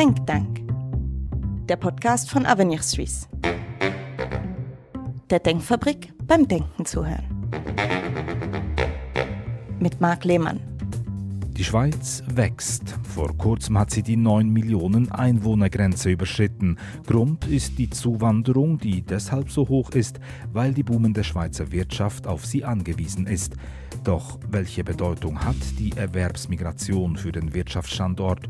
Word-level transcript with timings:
Think 0.00 0.26
Tank, 0.26 0.66
der 1.68 1.76
Podcast 1.76 2.30
von 2.30 2.46
Avenir 2.46 2.80
Suisse. 2.80 3.28
Der 5.28 5.40
Denkfabrik 5.40 6.14
beim 6.26 6.48
Denken 6.48 6.86
zuhören. 6.86 7.50
Mit 9.78 10.00
Marc 10.00 10.24
Lehmann. 10.24 10.58
Die 11.60 11.64
Schweiz 11.64 12.22
wächst. 12.26 12.96
Vor 13.02 13.36
kurzem 13.36 13.78
hat 13.78 13.90
sie 13.90 14.02
die 14.02 14.16
9 14.16 14.48
Millionen 14.48 15.12
Einwohnergrenze 15.12 16.08
überschritten. 16.08 16.78
Grund 17.06 17.46
ist 17.46 17.78
die 17.78 17.90
Zuwanderung, 17.90 18.78
die 18.78 19.02
deshalb 19.02 19.50
so 19.50 19.68
hoch 19.68 19.90
ist, 19.90 20.18
weil 20.54 20.72
die 20.72 20.82
boomende 20.82 21.22
Schweizer 21.22 21.70
Wirtschaft 21.72 22.26
auf 22.26 22.46
sie 22.46 22.64
angewiesen 22.64 23.26
ist. 23.26 23.56
Doch 24.04 24.38
welche 24.48 24.84
Bedeutung 24.84 25.44
hat 25.44 25.56
die 25.78 25.92
Erwerbsmigration 25.94 27.16
für 27.16 27.32
den 27.32 27.52
Wirtschaftsstandort? 27.52 28.48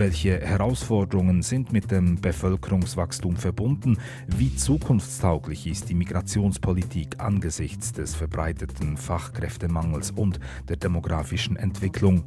Welche 0.00 0.40
Herausforderungen 0.40 1.42
sind 1.42 1.74
mit 1.74 1.90
dem 1.90 2.22
Bevölkerungswachstum 2.22 3.36
verbunden? 3.36 3.98
Wie 4.28 4.56
zukunftstauglich 4.56 5.66
ist 5.66 5.90
die 5.90 5.94
Migrationspolitik 5.94 7.20
angesichts 7.20 7.92
des 7.92 8.14
verbreiteten 8.14 8.96
Fachkräftemangels 8.96 10.12
und 10.12 10.40
der 10.70 10.76
demografischen 10.76 11.56
Entwicklung? 11.56 12.24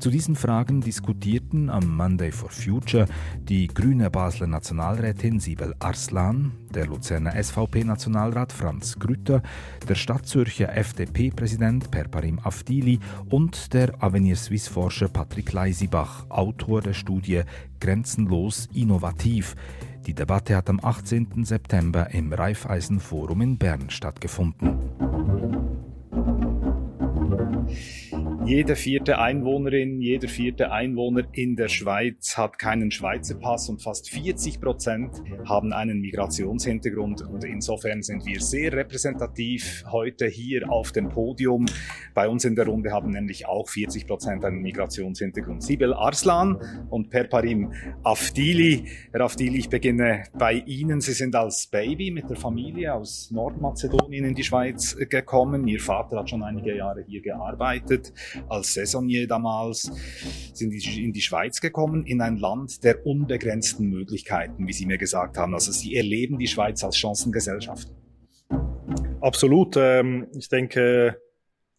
Zu 0.00 0.08
diesen 0.08 0.34
Fragen 0.34 0.80
diskutierten 0.80 1.68
am 1.68 1.94
Monday 1.94 2.32
for 2.32 2.48
Future 2.48 3.06
die 3.38 3.66
grüne 3.66 4.10
Basler 4.10 4.46
Nationalrätin 4.46 5.40
Sibel 5.40 5.74
Arslan, 5.78 6.52
der 6.70 6.86
Luzerner 6.86 7.32
SVP-Nationalrat 7.42 8.50
Franz 8.50 8.98
Grütter, 8.98 9.42
der 9.86 9.94
Stadtzürcher 9.94 10.74
FDP-Präsident 10.74 11.90
Perparim 11.90 12.38
Afdili 12.42 12.98
und 13.28 13.74
der 13.74 14.02
Avenir 14.02 14.36
Suisse-Forscher 14.36 15.08
Patrick 15.08 15.52
Leisibach, 15.52 16.24
Autor 16.30 16.80
der 16.90 16.94
Studie 16.94 17.42
Grenzenlos 17.78 18.68
innovativ. 18.74 19.54
Die 20.06 20.14
Debatte 20.14 20.56
hat 20.56 20.68
am 20.68 20.80
18. 20.82 21.44
September 21.44 22.10
im 22.10 22.32
Raiffeisen-Forum 22.32 23.42
in 23.42 23.58
Bern 23.58 23.90
stattgefunden. 23.90 24.76
Jede 28.50 28.74
vierte 28.74 29.20
Einwohnerin, 29.20 30.00
jeder 30.00 30.26
vierte 30.26 30.72
Einwohner 30.72 31.22
in 31.34 31.54
der 31.54 31.68
Schweiz 31.68 32.36
hat 32.36 32.58
keinen 32.58 32.90
Schweizer 32.90 33.36
Pass 33.36 33.68
und 33.68 33.80
fast 33.80 34.10
40 34.10 34.60
Prozent 34.60 35.22
haben 35.48 35.72
einen 35.72 36.00
Migrationshintergrund. 36.00 37.22
Und 37.22 37.44
insofern 37.44 38.02
sind 38.02 38.26
wir 38.26 38.40
sehr 38.40 38.72
repräsentativ 38.72 39.84
heute 39.92 40.26
hier 40.26 40.68
auf 40.68 40.90
dem 40.90 41.10
Podium. 41.10 41.66
Bei 42.12 42.28
uns 42.28 42.44
in 42.44 42.56
der 42.56 42.66
Runde 42.66 42.90
haben 42.90 43.10
nämlich 43.10 43.46
auch 43.46 43.68
40 43.68 44.08
Prozent 44.08 44.44
einen 44.44 44.62
Migrationshintergrund. 44.62 45.62
Sibel 45.62 45.94
Arslan 45.94 46.58
und 46.90 47.08
Perparim 47.08 47.72
Afdili. 48.02 48.84
Herr 49.12 49.20
Afdili, 49.20 49.58
ich 49.58 49.68
beginne 49.68 50.24
bei 50.36 50.54
Ihnen. 50.54 51.00
Sie 51.00 51.12
sind 51.12 51.36
als 51.36 51.68
Baby 51.68 52.10
mit 52.10 52.28
der 52.28 52.36
Familie 52.36 52.94
aus 52.94 53.30
Nordmazedonien 53.30 54.24
in 54.24 54.34
die 54.34 54.42
Schweiz 54.42 54.96
gekommen. 55.08 55.68
Ihr 55.68 55.78
Vater 55.78 56.18
hat 56.18 56.30
schon 56.30 56.42
einige 56.42 56.76
Jahre 56.76 57.04
hier 57.06 57.22
gearbeitet 57.22 58.12
als 58.48 58.74
Saisonier 58.74 59.26
damals, 59.26 59.90
sind 60.52 60.72
in 60.72 61.12
die 61.12 61.20
Schweiz 61.20 61.60
gekommen, 61.60 62.04
in 62.06 62.20
ein 62.20 62.36
Land 62.36 62.84
der 62.84 63.06
unbegrenzten 63.06 63.88
Möglichkeiten, 63.88 64.66
wie 64.66 64.72
Sie 64.72 64.86
mir 64.86 64.98
gesagt 64.98 65.36
haben. 65.36 65.54
Also 65.54 65.72
Sie 65.72 65.96
erleben 65.96 66.38
die 66.38 66.48
Schweiz 66.48 66.82
als 66.84 66.96
Chancengesellschaft. 66.96 67.88
Absolut. 69.20 69.76
Ähm, 69.76 70.26
ich 70.36 70.48
denke, 70.48 71.16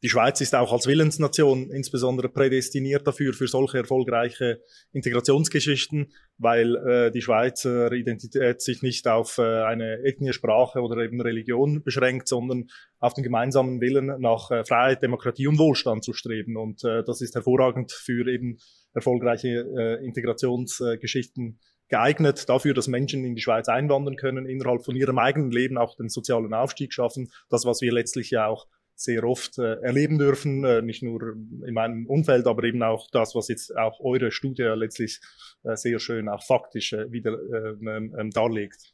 die 0.04 0.10
Schweiz 0.10 0.42
ist 0.42 0.56
auch 0.56 0.74
als 0.74 0.88
Willensnation 0.88 1.70
insbesondere 1.70 2.28
prädestiniert 2.28 3.06
dafür, 3.06 3.34
für 3.34 3.48
solche 3.48 3.78
erfolgreiche 3.80 4.62
Integrationsgeschichten, 4.94 6.12
weil 6.40 6.76
äh, 6.76 7.12
die 7.12 7.22
Schweizer 7.22 7.92
Identität 7.92 8.62
sich 8.62 8.82
nicht 8.82 9.08
auf 9.08 9.38
äh, 9.38 9.64
eine 9.64 10.00
Ethnie, 10.04 10.34
Sprache 10.34 10.82
oder 10.82 10.98
eben 11.04 11.22
Religion 11.22 11.84
beschränkt, 11.84 12.28
sondern 12.28 12.68
auf 13.00 13.14
den 13.14 13.24
gemeinsamen 13.24 13.80
Willen 13.80 14.20
nach 14.20 14.50
äh, 14.50 14.66
Freiheit, 14.66 15.04
Demokratie 15.04 15.46
und 15.46 15.60
Wohlstand 15.60 16.04
zu 16.04 16.14
streben. 16.14 16.58
Und 16.58 16.84
äh, 16.84 17.04
das 17.04 17.22
ist 17.22 17.36
hervorragend 17.36 17.92
für 17.92 18.28
eben 18.28 18.58
erfolgreiche 18.94 19.66
äh, 19.78 20.06
Integrationsgeschichten 20.06 21.60
geeignet 21.90 22.50
dafür, 22.50 22.74
dass 22.74 22.88
Menschen 22.88 23.24
in 23.24 23.36
die 23.36 23.42
Schweiz 23.42 23.68
einwandern 23.68 24.16
können, 24.16 24.48
innerhalb 24.48 24.84
von 24.84 24.96
ihrem 24.96 25.20
eigenen 25.20 25.52
Leben 25.52 25.78
auch 25.78 25.96
den 25.96 26.10
sozialen 26.10 26.54
Aufstieg 26.54 26.94
schaffen. 26.94 27.30
Das, 27.50 27.66
was 27.66 27.82
wir 27.82 27.92
letztlich 27.92 28.32
ja 28.32 28.48
auch 28.48 28.66
sehr 28.96 29.24
oft 29.24 29.58
äh, 29.58 29.82
erleben 29.82 30.18
dürfen, 30.20 30.64
äh, 30.64 30.82
nicht 30.82 31.04
nur 31.04 31.34
in 31.34 31.74
meinem 31.74 32.06
Umfeld, 32.06 32.46
aber 32.48 32.64
eben 32.64 32.84
auch 32.84 33.10
das, 33.12 33.36
was 33.36 33.48
jetzt 33.48 33.76
auch 33.76 34.00
eure 34.00 34.32
Studie 34.32 34.64
letztlich 34.64 35.20
äh, 35.64 35.76
sehr 35.76 36.00
schön 36.00 36.30
auch 36.30 36.44
faktisch 36.44 36.94
äh, 36.94 37.12
wieder 37.12 37.38
ähm, 37.54 38.16
ähm, 38.18 38.30
darlegt. 38.30 38.94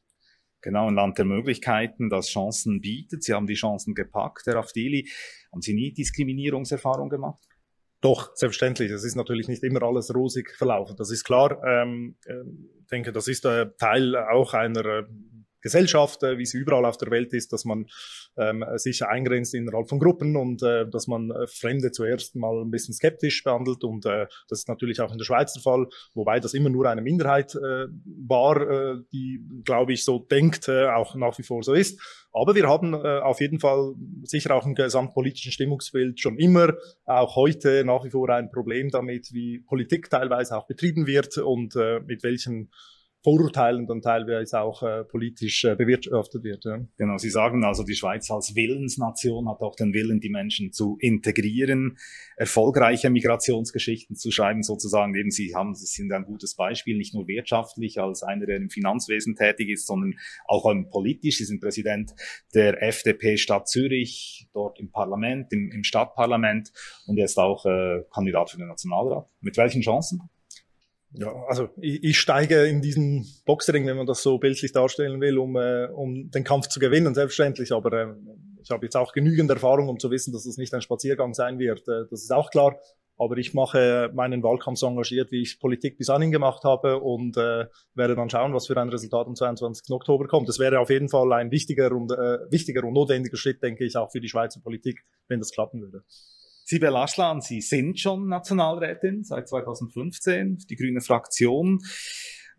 Genau, 0.61 0.87
ein 0.87 0.95
Land 0.95 1.17
der 1.17 1.25
Möglichkeiten, 1.25 2.09
das 2.09 2.29
Chancen 2.29 2.81
bietet. 2.81 3.23
Sie 3.23 3.33
haben 3.33 3.47
die 3.47 3.53
Chancen 3.53 3.93
gepackt, 3.93 4.47
Herr 4.47 4.55
Afdeli. 4.55 5.09
Haben 5.51 5.61
Sie 5.61 5.73
nie 5.73 5.93
Diskriminierungserfahrung 5.93 7.09
gemacht? 7.09 7.47
Doch, 8.01 8.35
selbstverständlich. 8.35 8.91
Es 8.91 9.03
ist 9.03 9.15
natürlich 9.15 9.47
nicht 9.47 9.63
immer 9.63 9.81
alles 9.83 10.13
rosig 10.13 10.51
verlaufen. 10.55 10.95
Das 10.97 11.11
ist 11.11 11.23
klar. 11.23 11.63
Ähm, 11.63 12.15
ich 12.23 12.31
äh, 12.31 12.43
denke, 12.91 13.11
das 13.11 13.27
ist 13.27 13.45
äh, 13.45 13.67
Teil 13.77 14.15
auch 14.15 14.53
einer 14.53 14.85
äh, 14.85 15.03
Gesellschaft, 15.61 16.21
wie 16.21 16.45
sie 16.45 16.57
überall 16.57 16.85
auf 16.85 16.97
der 16.97 17.11
Welt 17.11 17.33
ist, 17.33 17.53
dass 17.53 17.65
man 17.65 17.87
ähm, 18.37 18.63
sich 18.75 19.03
eingrenzt 19.05 19.53
innerhalb 19.53 19.89
von 19.89 19.99
Gruppen 19.99 20.35
und 20.35 20.61
äh, 20.63 20.87
dass 20.89 21.07
man 21.07 21.31
äh, 21.31 21.47
Fremde 21.47 21.91
zuerst 21.91 22.35
mal 22.35 22.61
ein 22.61 22.71
bisschen 22.71 22.93
skeptisch 22.93 23.43
behandelt 23.43 23.83
und 23.83 24.05
äh, 24.05 24.27
das 24.49 24.59
ist 24.59 24.67
natürlich 24.67 25.01
auch 25.01 25.11
in 25.11 25.17
der 25.17 25.25
Schweiz 25.25 25.53
der 25.53 25.63
Fall, 25.63 25.87
wobei 26.13 26.39
das 26.39 26.53
immer 26.53 26.69
nur 26.69 26.87
eine 26.89 27.01
Minderheit 27.01 27.55
äh, 27.55 27.87
war, 28.27 28.61
äh, 28.69 28.95
die, 29.11 29.41
glaube 29.63 29.93
ich, 29.93 30.03
so 30.03 30.19
denkt, 30.19 30.67
äh, 30.67 30.87
auch 30.87 31.15
nach 31.15 31.37
wie 31.37 31.43
vor 31.43 31.63
so 31.63 31.73
ist. 31.73 31.99
Aber 32.33 32.53
wir 32.55 32.67
haben 32.67 32.93
äh, 32.93 33.19
auf 33.19 33.41
jeden 33.41 33.59
Fall 33.59 33.95
sicher 34.23 34.55
auch 34.55 34.65
im 34.65 34.75
gesamtpolitischen 34.75 35.51
Stimmungsbild 35.51 36.19
schon 36.19 36.37
immer, 36.37 36.73
auch 37.05 37.35
heute 37.35 37.83
nach 37.83 38.03
wie 38.03 38.11
vor 38.11 38.29
ein 38.29 38.51
Problem 38.51 38.89
damit, 38.89 39.33
wie 39.33 39.59
Politik 39.59 40.09
teilweise 40.09 40.55
auch 40.55 40.67
betrieben 40.67 41.07
wird 41.07 41.37
und 41.37 41.75
äh, 41.75 41.99
mit 42.01 42.23
welchen 42.23 42.69
Vorurteilen 43.27 43.87
dann 43.87 44.01
teilweise 44.01 44.61
auch 44.61 44.83
äh, 44.83 45.03
politisch 45.03 45.65
äh, 45.65 45.75
bewirtschaftet 45.75 46.45
wird. 46.45 46.63
Ja. 46.63 46.79
Genau, 46.97 47.17
Sie 47.17 47.29
sagen 47.29 47.65
also, 47.65 47.83
die 47.83 47.95
Schweiz 47.95 48.31
als 48.31 48.55
Willensnation 48.55 49.49
hat 49.49 49.59
auch 49.59 49.75
den 49.75 49.93
Willen, 49.93 50.21
die 50.21 50.29
Menschen 50.29 50.71
zu 50.71 50.97
integrieren, 51.01 51.97
erfolgreiche 52.37 53.09
Migrationsgeschichten 53.09 54.15
zu 54.15 54.31
schreiben, 54.31 54.63
sozusagen. 54.63 55.13
Eben 55.13 55.29
Sie 55.29 55.53
haben, 55.53 55.75
Sie 55.75 55.87
sind 55.87 56.09
ein 56.13 56.23
gutes 56.23 56.55
Beispiel, 56.55 56.95
nicht 56.95 57.13
nur 57.13 57.27
wirtschaftlich 57.27 57.99
als 57.99 58.23
einer, 58.23 58.45
der 58.45 58.55
im 58.55 58.69
Finanzwesen 58.69 59.35
tätig 59.35 59.71
ist, 59.71 59.87
sondern 59.87 60.17
auch 60.45 60.63
politisch. 60.89 61.39
Sie 61.39 61.43
sind 61.43 61.59
Präsident 61.59 62.13
der 62.53 62.81
FDP 62.81 63.35
Stadt 63.35 63.67
Zürich, 63.67 64.47
dort 64.53 64.79
im 64.79 64.89
Parlament, 64.89 65.51
im, 65.51 65.69
im 65.73 65.83
Stadtparlament 65.83 66.71
und 67.07 67.17
jetzt 67.17 67.37
auch 67.37 67.65
äh, 67.65 68.03
Kandidat 68.09 68.51
für 68.51 68.57
den 68.57 68.69
Nationalrat. 68.69 69.27
Mit 69.41 69.57
welchen 69.57 69.81
Chancen? 69.81 70.29
Ja, 71.13 71.33
also 71.47 71.69
ich, 71.77 72.03
ich 72.03 72.19
steige 72.19 72.65
in 72.65 72.81
diesen 72.81 73.25
Boxring, 73.45 73.85
wenn 73.85 73.97
man 73.97 74.05
das 74.05 74.21
so 74.21 74.37
bildlich 74.37 74.71
darstellen 74.71 75.21
will, 75.21 75.37
um, 75.37 75.55
äh, 75.55 75.85
um 75.85 76.29
den 76.29 76.43
Kampf 76.43 76.67
zu 76.67 76.79
gewinnen, 76.79 77.15
selbstverständlich. 77.15 77.71
Aber 77.71 77.93
äh, 77.93 78.13
ich 78.61 78.69
habe 78.69 78.85
jetzt 78.85 78.97
auch 78.97 79.13
genügend 79.13 79.49
Erfahrung, 79.49 79.87
um 79.87 79.99
zu 79.99 80.11
wissen, 80.11 80.33
dass 80.33 80.45
es 80.45 80.57
nicht 80.57 80.73
ein 80.73 80.81
Spaziergang 80.81 81.33
sein 81.33 81.59
wird. 81.59 81.87
Äh, 81.87 82.05
das 82.09 82.23
ist 82.23 82.31
auch 82.31 82.49
klar. 82.51 82.77
Aber 83.19 83.37
ich 83.37 83.55
mache 83.55 84.11
meinen 84.13 84.43
Wahlkampf 84.43 84.77
so 84.77 84.87
engagiert, 84.87 85.31
wie 85.31 85.41
ich 85.41 85.59
Politik 85.59 85.97
bis 85.97 86.09
anhin 86.09 86.31
gemacht 86.31 86.63
habe 86.63 86.99
und 86.99 87.35
äh, 87.35 87.65
werde 87.95 88.15
dann 88.15 88.29
schauen, 88.29 88.53
was 88.53 88.67
für 88.67 88.77
ein 88.79 88.89
Resultat 88.89 89.25
am 89.25 89.35
22. 89.35 89.91
Oktober 89.91 90.27
kommt. 90.27 90.47
Das 90.47 90.59
wäre 90.59 90.79
auf 90.79 90.91
jeden 90.91 91.09
Fall 91.09 91.33
ein 91.33 91.49
wichtiger 91.49 91.91
und, 91.93 92.11
äh, 92.11 92.51
wichtiger 92.51 92.83
und 92.83 92.93
notwendiger 92.93 93.37
Schritt, 93.37 93.63
denke 93.63 93.85
ich, 93.85 93.97
auch 93.97 94.11
für 94.11 94.21
die 94.21 94.29
Schweizer 94.29 94.59
Politik, 94.61 95.03
wenn 95.29 95.39
das 95.39 95.51
klappen 95.51 95.81
würde. 95.81 96.03
Sibel 96.69 96.97
Aschlan, 96.97 97.39
Sie 97.39 97.61
sind 97.61 97.97
schon 97.97 98.27
Nationalrätin 98.27 99.23
seit 99.23 99.47
2015, 99.47 100.65
die 100.69 100.75
grüne 100.75 100.99
Fraktion. 100.99 101.79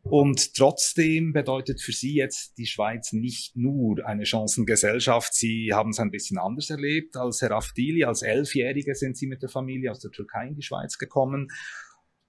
Und 0.03 0.55
trotzdem 0.55 1.35
bedeutet 1.35 1.83
für 1.83 1.93
Sie 1.93 2.15
jetzt 2.15 2.57
die 2.57 2.65
Schweiz 2.65 3.13
nicht 3.13 3.55
nur 3.55 4.07
eine 4.07 4.25
Chancengesellschaft. 4.25 5.35
Sie 5.35 5.75
haben 5.75 5.91
es 5.91 6.01
ein 6.01 6.11
bisschen 6.11 6.39
anders 6.39 6.71
erlebt 6.71 7.19
als 7.19 7.43
Herr 7.43 7.51
Afdili. 7.51 8.05
Als 8.05 8.23
Elfjährige 8.23 8.95
sind 8.95 9.19
Sie 9.19 9.27
mit 9.27 9.43
der 9.43 9.51
Familie 9.51 9.91
aus 9.91 10.01
der 10.01 10.11
Türkei 10.11 10.47
in 10.47 10.55
die 10.55 10.63
Schweiz 10.63 10.97
gekommen. 10.97 11.49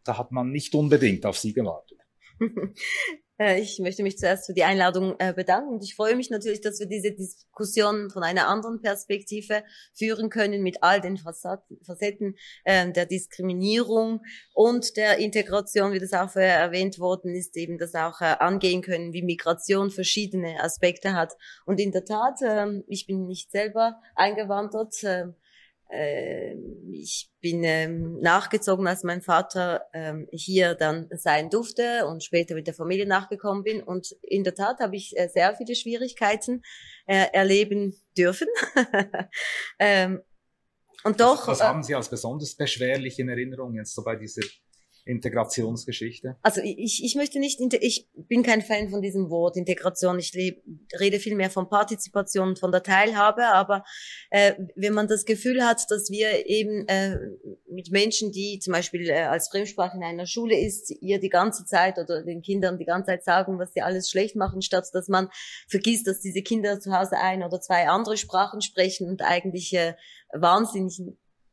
Da 0.03 0.17
hat 0.17 0.33
man 0.33 0.51
nicht 0.51 0.75
unbedingt 0.75 1.25
auf 1.25 1.37
Sie 1.37 1.53
gewartet. 1.53 1.99
Äh, 3.39 3.61
ich 3.61 3.79
möchte 3.79 4.03
mich 4.03 4.17
zuerst 4.17 4.45
für 4.45 4.53
die 4.53 4.63
Einladung 4.63 5.15
äh, 5.19 5.33
bedanken 5.33 5.73
und 5.73 5.83
ich 5.83 5.95
freue 5.95 6.15
mich 6.15 6.29
natürlich, 6.29 6.61
dass 6.61 6.79
wir 6.79 6.87
diese 6.87 7.11
Diskussion 7.11 8.09
von 8.09 8.23
einer 8.23 8.47
anderen 8.47 8.81
Perspektive 8.81 9.63
führen 9.93 10.29
können 10.29 10.61
mit 10.61 10.83
all 10.83 11.01
den 11.01 11.17
Facetten 11.17 12.35
ähm, 12.65 12.93
der 12.93 13.05
Diskriminierung 13.05 14.21
und 14.53 14.97
der 14.97 15.17
Integration, 15.17 15.93
wie 15.93 15.99
das 15.99 16.13
auch 16.13 16.29
vorher 16.29 16.57
erwähnt 16.57 16.99
worden 16.99 17.33
ist, 17.33 17.55
eben 17.55 17.77
das 17.77 17.95
auch 17.95 18.21
äh, 18.21 18.35
angehen 18.39 18.81
können, 18.81 19.13
wie 19.13 19.23
Migration 19.23 19.89
verschiedene 19.89 20.61
Aspekte 20.61 21.13
hat. 21.13 21.33
Und 21.65 21.79
in 21.79 21.91
der 21.91 22.05
Tat, 22.05 22.39
ähm, 22.45 22.83
ich 22.87 23.07
bin 23.07 23.25
nicht 23.25 23.51
selber 23.51 24.01
eingewandert, 24.15 24.95
ähm, 25.03 25.29
äh, 25.29 25.48
ich 25.91 27.31
bin 27.41 27.63
ähm, 27.63 28.19
nachgezogen, 28.19 28.87
als 28.87 29.03
mein 29.03 29.21
Vater 29.21 29.85
ähm, 29.93 30.27
hier 30.31 30.75
dann 30.75 31.09
sein 31.11 31.49
durfte 31.49 32.05
und 32.05 32.23
später 32.23 32.53
mit 32.53 32.67
der 32.67 32.75
Familie 32.75 33.07
nachgekommen 33.07 33.63
bin. 33.63 33.81
Und 33.81 34.15
in 34.21 34.43
der 34.43 34.53
Tat 34.53 34.79
habe 34.79 34.95
ich 34.95 35.17
äh, 35.17 35.29
sehr 35.29 35.55
viele 35.55 35.75
Schwierigkeiten 35.75 36.61
äh, 37.07 37.25
erleben 37.33 37.95
dürfen. 38.15 38.47
ähm, 39.79 40.21
und 41.03 41.19
doch. 41.19 41.47
Was, 41.47 41.59
was 41.59 41.67
haben 41.67 41.83
Sie 41.83 41.95
als 41.95 42.09
besonders 42.09 42.55
beschwerlich 42.55 43.17
in 43.17 43.29
Erinnerung 43.29 43.73
jetzt 43.73 43.95
so 43.95 44.03
bei 44.03 44.15
dieser 44.15 44.43
Integrationsgeschichte? 45.09 46.37
Also 46.43 46.61
ich, 46.63 47.03
ich 47.03 47.15
möchte 47.15 47.39
nicht, 47.39 47.59
ich 47.81 48.07
bin 48.13 48.43
kein 48.43 48.61
Fan 48.61 48.89
von 48.89 49.01
diesem 49.01 49.29
Wort 49.29 49.57
Integration. 49.57 50.19
Ich 50.19 50.33
lebe, 50.33 50.61
rede 50.99 51.19
viel 51.19 51.35
mehr 51.35 51.49
von 51.49 51.67
Partizipation, 51.67 52.55
von 52.55 52.71
der 52.71 52.83
Teilhabe. 52.83 53.47
Aber 53.47 53.83
äh, 54.29 54.53
wenn 54.75 54.93
man 54.93 55.07
das 55.07 55.25
Gefühl 55.25 55.65
hat, 55.65 55.89
dass 55.89 56.11
wir 56.11 56.47
eben 56.47 56.87
äh, 56.87 57.17
mit 57.71 57.91
Menschen, 57.91 58.31
die 58.31 58.59
zum 58.59 58.73
Beispiel 58.73 59.09
äh, 59.09 59.23
als 59.23 59.49
Fremdsprache 59.49 59.97
in 59.97 60.03
einer 60.03 60.27
Schule 60.27 60.57
ist, 60.57 60.91
ihr 61.01 61.19
die 61.19 61.29
ganze 61.29 61.65
Zeit 61.65 61.97
oder 61.97 62.23
den 62.23 62.41
Kindern 62.41 62.77
die 62.77 62.85
ganze 62.85 63.07
Zeit 63.07 63.23
sagen, 63.23 63.57
was 63.57 63.73
sie 63.73 63.81
alles 63.81 64.09
schlecht 64.09 64.35
machen, 64.35 64.61
statt 64.61 64.87
dass 64.93 65.07
man 65.07 65.29
vergisst, 65.67 66.07
dass 66.07 66.21
diese 66.21 66.41
Kinder 66.41 66.79
zu 66.79 66.91
Hause 66.97 67.17
ein 67.17 67.43
oder 67.43 67.59
zwei 67.59 67.87
andere 67.89 68.15
Sprachen 68.15 68.61
sprechen 68.61 69.09
und 69.09 69.21
eigentlich 69.23 69.73
äh, 69.73 69.95
wahnsinnig 70.31 71.01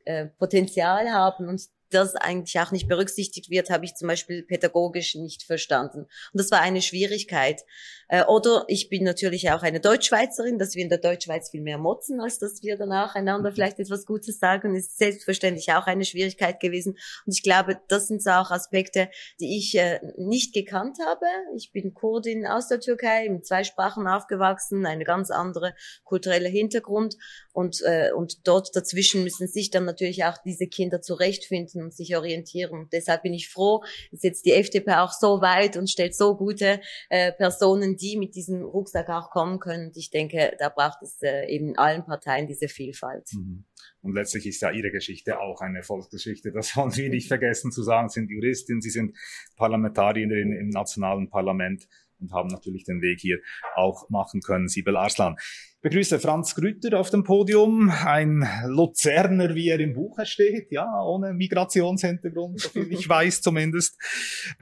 äh, 0.04 0.26
Potenzial 0.26 1.10
haben 1.10 1.48
und 1.48 1.62
das 1.90 2.14
eigentlich 2.14 2.58
auch 2.60 2.72
nicht 2.72 2.88
berücksichtigt 2.88 3.50
wird, 3.50 3.70
habe 3.70 3.84
ich 3.84 3.94
zum 3.94 4.08
Beispiel 4.08 4.42
pädagogisch 4.42 5.14
nicht 5.14 5.42
verstanden. 5.42 6.00
Und 6.00 6.08
das 6.40 6.50
war 6.50 6.60
eine 6.60 6.82
Schwierigkeit. 6.82 7.62
Äh, 8.08 8.24
oder 8.24 8.64
ich 8.68 8.88
bin 8.88 9.04
natürlich 9.04 9.50
auch 9.50 9.62
eine 9.62 9.80
Deutschschweizerin, 9.80 10.58
dass 10.58 10.74
wir 10.74 10.82
in 10.82 10.88
der 10.88 10.98
Deutschschweiz 10.98 11.50
viel 11.50 11.62
mehr 11.62 11.78
motzen, 11.78 12.20
als 12.20 12.38
dass 12.38 12.62
wir 12.62 12.76
danach 12.76 13.14
einander 13.14 13.50
mhm. 13.50 13.54
vielleicht 13.54 13.78
etwas 13.78 14.06
Gutes 14.06 14.38
sagen, 14.38 14.74
ist 14.74 14.98
selbstverständlich 14.98 15.72
auch 15.72 15.86
eine 15.86 16.04
Schwierigkeit 16.04 16.60
gewesen. 16.60 16.96
Und 17.24 17.32
ich 17.34 17.42
glaube, 17.42 17.80
das 17.88 18.08
sind 18.08 18.22
so 18.22 18.30
auch 18.30 18.50
Aspekte, 18.50 19.08
die 19.40 19.58
ich 19.58 19.76
äh, 19.76 20.00
nicht 20.16 20.54
gekannt 20.54 20.98
habe. 21.04 21.26
Ich 21.56 21.72
bin 21.72 21.94
Kurdin 21.94 22.46
aus 22.46 22.68
der 22.68 22.80
Türkei, 22.80 23.28
mit 23.28 23.46
zwei 23.46 23.64
Sprachen 23.64 24.06
aufgewachsen, 24.06 24.86
eine 24.86 25.04
ganz 25.04 25.30
andere 25.30 25.74
kulturelle 26.04 26.48
Hintergrund. 26.48 27.16
Und, 27.56 27.80
äh, 27.86 28.10
und 28.12 28.46
dort 28.46 28.76
dazwischen 28.76 29.22
müssen 29.24 29.48
sich 29.48 29.70
dann 29.70 29.86
natürlich 29.86 30.24
auch 30.24 30.36
diese 30.44 30.66
Kinder 30.66 31.00
zurechtfinden 31.00 31.82
und 31.82 31.94
sich 31.94 32.14
orientieren. 32.14 32.72
Und 32.72 32.92
deshalb 32.92 33.22
bin 33.22 33.32
ich 33.32 33.48
froh, 33.48 33.82
dass 34.12 34.22
jetzt 34.22 34.44
die 34.44 34.52
FDP 34.52 34.92
auch 34.96 35.10
so 35.10 35.40
weit 35.40 35.78
und 35.78 35.88
stellt 35.88 36.14
so 36.14 36.36
gute 36.36 36.82
äh, 37.08 37.32
Personen, 37.32 37.96
die 37.96 38.18
mit 38.18 38.34
diesem 38.34 38.62
Rucksack 38.62 39.08
auch 39.08 39.30
kommen 39.30 39.58
können. 39.58 39.86
Und 39.86 39.96
ich 39.96 40.10
denke, 40.10 40.54
da 40.58 40.68
braucht 40.68 41.02
es 41.02 41.22
äh, 41.22 41.46
eben 41.48 41.78
allen 41.78 42.04
Parteien 42.04 42.46
diese 42.46 42.68
Vielfalt. 42.68 43.26
Mhm. 43.32 43.64
Und 44.02 44.12
letztlich 44.12 44.46
ist 44.46 44.60
ja 44.60 44.70
Ihre 44.70 44.90
Geschichte 44.90 45.40
auch 45.40 45.62
eine 45.62 45.78
Erfolgsgeschichte. 45.78 46.52
Das 46.52 46.76
wollen 46.76 46.94
wir 46.94 47.08
nicht 47.08 47.28
vergessen 47.28 47.72
zu 47.72 47.82
sagen. 47.82 48.10
Sie 48.10 48.20
sind 48.20 48.30
Juristin, 48.30 48.82
Sie 48.82 48.90
sind 48.90 49.16
Parlamentarierin 49.56 50.52
im 50.52 50.68
nationalen 50.68 51.30
Parlament 51.30 51.88
und 52.20 52.32
haben 52.32 52.48
natürlich 52.48 52.84
den 52.84 53.00
Weg 53.02 53.20
hier 53.20 53.38
auch 53.74 54.08
machen 54.10 54.40
können. 54.40 54.68
Sibel 54.68 54.96
Arslan. 54.96 55.36
Ich 55.38 55.80
begrüße 55.82 56.18
Franz 56.18 56.54
Grütter 56.54 56.98
auf 56.98 57.10
dem 57.10 57.22
Podium, 57.22 57.90
ein 57.90 58.48
Luzerner, 58.66 59.54
wie 59.54 59.68
er 59.68 59.78
im 59.78 59.94
Buche 59.94 60.26
steht, 60.26 60.72
ja, 60.72 61.00
ohne 61.02 61.32
Migrationshintergrund, 61.32 62.60
soviel 62.60 62.92
ich 62.92 63.08
weiß 63.08 63.42
zumindest, 63.42 63.96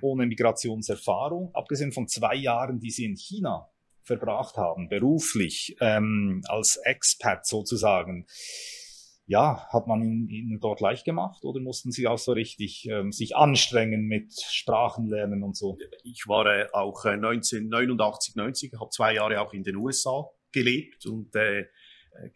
ohne 0.03 0.27
Migrationserfahrung, 0.27 1.51
abgesehen 1.55 1.93
von 1.93 2.09
zwei 2.09 2.35
Jahren, 2.35 2.79
die 2.81 2.91
Sie 2.91 3.05
in 3.05 3.17
China 3.17 3.71
verbracht 4.03 4.57
haben, 4.57 4.89
beruflich, 4.89 5.77
ähm, 5.81 6.43
als 6.47 6.77
Expat 6.77 7.47
sozusagen 7.47 8.27
ja, 9.27 9.67
hat 9.71 9.87
man 9.87 10.29
ihnen 10.29 10.61
dort 10.61 10.81
leicht 10.81 11.05
gemacht 11.05 11.45
oder 11.45 11.61
mussten 11.61 11.91
sie 11.93 12.07
auch 12.07 12.19
so 12.19 12.33
richtig 12.33 12.87
ähm, 12.91 13.11
sich 13.11 13.37
anstrengen 13.37 14.07
mit 14.07 14.35
Sprachenlernen 14.39 15.43
und 15.43 15.57
so? 15.57 15.79
Ich 16.03 16.25
war 16.27 16.47
äh, 16.47 16.67
auch 16.73 17.05
äh, 17.07 17.11
1989, 17.11 18.37
90, 18.37 18.73
habe 18.79 18.91
zwei 18.91 19.15
Jahre 19.15 19.41
auch 19.41 19.55
in 19.55 19.63
den 19.63 19.77
USA 19.77 20.29
gelebt 20.53 21.07
und 21.07 21.35
äh, 21.37 21.65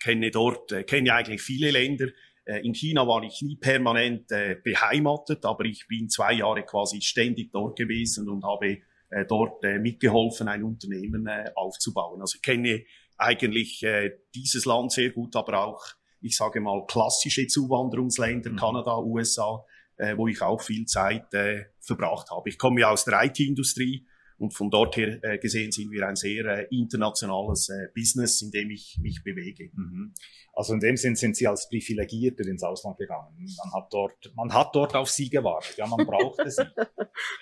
kenne 0.03 0.31
dort, 0.31 0.73
äh, 0.73 0.83
kenne 0.83 1.15
eigentlich 1.15 1.43
viele 1.43 1.71
Länder. 1.71 2.07
Äh, 2.47 2.67
in 2.67 2.75
China 2.75 3.07
war 3.07 3.23
ich 3.23 3.43
nie 3.43 3.57
permanent 3.57 4.33
äh, 4.33 4.57
beheimatet, 4.63 5.45
aber 5.45 5.67
ich 5.67 5.87
bin 5.89 6.09
zwei 6.09 6.33
Jahre 6.33 6.65
quasi 6.65 7.03
ständig 7.03 7.53
dort 7.53 7.77
gewesen 7.77 8.31
und 8.31 8.45
habe 8.45 8.79
äh, 9.11 9.27
dort 9.27 9.63
äh, 9.63 9.79
mitgeholfen, 9.79 10.49
ein 10.49 10.65
Unternehmen 10.65 11.27
äh, 11.27 11.51
aufzubauen. 11.55 12.23
Also 12.23 12.39
kenne 12.43 12.85
eigentlich 13.19 13.83
äh, 13.83 14.13
dieses 14.35 14.65
Land 14.65 14.93
sehr 14.93 15.11
gut, 15.11 15.37
aber 15.37 15.67
auch 15.67 15.98
ich 16.21 16.37
sage 16.37 16.61
mal, 16.61 16.85
klassische 16.87 17.47
Zuwanderungsländer, 17.47 18.51
mhm. 18.51 18.57
Kanada, 18.57 18.99
USA, 18.99 19.65
äh, 19.97 20.17
wo 20.17 20.29
ich 20.29 20.41
auch 20.43 20.63
viel 20.63 20.87
Zeit 20.87 21.33
äh, 21.35 21.65
verbracht 21.81 22.31
habe. 22.31 22.49
Ich 22.49 22.59
komme 22.59 22.81
ja 22.81 22.91
aus 22.91 23.05
der 23.05 23.23
IT-Industrie 23.25 24.07
und 24.39 24.55
von 24.55 24.71
dort 24.71 24.97
her 24.97 25.19
äh, 25.23 25.39
gesehen 25.39 25.73
sind 25.73 25.91
wir 25.91 26.07
ein 26.07 26.15
sehr 26.15 26.45
äh, 26.45 26.67
internationales 26.71 27.69
äh, 27.71 27.89
Business, 27.95 28.41
in 28.41 28.53
dem 28.53 28.71
ich 28.71 28.97
mich 29.03 29.23
bewege. 29.25 29.71
Mhm. 29.75 30.15
Also 30.53 30.75
in 30.75 30.81
dem 30.81 30.97
Sinn 30.97 31.17
sind 31.17 31.37
Sie 31.37 31.47
als 31.47 31.69
Privilegierter 31.69 32.47
ins 32.47 32.63
Ausland 32.63 32.99
gegangen. 32.99 33.35
Man 33.37 33.73
hat 33.73 33.93
dort, 33.93 34.33
man 34.35 34.53
hat 34.53 34.75
dort 34.75 34.95
auf 34.95 35.11
Sie 35.11 35.29
gewartet. 35.29 35.77
Ja, 35.77 35.87
man 35.87 36.07
brauchte 36.07 36.51
Sie. 36.51 36.63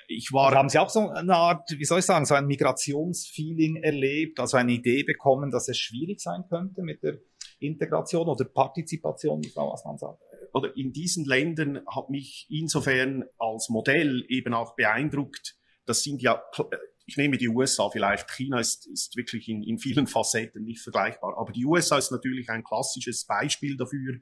Ich 0.09 0.33
war. 0.33 0.49
Und 0.49 0.55
haben 0.55 0.69
Sie 0.71 0.79
auch 0.79 0.89
so 0.89 1.11
eine 1.11 1.35
Art, 1.35 1.71
wie 1.71 1.85
soll 1.85 1.99
ich 1.99 2.07
sagen, 2.07 2.25
so 2.25 2.35
ein 2.35 2.47
Migrationsfeeling 2.47 3.77
erlebt, 3.77 4.41
also 4.41 4.57
eine 4.57 4.73
Idee 4.73 5.03
bekommen, 5.03 5.51
dass 5.51 5.69
es 5.69 5.77
schwierig 5.77 6.21
sein 6.21 6.45
könnte 6.49 6.83
mit 6.83 7.03
der 7.03 7.19
Integration 7.59 8.29
oder 8.29 8.45
Partizipation, 8.45 9.43
wie 9.43 9.49
Frau 9.49 9.73
Aslan 9.73 9.99
sagt? 9.99 10.23
Oder 10.53 10.77
in 10.77 10.93
diesen 10.93 11.25
Ländern 11.25 11.81
hat 11.87 12.11
mich 12.11 12.47
insofern 12.49 13.25
als 13.39 13.69
Modell 13.69 14.25
eben 14.29 14.55
auch 14.55 14.75
beeindruckt. 14.75 15.57
Das 15.85 16.03
sind 16.03 16.23
ja, 16.23 16.43
ich 17.07 17.17
nehme 17.17 17.37
die 17.37 17.49
USA 17.49 17.89
vielleicht, 17.91 18.31
China 18.31 18.59
ist, 18.59 18.87
ist 18.87 19.17
wirklich 19.17 19.49
in, 19.49 19.63
in 19.63 19.79
vielen 19.79 20.07
Facetten 20.07 20.65
nicht 20.65 20.81
vergleichbar. 20.81 21.37
Aber 21.39 21.53
die 21.53 21.65
USA 21.65 21.99
ist 21.99 22.11
natürlich 22.11 22.49
ein 22.51 22.65
klassisches 22.65 23.25
Beispiel 23.27 23.77
dafür, 23.77 24.19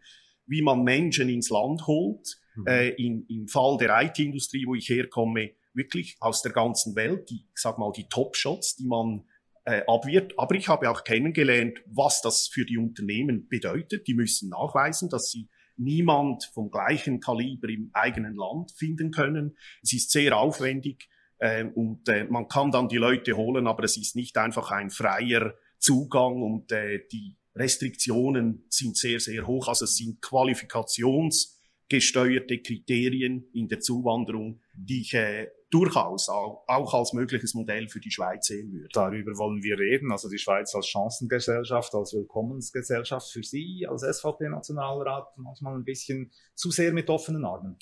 wie 0.46 0.62
man 0.62 0.82
Menschen 0.82 1.28
ins 1.28 1.50
Land 1.50 1.86
holt. 1.86 2.38
Mhm. 2.54 2.66
Äh, 2.66 2.88
in, 2.90 3.26
Im 3.28 3.48
Fall 3.48 3.76
der 3.78 4.02
IT-Industrie, 4.02 4.66
wo 4.66 4.74
ich 4.74 4.88
herkomme, 4.88 5.52
wirklich 5.72 6.16
aus 6.20 6.42
der 6.42 6.52
ganzen 6.52 6.94
Welt, 6.94 7.30
die, 7.30 7.46
ich 7.54 7.60
sag 7.60 7.78
mal, 7.78 7.92
die 7.92 8.08
Top-Shots, 8.08 8.76
die 8.76 8.86
man 8.86 9.24
äh, 9.64 9.82
abwirkt. 9.86 10.38
Aber 10.38 10.54
ich 10.54 10.68
habe 10.68 10.90
auch 10.90 11.04
kennengelernt, 11.04 11.82
was 11.86 12.22
das 12.22 12.48
für 12.48 12.64
die 12.64 12.78
Unternehmen 12.78 13.48
bedeutet. 13.48 14.06
Die 14.06 14.14
müssen 14.14 14.50
nachweisen, 14.50 15.08
dass 15.08 15.30
sie 15.30 15.48
niemand 15.76 16.44
vom 16.54 16.70
gleichen 16.70 17.20
Kaliber 17.20 17.68
im 17.68 17.90
eigenen 17.92 18.36
Land 18.36 18.72
finden 18.72 19.10
können. 19.10 19.56
Es 19.82 19.92
ist 19.92 20.10
sehr 20.10 20.38
aufwendig 20.38 21.08
äh, 21.38 21.64
und 21.64 22.08
äh, 22.08 22.24
man 22.24 22.48
kann 22.48 22.70
dann 22.70 22.88
die 22.88 22.96
Leute 22.96 23.36
holen, 23.36 23.66
aber 23.66 23.84
es 23.84 23.96
ist 23.96 24.16
nicht 24.16 24.36
einfach 24.38 24.70
ein 24.70 24.90
freier 24.90 25.54
Zugang 25.78 26.42
und 26.42 26.72
äh, 26.72 27.00
die 27.12 27.36
Restriktionen 27.54 28.64
sind 28.68 28.96
sehr, 28.96 29.20
sehr 29.20 29.46
hoch. 29.46 29.68
Also 29.68 29.84
es 29.84 29.96
sind 29.96 30.22
qualifikationsgesteuerte 30.22 32.62
Kriterien 32.62 33.48
in 33.52 33.68
der 33.68 33.80
Zuwanderung, 33.80 34.62
die 34.76 35.00
ich 35.00 35.14
äh, 35.14 35.48
durchaus 35.70 36.28
auch, 36.28 36.64
auch 36.68 36.94
als 36.94 37.12
mögliches 37.12 37.54
Modell 37.54 37.88
für 37.88 38.00
die 38.00 38.10
Schweiz 38.10 38.46
sehen 38.46 38.72
würde. 38.72 38.88
Darüber 38.92 39.36
wollen 39.38 39.62
wir 39.62 39.78
reden, 39.78 40.12
also 40.12 40.28
die 40.28 40.38
Schweiz 40.38 40.74
als 40.74 40.86
Chancengesellschaft, 40.86 41.94
als 41.94 42.12
Willkommensgesellschaft 42.14 43.30
für 43.30 43.42
Sie 43.42 43.86
als 43.88 44.02
SVP-Nationalrat 44.02 45.36
manchmal 45.36 45.74
ein 45.74 45.84
bisschen 45.84 46.30
zu 46.54 46.70
sehr 46.70 46.92
mit 46.92 47.10
offenen 47.10 47.44
Armen. 47.44 47.76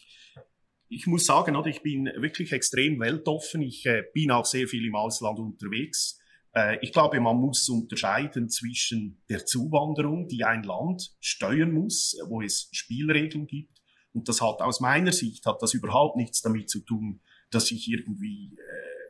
Ich 0.89 1.07
muss 1.07 1.25
sagen, 1.25 1.57
oder, 1.57 1.69
ich 1.69 1.83
bin 1.83 2.05
wirklich 2.17 2.53
extrem 2.53 3.01
weltoffen. 3.01 3.63
Ich 3.63 3.87
äh, 3.87 4.05
bin 4.13 4.31
auch 4.31 4.45
sehr 4.45 4.69
viel 4.69 4.87
im 4.87 4.95
Ausland 4.95 5.39
unterwegs. 5.39 6.19
Äh, 6.55 6.79
ich 6.83 6.93
glaube, 6.93 7.21
man 7.21 7.37
muss 7.37 7.69
unterscheiden 7.69 8.49
zwischen 8.49 9.23
der 9.29 9.45
Zuwanderung, 9.47 10.29
die 10.29 10.45
ein 10.45 10.63
Land 10.63 11.15
steuern 11.21 11.73
muss, 11.73 12.19
wo 12.29 12.43
es 12.43 12.69
Spielregeln 12.73 13.47
gibt. 13.47 13.72
Und 14.13 14.29
das 14.29 14.41
hat 14.41 14.61
aus 14.61 14.81
meiner 14.81 15.13
Sicht 15.13 15.47
hat 15.47 15.63
das 15.63 15.75
überhaupt 15.75 16.17
nichts 16.17 16.43
damit 16.43 16.69
zu 16.69 16.81
tun, 16.81 17.21
dass 17.51 17.71
ich 17.71 17.89
irgendwie 17.89 18.55
äh, 18.57 19.03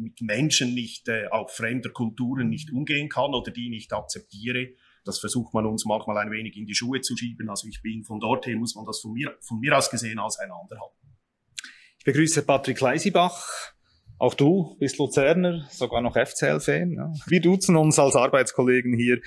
mit 0.00 0.20
Menschen 0.20 0.74
nicht, 0.74 1.08
äh, 1.08 1.28
auch 1.30 1.50
fremder 1.50 1.90
Kulturen 1.90 2.48
nicht 2.48 2.72
umgehen 2.72 3.08
kann 3.08 3.34
oder 3.34 3.50
die 3.50 3.70
nicht 3.70 3.92
akzeptiere. 3.92 4.68
Das 5.04 5.18
versucht 5.18 5.54
man 5.54 5.66
uns 5.66 5.84
manchmal 5.86 6.18
ein 6.18 6.30
wenig 6.30 6.56
in 6.56 6.66
die 6.66 6.74
Schuhe 6.74 7.00
zu 7.00 7.16
schieben. 7.16 7.48
Also 7.48 7.68
ich 7.68 7.80
bin 7.82 8.04
von 8.04 8.20
dort 8.20 8.46
her, 8.46 8.56
muss 8.56 8.74
man 8.74 8.84
das 8.84 9.00
von 9.00 9.12
mir, 9.12 9.36
von 9.40 9.60
mir 9.60 9.76
aus 9.76 9.90
gesehen 9.90 10.18
auseinanderhalten. 10.18 10.96
Ich 11.98 12.04
begrüße 12.04 12.42
Patrick 12.42 12.80
Leisibach. 12.80 13.46
Auch 14.18 14.34
du 14.34 14.76
bist 14.78 14.98
Luzerner, 14.98 15.66
sogar 15.70 16.02
noch 16.02 16.14
FCL-Fan. 16.14 16.92
Ja. 16.92 17.12
Wir 17.26 17.40
duzen 17.40 17.76
uns 17.76 17.98
als 17.98 18.16
Arbeitskollegen 18.16 18.94
hier. 18.94 19.20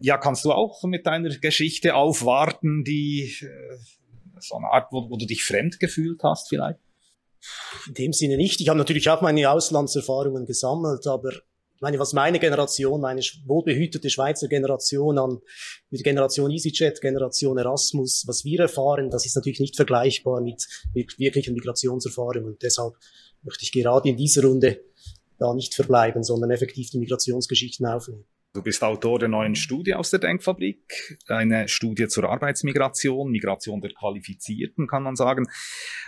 Ja, 0.00 0.16
kannst 0.16 0.46
du 0.46 0.52
auch 0.52 0.82
mit 0.84 1.06
deiner 1.06 1.28
Geschichte 1.28 1.94
aufwarten, 1.94 2.82
die 2.82 3.34
äh, 3.42 3.78
so 4.42 4.56
eine 4.56 4.68
Art, 4.68 4.92
wo, 4.92 5.08
wo 5.10 5.16
du 5.16 5.26
dich 5.26 5.44
fremd 5.44 5.80
gefühlt 5.80 6.22
hast 6.22 6.48
vielleicht? 6.48 6.80
In 7.88 7.94
dem 7.94 8.12
Sinne 8.12 8.36
nicht. 8.36 8.60
Ich 8.60 8.68
habe 8.68 8.78
natürlich 8.78 9.08
auch 9.10 9.20
meine 9.20 9.50
Auslandserfahrungen 9.50 10.46
gesammelt, 10.46 11.06
aber 11.06 11.32
meine, 11.80 11.98
was 11.98 12.12
meine 12.12 12.38
Generation, 12.38 13.00
meine 13.00 13.20
wohlbehütete 13.44 14.08
Schweizer 14.08 14.46
Generation 14.46 15.18
an 15.18 15.40
mit 15.90 16.04
Generation 16.04 16.50
EasyJet, 16.50 17.00
Generation 17.00 17.58
Erasmus, 17.58 18.22
was 18.28 18.44
wir 18.44 18.60
erfahren, 18.60 19.10
das 19.10 19.26
ist 19.26 19.34
natürlich 19.34 19.58
nicht 19.58 19.74
vergleichbar 19.74 20.40
mit, 20.40 20.64
mit 20.94 21.18
wirklichen 21.18 21.54
Migrationserfahrungen. 21.54 22.44
Und 22.44 22.62
deshalb 22.62 22.94
möchte 23.42 23.64
ich 23.64 23.72
gerade 23.72 24.08
in 24.08 24.16
dieser 24.16 24.44
Runde 24.44 24.80
da 25.38 25.52
nicht 25.54 25.74
verbleiben, 25.74 26.22
sondern 26.22 26.52
effektiv 26.52 26.90
die 26.90 26.98
Migrationsgeschichten 26.98 27.84
aufnehmen. 27.84 28.24
Du 28.54 28.60
bist 28.60 28.84
Autor 28.84 29.18
der 29.18 29.30
neuen 29.30 29.54
Studie 29.54 29.94
aus 29.94 30.10
der 30.10 30.18
Denkfabrik, 30.18 31.16
eine 31.26 31.68
Studie 31.68 32.06
zur 32.08 32.24
Arbeitsmigration, 32.24 33.30
Migration 33.30 33.80
der 33.80 33.92
Qualifizierten, 33.94 34.86
kann 34.86 35.02
man 35.02 35.16
sagen. 35.16 35.46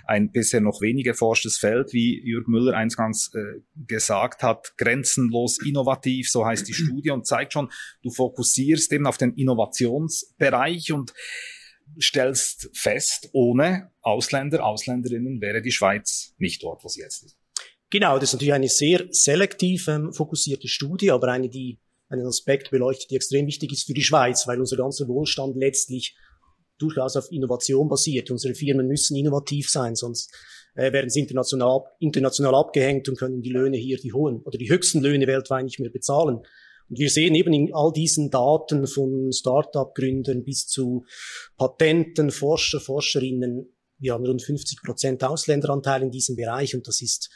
Ein 0.07 0.31
bisher 0.31 0.61
noch 0.61 0.83
wenig 0.83 1.07
erforschtes 1.07 1.57
Feld, 1.57 1.95
wie 1.95 2.21
Jürg 2.23 2.47
Müller 2.47 2.77
eingangs 2.77 3.33
äh, 3.35 3.63
gesagt 3.87 4.43
hat, 4.43 4.77
grenzenlos 4.77 5.59
innovativ, 5.65 6.31
so 6.31 6.45
heißt 6.45 6.69
die 6.69 6.75
Studie 6.75 7.13
und 7.13 7.27
zeigt 7.27 7.55
schon, 7.55 7.71
du 8.03 8.11
fokussierst 8.11 8.93
eben 8.93 9.07
auf 9.07 9.17
den 9.17 9.33
Innovationsbereich 9.33 10.93
und 10.93 11.15
stellst 11.99 12.69
fest, 12.75 13.31
ohne 13.33 13.91
Ausländer, 14.03 14.67
Ausländerinnen 14.67 15.41
wäre 15.41 15.63
die 15.63 15.73
Schweiz 15.73 16.35
nicht 16.37 16.63
dort, 16.63 16.85
wo 16.85 16.89
sie 16.89 17.01
jetzt 17.01 17.25
ist. 17.25 17.39
Genau, 17.89 18.19
das 18.19 18.31
ist 18.31 18.33
natürlich 18.35 18.55
eine 18.55 18.69
sehr 18.69 19.07
selektiv 19.11 19.89
ähm, 19.89 20.13
fokussierte 20.13 20.69
Studie, 20.69 21.11
aber 21.11 21.29
eine, 21.29 21.49
die 21.49 21.79
einen 22.09 22.27
Aspekt 22.27 22.71
beleuchtet, 22.71 23.11
der 23.11 23.17
extrem 23.17 23.47
wichtig 23.47 23.73
ist 23.73 23.87
für 23.87 23.95
die 23.95 24.03
Schweiz, 24.03 24.47
weil 24.47 24.61
unser 24.61 24.77
ganzer 24.77 25.09
Wohlstand 25.09 25.57
letztlich 25.57 26.17
durchaus 26.79 27.17
auf 27.17 27.31
Innovation 27.31 27.89
basiert. 27.89 28.31
Unsere 28.31 28.55
Firmen 28.55 28.87
müssen 28.87 29.17
innovativ 29.17 29.71
sein, 29.71 29.95
sonst 29.95 30.33
äh, 30.75 30.93
werden 30.93 31.11
sie 31.11 31.21
international, 31.21 31.85
international 32.01 32.55
abgehängt 32.55 33.09
und 33.09 33.19
können 33.19 33.43
die 33.43 33.51
Löhne 33.51 33.77
hier, 33.77 33.97
die 33.99 34.13
hohen 34.13 34.43
oder 34.43 34.59
die 34.59 34.71
höchsten 34.71 35.01
Löhne 35.01 35.27
weltweit 35.27 35.65
nicht 35.65 35.81
mehr 35.81 35.91
bezahlen. 35.91 36.41
Und 36.89 36.99
wir 36.99 37.09
sehen 37.09 37.35
eben 37.35 37.53
in 37.53 37.73
all 37.73 37.93
diesen 37.93 38.31
Daten 38.31 38.87
von 38.87 39.33
Start-up-Gründern 39.33 40.45
bis 40.45 40.67
zu 40.67 41.05
Patenten, 41.57 42.31
Forscher, 42.31 42.81
Forscherinnen, 42.81 43.71
wir 43.99 44.13
haben 44.13 44.27
rund 44.27 44.43
50 44.43 44.83
Prozent 44.83 45.25
Ausländeranteil 45.25 46.03
in 46.03 46.11
diesem 46.11 46.37
Bereich 46.37 46.75
und 46.75 46.87
das 46.87 47.01
ist 47.01 47.31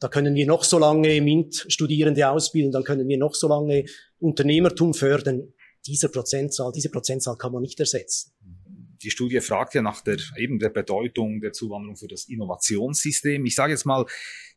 da 0.00 0.08
können 0.08 0.34
wir 0.34 0.46
noch 0.46 0.64
so 0.64 0.78
lange 0.78 1.20
MINT-Studierende 1.20 2.28
ausbilden, 2.28 2.72
dann 2.72 2.84
können 2.84 3.08
wir 3.08 3.18
noch 3.18 3.34
so 3.34 3.48
lange 3.48 3.84
Unternehmertum 4.18 4.94
fördern. 4.94 5.52
Diese 5.86 6.08
Prozentzahl, 6.08 6.72
diese 6.72 6.90
Prozentzahl 6.90 7.36
kann 7.36 7.52
man 7.52 7.62
nicht 7.62 7.78
ersetzen. 7.80 8.32
Die 9.02 9.10
Studie 9.10 9.40
fragt 9.40 9.74
ja 9.74 9.82
nach 9.82 10.00
der, 10.00 10.18
eben 10.36 10.58
der 10.58 10.70
Bedeutung 10.70 11.40
der 11.40 11.52
Zuwanderung 11.52 11.96
für 11.96 12.08
das 12.08 12.24
Innovationssystem. 12.28 13.44
Ich 13.46 13.54
sage 13.54 13.72
jetzt 13.72 13.86
mal, 13.86 14.04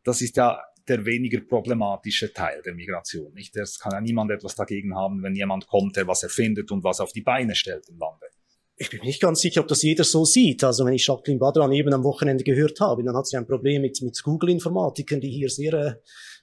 das 0.04 0.22
ist 0.22 0.36
ja 0.36 0.60
der 0.88 1.06
weniger 1.06 1.40
problematische 1.42 2.34
Teil 2.34 2.62
der 2.64 2.74
Migration. 2.74 3.34
Nicht? 3.34 3.56
Es 3.56 3.80
kann 3.80 3.92
ja 3.92 4.02
niemand 4.02 4.32
etwas 4.32 4.56
dagegen 4.56 4.96
haben, 4.96 5.22
wenn 5.22 5.36
jemand 5.36 5.68
kommt, 5.68 5.96
der 5.96 6.08
was 6.08 6.24
erfindet 6.24 6.72
und 6.72 6.84
was 6.84 7.00
auf 7.00 7.12
die 7.12 7.22
Beine 7.22 7.54
stellt 7.56 7.88
im 7.88 8.00
Lande 8.00 8.31
ich 8.82 8.90
bin 8.90 9.02
nicht 9.02 9.22
ganz 9.22 9.42
sicher, 9.42 9.62
ob 9.62 9.68
das 9.68 9.84
jeder 9.84 10.04
so 10.04 10.26
sieht. 10.26 10.64
Also 10.64 10.86
wenn 10.86 10.94
ich 10.94 11.06
Jacqueline 11.06 11.40
Badran 11.40 11.72
eben 11.72 11.94
am 11.94 12.04
Wochenende 12.04 12.44
gehört 12.44 12.80
habe, 12.80 13.04
dann 13.04 13.16
hat 13.16 13.28
sie 13.28 13.38
ein 13.38 13.46
Problem 13.46 13.84
mit, 13.84 14.02
mit 14.02 14.22
Google-Informatikern, 14.24 15.22
die 15.22 15.30
hier 15.30 15.50
sehr, 15.50 15.74
äh, 15.74 15.94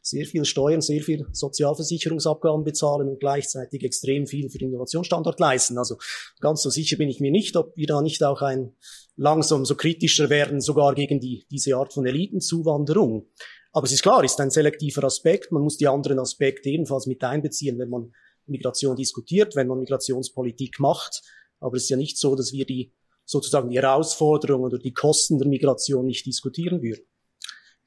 sehr 0.02 0.24
viel 0.24 0.44
Steuern, 0.44 0.80
sehr 0.80 1.02
viel 1.02 1.26
Sozialversicherungsabgaben 1.32 2.62
bezahlen 2.62 3.08
und 3.08 3.18
gleichzeitig 3.18 3.82
extrem 3.82 4.28
viel 4.28 4.50
für 4.50 4.58
den 4.58 4.68
Innovationsstandort 4.68 5.40
leisten. 5.40 5.78
Also 5.78 5.96
ganz 6.40 6.62
so 6.62 6.70
sicher 6.70 6.96
bin 6.96 7.08
ich 7.08 7.18
mir 7.18 7.32
nicht, 7.32 7.56
ob 7.56 7.76
wir 7.76 7.88
da 7.88 8.00
nicht 8.02 8.22
auch 8.22 8.40
ein 8.40 8.76
langsam 9.16 9.64
so 9.64 9.74
kritischer 9.74 10.30
werden, 10.30 10.60
sogar 10.60 10.94
gegen 10.94 11.18
die, 11.18 11.44
diese 11.50 11.74
Art 11.74 11.92
von 11.92 12.06
Elitenzuwanderung. 12.06 13.26
Aber 13.72 13.84
es 13.84 13.92
ist 13.92 14.02
klar, 14.02 14.22
ist 14.22 14.40
ein 14.40 14.50
selektiver 14.50 15.02
Aspekt. 15.02 15.50
Man 15.50 15.62
muss 15.62 15.76
die 15.76 15.88
anderen 15.88 16.20
Aspekte 16.20 16.68
ebenfalls 16.68 17.06
mit 17.06 17.24
einbeziehen, 17.24 17.80
wenn 17.80 17.90
man 17.90 18.12
Migration 18.46 18.94
diskutiert, 18.94 19.56
wenn 19.56 19.66
man 19.66 19.80
Migrationspolitik 19.80 20.78
macht. 20.78 21.22
Aber 21.60 21.76
es 21.76 21.84
ist 21.84 21.88
ja 21.90 21.96
nicht 21.96 22.18
so, 22.18 22.34
dass 22.34 22.52
wir 22.52 22.66
die 22.66 22.92
sozusagen 23.24 23.70
die 23.70 23.76
Herausforderungen 23.76 24.64
oder 24.64 24.78
die 24.78 24.94
Kosten 24.94 25.38
der 25.38 25.48
Migration 25.48 26.06
nicht 26.06 26.24
diskutieren 26.24 26.82
würden. 26.82 27.04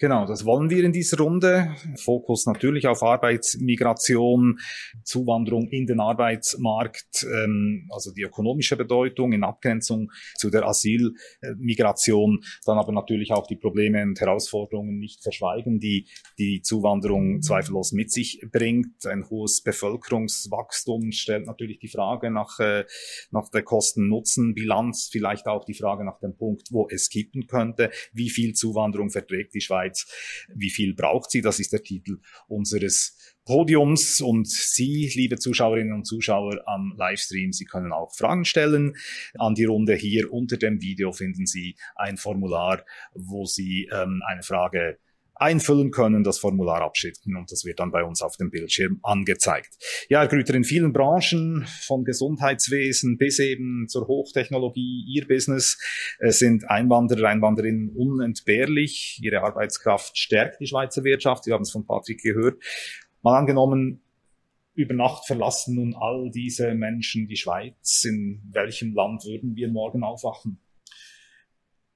Genau, 0.02 0.26
das 0.26 0.46
wollen 0.46 0.72
wir 0.72 0.84
in 0.84 0.94
dieser 0.94 1.20
Runde. 1.20 1.76
Fokus 1.96 2.48
natürlich 2.48 2.88
auf 2.88 3.04
Arbeitsmigration, 3.04 4.60
Zuwanderung 5.04 5.68
in 5.68 5.86
den 5.86 6.00
Arbeitsmarkt, 6.00 7.28
ähm, 7.32 7.88
also 7.92 8.12
die 8.12 8.24
ökonomische 8.24 8.76
Bedeutung 8.76 9.32
in 9.32 9.44
Abgrenzung 9.44 10.12
zu 10.34 10.50
der 10.50 10.66
Asylmigration, 10.66 12.44
dann 12.66 12.80
aber 12.80 12.94
natürlich 12.94 13.32
auch 13.32 13.46
die 13.46 13.58
Probleme 13.58 14.02
und 14.02 14.20
Herausforderungen 14.20 14.98
nicht 14.98 15.22
verschweigen, 15.22 15.80
die 15.80 16.08
die 16.40 16.64
Zuwanderung 16.64 17.44
zweifellos 17.44 17.92
mit 17.92 18.12
sich 18.12 18.44
bringt. 18.52 19.06
Ein 19.06 19.30
hohes 19.30 19.62
Bevölkerungswachstum 19.62 21.12
stellt 21.12 21.46
natürlich 21.46 21.78
die 21.78 21.90
Frage 21.90 22.32
nach, 22.32 22.60
äh, 22.60 22.86
nach 23.30 23.50
der 23.50 23.62
Kosten-Nutzen-Bilanz, 23.62 25.10
vielleicht 25.12 25.46
auch 25.46 25.64
die 25.64 25.76
Frage 25.76 26.04
nach 26.04 26.18
dem 26.18 26.36
Punkt, 26.36 26.70
wo 26.72 26.88
es 26.90 27.08
kippen 27.10 27.46
könnte, 27.46 27.92
wie 28.14 28.32
viel 28.32 28.54
Zuwanderung 28.54 29.12
verträgt 29.12 29.54
die 29.54 29.62
Schweiz 29.62 29.91
Schweiz. 29.92 30.48
Wie 30.54 30.70
viel 30.70 30.94
braucht 30.94 31.32
sie? 31.32 31.42
Das 31.42 31.60
ist 31.60 31.74
der 31.74 31.84
Titel 31.84 32.20
unseres 32.48 33.18
Podiums. 33.46 34.22
Und 34.22 34.48
Sie, 34.48 35.12
liebe 35.14 35.38
Zuschauerinnen 35.38 35.94
und 35.94 36.06
Zuschauer 36.06 36.62
am 36.68 36.94
Livestream, 36.98 37.52
Sie 37.52 37.66
können 37.66 37.92
auch 37.92 38.14
Fragen 38.16 38.46
stellen 38.46 38.96
an 39.38 39.56
die 39.56 39.66
Runde. 39.66 39.96
Hier 39.96 40.32
unter 40.32 40.58
dem 40.58 40.82
Video 40.82 41.12
finden 41.12 41.46
Sie 41.46 41.76
ein 41.96 42.18
Formular, 42.18 42.86
wo 43.14 43.46
Sie 43.46 43.90
ähm, 43.92 44.22
eine 44.28 44.44
Frage 44.44 45.00
einfüllen 45.42 45.92
können, 45.92 46.24
das 46.24 46.38
Formular 46.38 46.82
abschicken 46.82 47.36
und 47.36 47.52
das 47.52 47.66
wird 47.66 47.80
dann 47.80 47.92
bei 47.92 48.04
uns 48.04 48.22
auf 48.22 48.38
dem 48.38 48.52
Bildschirm 48.52 49.00
angezeigt. 49.02 49.70
Ja, 50.08 50.20
Herr 50.20 50.28
Grüter, 50.28 50.54
in 50.54 50.64
vielen 50.64 50.94
Branchen, 50.94 51.66
von 51.88 52.04
Gesundheitswesen 52.04 53.18
bis 53.18 53.40
eben 53.40 53.88
zur 53.88 54.08
Hochtechnologie, 54.08 55.04
Ihr 55.08 55.28
Business, 55.28 55.80
äh, 56.20 56.32
sind 56.32 56.70
Einwanderer, 56.70 57.28
Einwanderinnen 57.28 57.90
unentbehrlich. 57.90 59.20
Ihre 59.24 59.42
Arbeitskraft 59.42 60.18
stärkt 60.18 60.60
die 60.60 60.68
Schweizer 60.68 61.04
Wirtschaft. 61.04 61.46
Sie 61.46 61.54
haben 61.54 61.64
es 61.64 61.72
von 61.72 61.86
Patrick 61.86 62.22
gehört. 62.22 62.62
Mal 63.24 63.40
angenommen, 63.40 64.02
über 64.74 64.94
Nacht 64.94 65.26
verlassen 65.26 65.76
nun 65.76 65.96
all 65.96 66.30
diese 66.32 66.74
Menschen 66.76 67.28
die 67.28 67.36
Schweiz. 67.36 68.04
In 68.06 68.42
welchem 68.52 68.94
Land 68.94 69.26
würden 69.26 69.56
wir 69.56 69.70
morgen 69.70 70.04
aufwachen? 70.04 70.60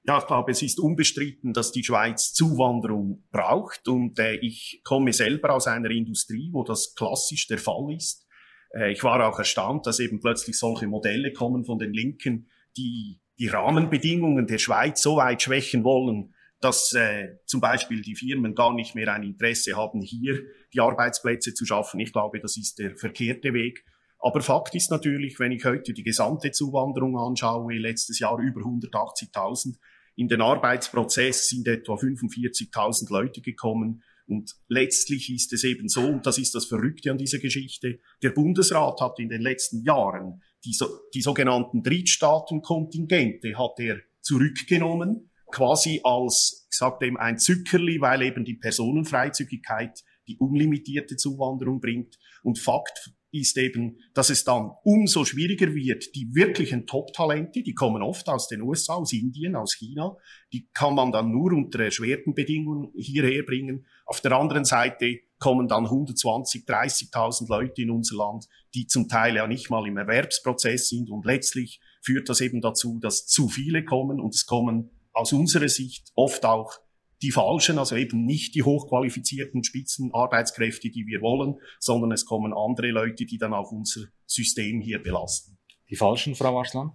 Ja, 0.06 0.18
ich 0.18 0.26
glaube, 0.26 0.52
es 0.52 0.62
ist 0.62 0.78
unbestritten, 0.78 1.52
dass 1.52 1.72
die 1.72 1.82
Schweiz 1.82 2.32
Zuwanderung 2.32 3.24
braucht 3.32 3.88
und 3.88 4.18
äh, 4.20 4.36
ich 4.36 4.80
komme 4.84 5.12
selber 5.12 5.52
aus 5.52 5.66
einer 5.66 5.90
Industrie, 5.90 6.50
wo 6.52 6.62
das 6.62 6.94
klassisch 6.94 7.48
der 7.48 7.58
Fall 7.58 7.92
ist. 7.92 8.24
Äh, 8.72 8.92
ich 8.92 9.02
war 9.02 9.28
auch 9.28 9.38
erstaunt, 9.38 9.84
dass 9.86 9.98
eben 9.98 10.20
plötzlich 10.20 10.56
solche 10.56 10.86
Modelle 10.86 11.32
kommen 11.32 11.64
von 11.64 11.78
den 11.78 11.92
Linken, 11.92 12.48
die 12.76 13.20
die 13.38 13.48
Rahmenbedingungen 13.48 14.46
der 14.46 14.58
Schweiz 14.58 15.02
so 15.02 15.16
weit 15.16 15.42
schwächen 15.42 15.82
wollen, 15.82 16.34
dass 16.60 16.92
äh, 16.94 17.38
zum 17.44 17.60
Beispiel 17.60 18.00
die 18.00 18.14
Firmen 18.14 18.54
gar 18.54 18.74
nicht 18.74 18.94
mehr 18.94 19.12
ein 19.12 19.24
Interesse 19.24 19.76
haben, 19.76 20.00
hier 20.00 20.40
die 20.72 20.80
Arbeitsplätze 20.80 21.52
zu 21.52 21.66
schaffen. 21.66 22.00
Ich 22.00 22.12
glaube, 22.12 22.40
das 22.40 22.56
ist 22.56 22.78
der 22.78 22.96
verkehrte 22.96 23.52
Weg. 23.52 23.84
Aber 24.20 24.40
Fakt 24.40 24.74
ist 24.74 24.90
natürlich, 24.90 25.38
wenn 25.38 25.52
ich 25.52 25.64
heute 25.64 25.92
die 25.92 26.02
gesamte 26.02 26.50
Zuwanderung 26.50 27.18
anschaue, 27.18 27.74
letztes 27.74 28.18
Jahr 28.18 28.38
über 28.38 28.62
180.000, 28.62 29.76
in 30.16 30.28
den 30.28 30.40
Arbeitsprozess 30.40 31.48
sind 31.48 31.68
etwa 31.68 31.94
45.000 31.94 33.12
Leute 33.12 33.42
gekommen. 33.42 34.02
Und 34.26 34.56
letztlich 34.66 35.32
ist 35.32 35.52
es 35.52 35.62
eben 35.62 35.88
so, 35.88 36.00
und 36.00 36.26
das 36.26 36.38
ist 36.38 36.54
das 36.54 36.64
Verrückte 36.64 37.12
an 37.12 37.18
dieser 37.18 37.38
Geschichte, 37.38 38.00
der 38.22 38.30
Bundesrat 38.30 39.00
hat 39.00 39.20
in 39.20 39.28
den 39.28 39.42
letzten 39.42 39.82
Jahren 39.84 40.42
die, 40.64 40.72
so, 40.72 40.88
die 41.14 41.20
sogenannten 41.20 41.82
Drittstaatenkontingente 41.82 43.56
hat 43.56 43.78
er 43.78 44.00
zurückgenommen, 44.20 45.30
quasi 45.52 46.00
als, 46.02 46.66
ich 46.70 46.76
sag 46.76 46.98
dem, 46.98 47.16
ein 47.16 47.38
Zückerli, 47.38 48.00
weil 48.00 48.22
eben 48.22 48.44
die 48.44 48.56
Personenfreizügigkeit 48.56 50.02
die 50.26 50.38
unlimitierte 50.38 51.16
Zuwanderung 51.16 51.80
bringt. 51.80 52.18
Und 52.42 52.58
Fakt 52.58 53.12
ist 53.40 53.56
eben, 53.58 53.98
dass 54.14 54.30
es 54.30 54.44
dann 54.44 54.70
umso 54.84 55.24
schwieriger 55.24 55.74
wird, 55.74 56.14
die 56.14 56.34
wirklichen 56.34 56.86
Top-Talente, 56.86 57.62
die 57.62 57.74
kommen 57.74 58.02
oft 58.02 58.28
aus 58.28 58.48
den 58.48 58.62
USA, 58.62 58.94
aus 58.94 59.12
Indien, 59.12 59.56
aus 59.56 59.74
China, 59.74 60.16
die 60.52 60.68
kann 60.72 60.94
man 60.94 61.12
dann 61.12 61.30
nur 61.30 61.52
unter 61.52 61.80
erschwerten 61.80 62.34
Bedingungen 62.34 62.92
hierher 62.96 63.42
bringen. 63.42 63.86
Auf 64.04 64.20
der 64.20 64.32
anderen 64.32 64.64
Seite 64.64 65.20
kommen 65.38 65.68
dann 65.68 65.84
120, 65.84 66.64
30.000 66.64 67.48
Leute 67.48 67.82
in 67.82 67.90
unser 67.90 68.16
Land, 68.16 68.46
die 68.74 68.86
zum 68.86 69.08
Teil 69.08 69.36
ja 69.36 69.46
nicht 69.46 69.70
mal 69.70 69.86
im 69.86 69.96
Erwerbsprozess 69.96 70.88
sind 70.88 71.10
und 71.10 71.26
letztlich 71.26 71.80
führt 72.02 72.28
das 72.28 72.40
eben 72.40 72.60
dazu, 72.60 72.98
dass 73.00 73.26
zu 73.26 73.48
viele 73.48 73.84
kommen 73.84 74.20
und 74.20 74.34
es 74.34 74.46
kommen 74.46 74.90
aus 75.12 75.32
unserer 75.32 75.68
Sicht 75.68 76.12
oft 76.14 76.44
auch 76.44 76.78
die 77.22 77.30
falschen, 77.30 77.78
also 77.78 77.96
eben 77.96 78.24
nicht 78.24 78.54
die 78.54 78.62
hochqualifizierten 78.62 79.64
Spitzenarbeitskräfte, 79.64 80.90
die 80.90 81.06
wir 81.06 81.20
wollen, 81.20 81.56
sondern 81.80 82.12
es 82.12 82.26
kommen 82.26 82.52
andere 82.52 82.90
Leute, 82.90 83.24
die 83.24 83.38
dann 83.38 83.54
auch 83.54 83.72
unser 83.72 84.02
System 84.26 84.80
hier 84.80 85.02
belasten. 85.02 85.58
Die 85.88 85.96
falschen, 85.96 86.34
Frau 86.34 86.58
Arslan? 86.58 86.92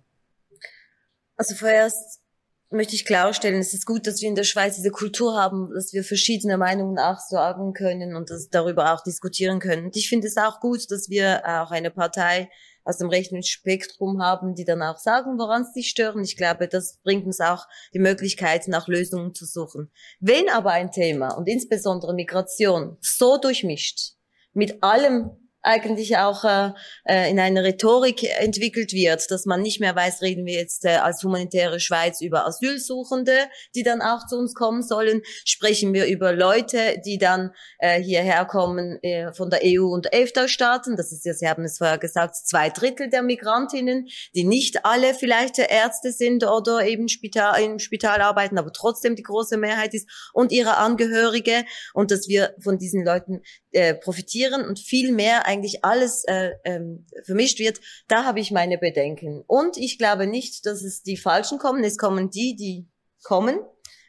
Also 1.38 1.56
vorerst 1.56 2.22
möchte 2.70 2.96
ich 2.96 3.06
klarstellen, 3.06 3.60
es 3.60 3.74
ist 3.74 3.86
gut, 3.86 4.08
dass 4.08 4.22
wir 4.22 4.30
in 4.30 4.36
der 4.36 4.44
Schweiz 4.44 4.76
diese 4.76 4.92
Kultur 4.92 5.36
haben, 5.36 5.70
dass 5.74 5.92
wir 5.92 6.04
verschiedene 6.04 6.58
Meinungen 6.58 6.94
nachsagen 6.94 7.74
können 7.74 8.16
und 8.16 8.30
dass 8.30 8.50
darüber 8.50 8.94
auch 8.94 9.04
diskutieren 9.04 9.60
können. 9.60 9.86
Und 9.86 9.98
ich 9.98 10.08
finde 10.08 10.28
es 10.28 10.38
auch 10.38 10.60
gut, 10.60 10.90
dass 10.90 11.10
wir 11.10 11.42
auch 11.46 11.72
eine 11.72 11.92
Partei 11.92 12.50
aus 12.84 12.98
dem 12.98 13.10
rechten 13.10 13.44
Spektrum 13.44 14.22
haben, 14.22 14.56
die 14.56 14.66
dann 14.66 14.82
auch 14.82 14.98
sagen, 14.98 15.38
woran 15.38 15.66
sie 15.66 15.84
stören. 15.84 16.24
Ich 16.24 16.38
glaube, 16.38 16.68
das 16.68 17.00
bringt 17.04 17.26
uns 17.26 17.40
auch 17.40 17.68
die 17.94 18.00
Möglichkeit, 18.00 18.68
nach 18.68 18.88
Lösungen 18.88 19.34
zu 19.34 19.46
suchen. 19.46 19.92
Wenn 20.20 20.50
aber 20.50 20.72
ein 20.72 20.92
Thema 20.92 21.30
und 21.30 21.48
insbesondere 21.48 22.14
Migration 22.14 22.98
so 23.02 23.38
durchmischt 23.38 24.14
mit 24.54 24.84
allem, 24.84 25.32
eigentlich 25.64 26.18
auch 26.18 26.44
äh, 26.44 26.72
äh, 27.06 27.30
in 27.30 27.40
einer 27.40 27.64
Rhetorik 27.64 28.24
entwickelt 28.40 28.94
wird, 28.94 29.30
dass 29.30 29.46
man 29.46 29.62
nicht 29.62 29.80
mehr 29.80 29.96
weiß, 29.96 30.22
reden 30.22 30.46
wir 30.46 30.56
jetzt 30.56 30.86
äh, 30.86 30.96
als 30.96 31.24
humanitäre 31.24 31.80
Schweiz 31.80 32.22
über 32.22 32.46
Asylsuchende, 32.48 33.36
die 33.76 33.84
dann 33.84 34.02
auch 34.02 34.26
zu 34.28 34.38
uns 34.38 34.56
kommen 34.56 34.82
sollen, 34.82 35.22
sprechen 35.46 35.94
wir 35.94 36.08
über 36.08 36.34
Leute, 36.34 37.02
die 37.06 37.18
dann 37.18 37.52
äh, 37.80 38.02
hierher 38.02 38.46
kommen 38.46 39.02
äh, 39.04 39.34
von 39.34 39.50
der 39.50 39.62
EU 39.64 39.86
und 39.86 40.12
EFTA-Staaten, 40.12 40.96
das 40.96 41.12
ist 41.12 41.26
ja, 41.26 41.34
Sie 41.34 41.48
haben 41.48 41.64
es 41.64 41.78
vorher 41.78 41.98
gesagt, 41.98 42.36
zwei 42.36 42.70
Drittel 42.70 43.10
der 43.10 43.22
Migrantinnen, 43.22 44.08
die 44.34 44.44
nicht 44.44 44.86
alle 44.86 45.14
vielleicht 45.14 45.60
Ärzte 45.60 46.12
sind 46.12 46.44
oder 46.44 46.86
eben 46.86 47.08
Spital, 47.08 47.62
im 47.62 47.80
Spital 47.80 48.22
arbeiten, 48.22 48.58
aber 48.58 48.72
trotzdem 48.74 49.16
die 49.16 49.24
große 49.24 49.58
Mehrheit 49.58 49.94
ist 49.94 50.10
und 50.34 50.52
ihre 50.52 50.78
Angehörige 50.78 51.66
und 51.94 52.12
dass 52.12 52.28
wir 52.28 52.56
von 52.60 52.78
diesen 52.78 53.04
Leuten 53.04 53.42
äh, 53.72 53.94
profitieren 53.94 54.66
und 54.66 54.80
viel 54.80 55.12
mehr 55.12 55.46
eigentlich 55.52 55.84
alles 55.84 56.24
äh, 56.26 56.52
ähm, 56.64 57.06
vermischt 57.26 57.60
wird, 57.60 57.80
da 58.08 58.24
habe 58.24 58.40
ich 58.40 58.52
meine 58.52 58.78
Bedenken. 58.78 59.44
Und 59.48 59.78
ich 59.78 59.98
glaube 59.98 60.28
nicht, 60.28 60.66
dass 60.66 60.82
es 60.82 61.04
die 61.04 61.18
Falschen 61.18 61.58
kommen. 61.58 61.84
Es 61.84 61.98
kommen 61.98 62.30
die, 62.30 62.56
die 62.56 62.88
kommen. 63.24 63.60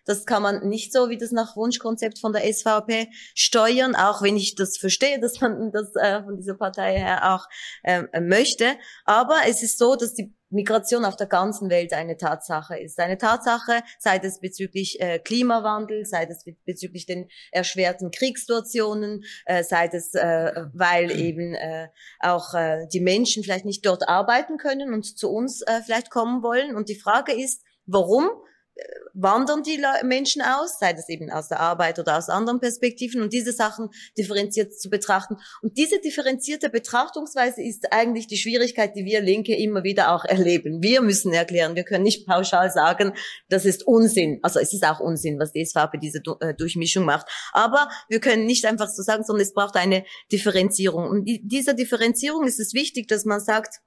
Das 0.05 0.27
kann 0.27 0.43
man 0.43 0.69
nicht 0.69 0.93
so 0.93 1.11
wie 1.11 1.19
das 1.19 1.31
nach 1.31 1.57
Wunschkonzept 1.57 2.19
von 2.19 2.33
der 2.33 2.53
SVP 2.53 3.09
steuern, 3.35 3.95
auch 3.95 4.23
wenn 4.23 4.37
ich 4.37 4.57
das 4.57 4.77
verstehe, 4.77 5.21
dass 5.21 5.41
man 5.41 5.71
das 5.71 5.95
äh, 5.95 6.23
von 6.25 6.37
dieser 6.37 6.55
Partei 6.55 6.99
her 6.99 7.35
auch 7.35 7.47
äh, 7.85 8.03
möchte. 8.21 8.77
Aber 9.05 9.37
es 9.47 9.63
ist 9.63 9.79
so, 9.79 9.95
dass 9.95 10.15
die 10.15 10.35
Migration 10.53 11.05
auf 11.05 11.17
der 11.17 11.27
ganzen 11.27 11.71
Welt 11.71 11.93
eine 11.93 12.17
Tatsache 12.17 12.79
ist. 12.79 12.99
Eine 12.99 13.19
Tatsache, 13.19 13.83
sei 13.99 14.19
es 14.23 14.41
bezüglich 14.41 15.01
äh, 15.01 15.19
Klimawandel, 15.19 16.05
sei 16.05 16.25
es 16.25 16.45
bezüglich 16.65 17.07
den 17.07 17.29
erschwerten 17.51 18.11
Kriegssituationen, 18.11 19.25
äh, 19.47 19.65
sei 19.65 19.89
es, 19.93 20.15
äh, 20.15 20.53
weil 20.73 21.11
eben 21.11 21.55
äh, 21.55 21.89
auch 22.21 22.55
äh, 22.55 22.87
die 22.93 23.01
Menschen 23.01 23.43
vielleicht 23.43 23.65
nicht 23.65 23.85
dort 23.85 24.09
arbeiten 24.09 24.59
können 24.59 24.93
und 24.93 25.19
zu 25.19 25.31
uns 25.31 25.63
äh, 25.63 25.81
vielleicht 25.85 26.11
kommen 26.11 26.43
wollen. 26.43 26.77
Und 26.77 26.89
die 26.89 26.99
Frage 26.99 27.33
ist, 27.33 27.63
warum 27.87 28.29
wandern 29.15 29.63
die 29.63 29.81
Menschen 30.05 30.43
aus, 30.43 30.79
sei 30.79 30.93
das 30.93 31.09
eben 31.09 31.31
aus 31.31 31.49
der 31.49 31.61
Arbeit 31.61 31.99
oder 31.99 32.17
aus 32.17 32.29
anderen 32.29 32.61
Perspektiven 32.61 33.21
und 33.21 33.33
diese 33.33 33.53
Sachen 33.53 33.91
differenziert 34.17 34.79
zu 34.79 34.89
betrachten. 34.89 35.37
Und 35.61 35.77
diese 35.77 36.01
differenzierte 36.01 36.71
Betrachtungsweise 36.71 37.63
ist 37.63 37.93
eigentlich 37.93 38.27
die 38.27 38.39
Schwierigkeit, 38.39 38.97
die 38.97 39.05
wir 39.05 39.21
Linke 39.21 39.55
immer 39.55 39.85
wieder 39.85 40.13
auch 40.13 40.25
erleben. 40.25 40.83
Wir 40.83 41.03
müssen 41.03 41.33
erklären, 41.33 41.77
wir 41.77 41.85
können 41.85 42.05
nicht 42.05 42.27
pauschal 42.27 42.71
sagen, 42.71 43.13
das 43.49 43.65
ist 43.65 43.87
Unsinn. 43.87 44.39
Also 44.43 44.61
es 44.61 44.73
ist 44.73 44.85
auch 44.85 45.01
Unsinn, 45.01 45.39
was 45.39 45.53
die 45.53 45.65
SVP 45.65 45.99
diese 45.99 46.23
äh, 46.41 46.55
Durchmischung 46.55 47.05
macht. 47.05 47.27
Aber 47.53 47.91
wir 48.09 48.21
können 48.21 48.47
nicht 48.47 48.65
einfach 48.65 48.89
so 48.89 49.03
sagen, 49.03 49.25
sondern 49.25 49.43
es 49.43 49.53
braucht 49.53 49.77
eine 49.77 50.05
Differenzierung. 50.31 51.09
Und 51.09 51.29
dieser 51.43 51.75
Differenzierung 51.75 52.47
ist 52.47 52.61
es 52.61 52.73
wichtig, 52.73 53.09
dass 53.09 53.25
man 53.25 53.41
sagt, 53.41 53.81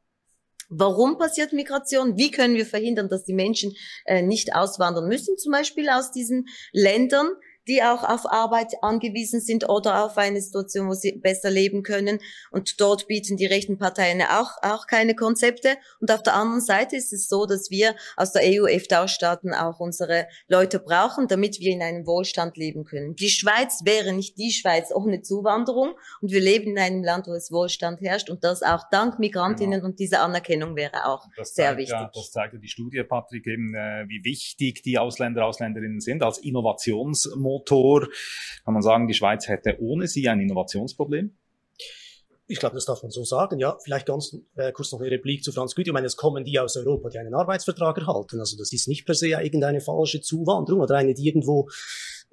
Warum 0.70 1.18
passiert 1.18 1.54
Migration? 1.54 2.18
Wie 2.18 2.32
können 2.32 2.56
wir 2.56 2.66
verhindern, 2.66 3.10
dass 3.10 3.24
die 3.24 3.34
Menschen 3.34 3.74
äh, 4.06 4.22
nicht 4.22 4.56
auswandern 4.56 5.08
müssen, 5.08 5.38
zum 5.38 5.52
Beispiel 5.52 5.90
aus 5.90 6.12
diesen 6.12 6.48
Ländern? 6.72 7.30
Die 7.68 7.82
auch 7.84 8.04
auf 8.04 8.32
Arbeit 8.32 8.74
angewiesen 8.82 9.40
sind 9.40 9.68
oder 9.70 10.06
auf 10.06 10.18
eine 10.18 10.42
Situation, 10.42 10.88
wo 10.88 10.94
sie 10.94 11.14
besser 11.14 11.50
leben 11.50 11.84
können. 11.84 12.20
Und 12.52 12.80
dort 12.80 13.08
bieten 13.08 13.38
die 13.38 13.46
rechten 13.46 13.78
Parteien 13.78 14.22
auch, 14.22 14.52
auch 14.62 14.88
keine 14.88 15.16
Konzepte. 15.16 15.78
Und 16.00 16.12
auf 16.12 16.24
der 16.24 16.36
anderen 16.36 16.62
Seite 16.62 16.96
ist 16.96 17.12
es 17.14 17.28
so, 17.28 17.46
dass 17.46 17.70
wir 17.70 17.96
aus 18.16 18.32
der 18.32 18.44
EU-EFTA-Staaten 18.46 19.54
auch 19.54 19.80
unsere 19.80 20.28
Leute 20.48 20.80
brauchen, 20.80 21.28
damit 21.28 21.60
wir 21.60 21.72
in 21.72 21.82
einem 21.82 22.06
Wohlstand 22.06 22.58
leben 22.58 22.86
können. 22.86 23.16
Die 23.16 23.30
Schweiz 23.30 23.82
wäre 23.84 24.14
nicht 24.14 24.38
die 24.38 24.52
Schweiz 24.52 24.92
ohne 24.94 25.22
Zuwanderung. 25.22 25.94
Und 26.22 26.32
wir 26.32 26.42
leben 26.42 26.72
in 26.72 26.80
einem 26.80 27.04
Land, 27.04 27.28
wo 27.28 27.34
es 27.34 27.52
Wohlstand 27.52 28.02
herrscht. 28.02 28.30
Und 28.30 28.44
das 28.44 28.62
auch 28.62 28.84
dank 28.92 29.20
Migrantinnen. 29.20 29.80
Genau. 29.80 29.86
Und 29.86 30.00
diese 30.00 30.20
Anerkennung 30.20 30.76
wäre 30.76 31.06
auch 31.08 31.26
sehr 31.38 31.46
zeigt, 31.46 31.78
wichtig. 31.80 32.00
Ja, 32.00 32.12
das 32.14 32.32
zeigt 32.32 32.54
ja 32.54 32.60
die 32.60 32.68
Studie, 32.68 33.04
Patrick, 33.04 33.48
eben, 33.48 33.74
äh, 33.74 34.06
wie 34.08 34.24
wichtig 34.24 34.84
die 34.84 34.98
Ausländer, 34.98 35.46
Ausländerinnen 35.46 36.00
sind 36.00 36.22
als 36.22 36.38
Innovationsmotor 36.38 37.55
Motor. 37.56 38.08
Kann 38.64 38.74
man 38.74 38.84
sagen, 38.84 39.08
die 39.08 39.14
Schweiz 39.14 39.48
hätte 39.48 39.78
ohne 39.80 40.08
sie 40.08 40.28
ein 40.28 40.40
Innovationsproblem? 40.40 41.32
Ich 42.48 42.60
glaube, 42.60 42.76
das 42.76 42.86
darf 42.86 43.02
man 43.02 43.12
so 43.12 43.24
sagen. 43.24 43.58
Ja, 43.58 43.76
vielleicht 43.84 44.06
ganz 44.06 44.38
äh, 44.56 44.72
kurz 44.72 44.92
noch 44.92 45.00
eine 45.00 45.10
Replik 45.10 45.44
zu 45.44 45.52
Franz 45.52 45.74
Güth. 45.74 45.88
Ich 45.88 45.94
meine, 45.94 46.06
es 46.06 46.16
kommen 46.16 46.44
die 46.44 46.60
aus 46.60 46.78
Europa, 46.78 47.10
die 47.10 47.18
einen 47.18 47.34
Arbeitsvertrag 47.34 47.98
erhalten. 47.98 48.40
Also 48.40 48.56
das 48.56 48.72
ist 48.72 48.88
nicht 48.88 49.06
per 49.06 49.16
se 49.16 49.30
irgendeine 49.30 49.82
falsche 49.82 50.22
Zuwanderung 50.22 50.82
oder 50.82 50.96
eine, 50.96 51.16
die 51.16 51.28
irgendwo 51.28 51.68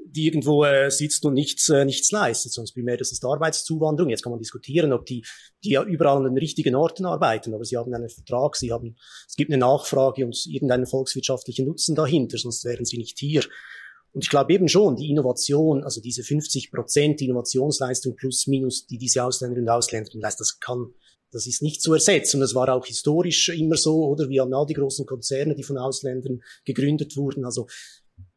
die 0.04 0.26
irgendwo 0.26 0.64
äh, 0.64 0.90
sitzt 0.90 1.24
und 1.24 1.34
nichts, 1.34 1.68
äh, 1.68 1.84
nichts 1.84 2.10
leistet, 2.10 2.52
sonst 2.52 2.72
primär 2.72 2.96
das 2.96 3.12
ist 3.12 3.24
Arbeitszuwanderung. 3.24 4.10
Jetzt 4.10 4.22
kann 4.22 4.32
man 4.32 4.40
diskutieren, 4.40 4.92
ob 4.92 5.06
die, 5.06 5.24
die 5.64 5.70
ja 5.70 5.82
überall 5.84 6.18
an 6.18 6.24
den 6.24 6.38
richtigen 6.38 6.74
Orten 6.74 7.06
arbeiten, 7.06 7.54
aber 7.54 7.64
sie 7.64 7.76
haben 7.76 7.94
einen 7.94 8.08
Vertrag, 8.08 8.56
sie 8.56 8.72
haben, 8.72 8.96
es 9.28 9.36
gibt 9.36 9.50
eine 9.50 9.58
Nachfrage 9.58 10.24
und 10.24 10.46
irgendeinen 10.46 10.86
volkswirtschaftlichen 10.86 11.66
Nutzen 11.66 11.94
dahinter, 11.94 12.38
sonst 12.38 12.64
wären 12.64 12.84
sie 12.84 12.98
nicht 12.98 13.18
hier. 13.18 13.42
Und 14.12 14.24
ich 14.24 14.30
glaube 14.30 14.52
eben 14.52 14.68
schon, 14.68 14.96
die 14.96 15.08
Innovation, 15.08 15.82
also 15.82 16.00
diese 16.00 16.22
50 16.22 16.70
Prozent 16.70 17.22
Innovationsleistung 17.22 18.14
plus 18.14 18.46
minus, 18.46 18.86
die 18.86 18.98
diese 18.98 19.24
Ausländerinnen 19.24 19.68
und 19.68 19.74
Ausländer 19.74 20.10
leisten, 20.14 20.40
das 20.40 20.60
kann, 20.60 20.92
das 21.30 21.46
ist 21.46 21.62
nicht 21.62 21.80
zu 21.80 21.94
ersetzen. 21.94 22.40
Das 22.40 22.54
war 22.54 22.68
auch 22.68 22.84
historisch 22.84 23.48
immer 23.48 23.76
so, 23.76 24.04
oder? 24.04 24.28
Wir 24.28 24.42
haben 24.42 24.52
all 24.52 24.66
die 24.66 24.74
großen 24.74 25.06
Konzerne, 25.06 25.54
die 25.54 25.62
von 25.62 25.78
Ausländern 25.78 26.42
gegründet 26.64 27.16
wurden. 27.16 27.46
Also 27.46 27.66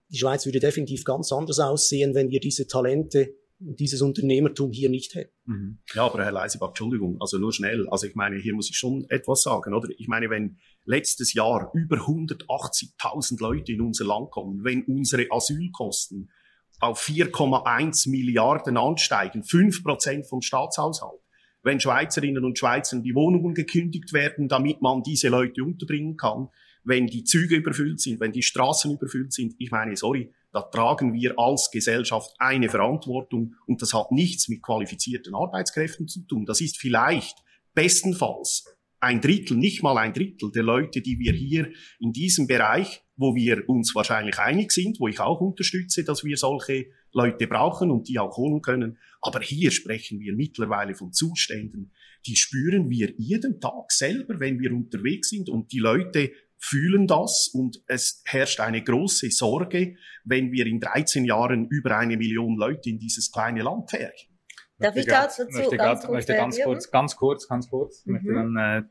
die 0.10 0.18
Schweiz 0.18 0.46
würde 0.46 0.60
definitiv 0.60 1.04
ganz 1.04 1.32
anders 1.34 1.60
aussehen, 1.60 2.16
wenn 2.16 2.30
wir 2.30 2.40
diese 2.40 2.68
Talente 2.68 3.36
dieses 3.60 4.02
Unternehmertum 4.02 4.72
hier 4.72 4.90
nicht 4.90 5.16
hätten. 5.16 5.34
Mhm. 5.46 5.78
Ja, 5.94 6.06
aber 6.06 6.24
Herr 6.24 6.32
Leisebach, 6.32 6.70
Entschuldigung, 6.70 7.18
also 7.22 7.38
nur 7.38 7.54
schnell. 7.54 7.88
Also 7.90 8.08
ich 8.08 8.16
meine, 8.16 8.38
hier 8.38 8.54
muss 8.54 8.70
ich 8.70 8.78
schon 8.78 9.06
etwas 9.10 9.44
sagen, 9.44 9.74
oder? 9.74 9.90
Ich 9.98 10.08
meine, 10.08 10.30
wenn 10.30 10.58
letztes 10.84 11.34
Jahr 11.34 11.72
über 11.74 11.98
180.000 11.98 13.42
Leute 13.42 13.72
in 13.72 13.82
unser 13.82 14.06
Land 14.06 14.32
kommen, 14.32 14.64
wenn 14.64 14.84
unsere 14.84 15.28
Asylkosten 15.32 16.32
auf 16.80 17.02
4,1 17.02 18.10
Milliarden 18.10 18.78
ansteigen, 18.78 19.44
5 19.44 19.84
Prozent 19.84 20.28
vom 20.28 20.42
Staatshaushalt, 20.42 21.22
wenn 21.64 21.80
Schweizerinnen 21.80 22.44
und 22.44 22.60
Schweizer 22.60 23.00
die 23.00 23.16
Wohnungen 23.16 23.54
gekündigt 23.54 24.14
werden, 24.14 24.50
damit 24.50 24.82
man 24.82 25.02
diese 25.02 25.30
Leute 25.30 25.64
unterbringen 25.64 26.18
kann, 26.18 26.50
wenn 26.84 27.08
die 27.08 27.24
Züge 27.24 27.56
überfüllt 27.56 28.00
sind, 28.02 28.20
wenn 28.20 28.34
die 28.34 28.44
Straßen 28.44 28.94
überfüllt 28.94 29.34
sind, 29.34 29.56
ich 29.58 29.72
meine, 29.72 29.96
sorry, 29.96 30.35
da 30.56 30.62
tragen 30.62 31.14
wir 31.14 31.38
als 31.38 31.70
Gesellschaft 31.70 32.34
eine 32.40 32.70
Verantwortung 32.70 33.56
und 33.68 33.82
das 33.82 33.94
hat 33.94 34.14
nichts 34.14 34.48
mit 34.48 34.64
qualifizierten 34.64 35.36
Arbeitskräften 35.36 36.08
zu 36.08 36.22
tun. 36.22 36.46
Das 36.46 36.62
ist 36.62 36.78
vielleicht 36.78 37.36
bestenfalls 37.74 38.64
ein 39.02 39.20
Drittel, 39.20 39.58
nicht 39.58 39.84
mal 39.84 39.98
ein 39.98 40.14
Drittel 40.14 40.54
der 40.54 40.64
Leute, 40.64 41.02
die 41.02 41.20
wir 41.20 41.34
hier 41.34 41.74
in 42.00 42.14
diesem 42.14 42.48
Bereich, 42.48 43.04
wo 43.18 43.36
wir 43.36 43.68
uns 43.68 43.94
wahrscheinlich 43.96 44.40
einig 44.40 44.72
sind, 44.72 44.98
wo 45.02 45.10
ich 45.10 45.20
auch 45.20 45.42
unterstütze, 45.42 46.06
dass 46.06 46.24
wir 46.24 46.38
solche 46.38 46.86
Leute 47.12 47.48
brauchen 47.48 47.92
und 47.92 48.08
die 48.08 48.18
auch 48.18 48.38
holen 48.38 48.62
können. 48.62 48.98
Aber 49.22 49.42
hier 49.42 49.72
sprechen 49.72 50.22
wir 50.22 50.34
mittlerweile 50.34 50.96
von 50.96 51.12
Zuständen, 51.12 51.92
die 52.26 52.38
spüren 52.38 52.90
wir 52.90 53.14
jeden 53.18 53.60
Tag 53.60 53.92
selber, 53.92 54.40
wenn 54.40 54.60
wir 54.60 54.72
unterwegs 54.72 55.30
sind 55.30 55.50
und 55.50 55.74
die 55.74 55.80
Leute 55.80 56.32
fühlen 56.66 57.06
das 57.06 57.50
und 57.54 57.84
es 57.88 58.22
herrscht 58.26 58.60
eine 58.60 58.84
große 58.84 59.30
Sorge, 59.30 59.96
wenn 60.24 60.52
wir 60.52 60.66
in 60.66 60.80
13 60.80 61.26
Jahren 61.26 61.68
über 61.68 61.98
eine 61.98 62.18
Million 62.18 62.58
Leute 62.58 62.90
in 62.90 63.00
dieses 63.00 63.32
kleine 63.32 63.62
Land 63.62 63.92
färchen. 63.92 64.36
Darf 64.78 64.96
ich 64.96 65.06
dazu 65.06 65.44
möchte 65.50 65.78
ganz, 65.78 66.02
kurz 66.02 66.12
möchte 66.12 66.34
ganz 66.34 66.60
kurz, 66.62 66.92
ganz 66.92 67.16
kurz, 67.16 67.48
ganz 67.48 67.70
kurz, 67.70 68.06
mhm. 68.06 68.14
möchte 68.14 68.34
dann 68.34 68.58
äh, 68.58 68.84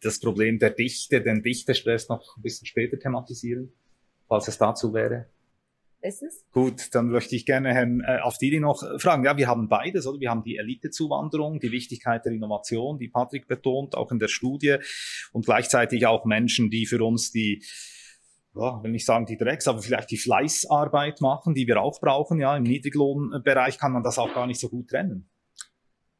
das 0.00 0.20
Problem 0.20 0.58
der 0.58 0.70
Dichte, 0.70 1.22
den 1.22 1.42
Dichtestress 1.42 2.08
noch 2.08 2.36
ein 2.36 2.42
bisschen 2.42 2.66
später 2.66 2.98
thematisieren, 2.98 3.72
falls 4.28 4.46
es 4.48 4.58
dazu 4.58 4.92
wäre. 4.92 5.26
Ist? 6.04 6.44
Gut, 6.52 6.94
dann 6.94 7.08
möchte 7.08 7.34
ich 7.34 7.46
gerne 7.46 7.72
Herrn 7.72 8.00
äh, 8.00 8.18
Afdili 8.22 8.60
noch 8.60 8.82
fragen. 8.98 9.24
Ja, 9.24 9.38
wir 9.38 9.48
haben 9.48 9.68
beides, 9.68 10.06
oder? 10.06 10.20
Wir 10.20 10.30
haben 10.30 10.42
die 10.42 10.58
Elitezuwanderung, 10.58 11.60
die 11.60 11.72
Wichtigkeit 11.72 12.24
der 12.26 12.32
Innovation, 12.32 12.98
die 12.98 13.08
Patrick 13.08 13.48
betont, 13.48 13.94
auch 13.94 14.12
in 14.12 14.18
der 14.18 14.28
Studie, 14.28 14.76
und 15.32 15.46
gleichzeitig 15.46 16.06
auch 16.06 16.26
Menschen, 16.26 16.68
die 16.68 16.84
für 16.84 17.02
uns 17.02 17.32
die 17.32 17.64
ja, 18.54 18.82
will 18.82 18.90
nicht 18.90 19.06
sagen 19.06 19.26
die 19.26 19.36
Drecks, 19.36 19.66
aber 19.66 19.82
vielleicht 19.82 20.10
die 20.10 20.18
Fleißarbeit 20.18 21.20
machen, 21.20 21.54
die 21.54 21.66
wir 21.66 21.80
auch 21.80 22.00
brauchen. 22.00 22.38
Ja, 22.38 22.56
im 22.56 22.62
Niedriglohnbereich 22.64 23.78
kann 23.78 23.92
man 23.92 24.02
das 24.02 24.18
auch 24.18 24.32
gar 24.32 24.46
nicht 24.46 24.60
so 24.60 24.68
gut 24.68 24.88
trennen. 24.90 25.28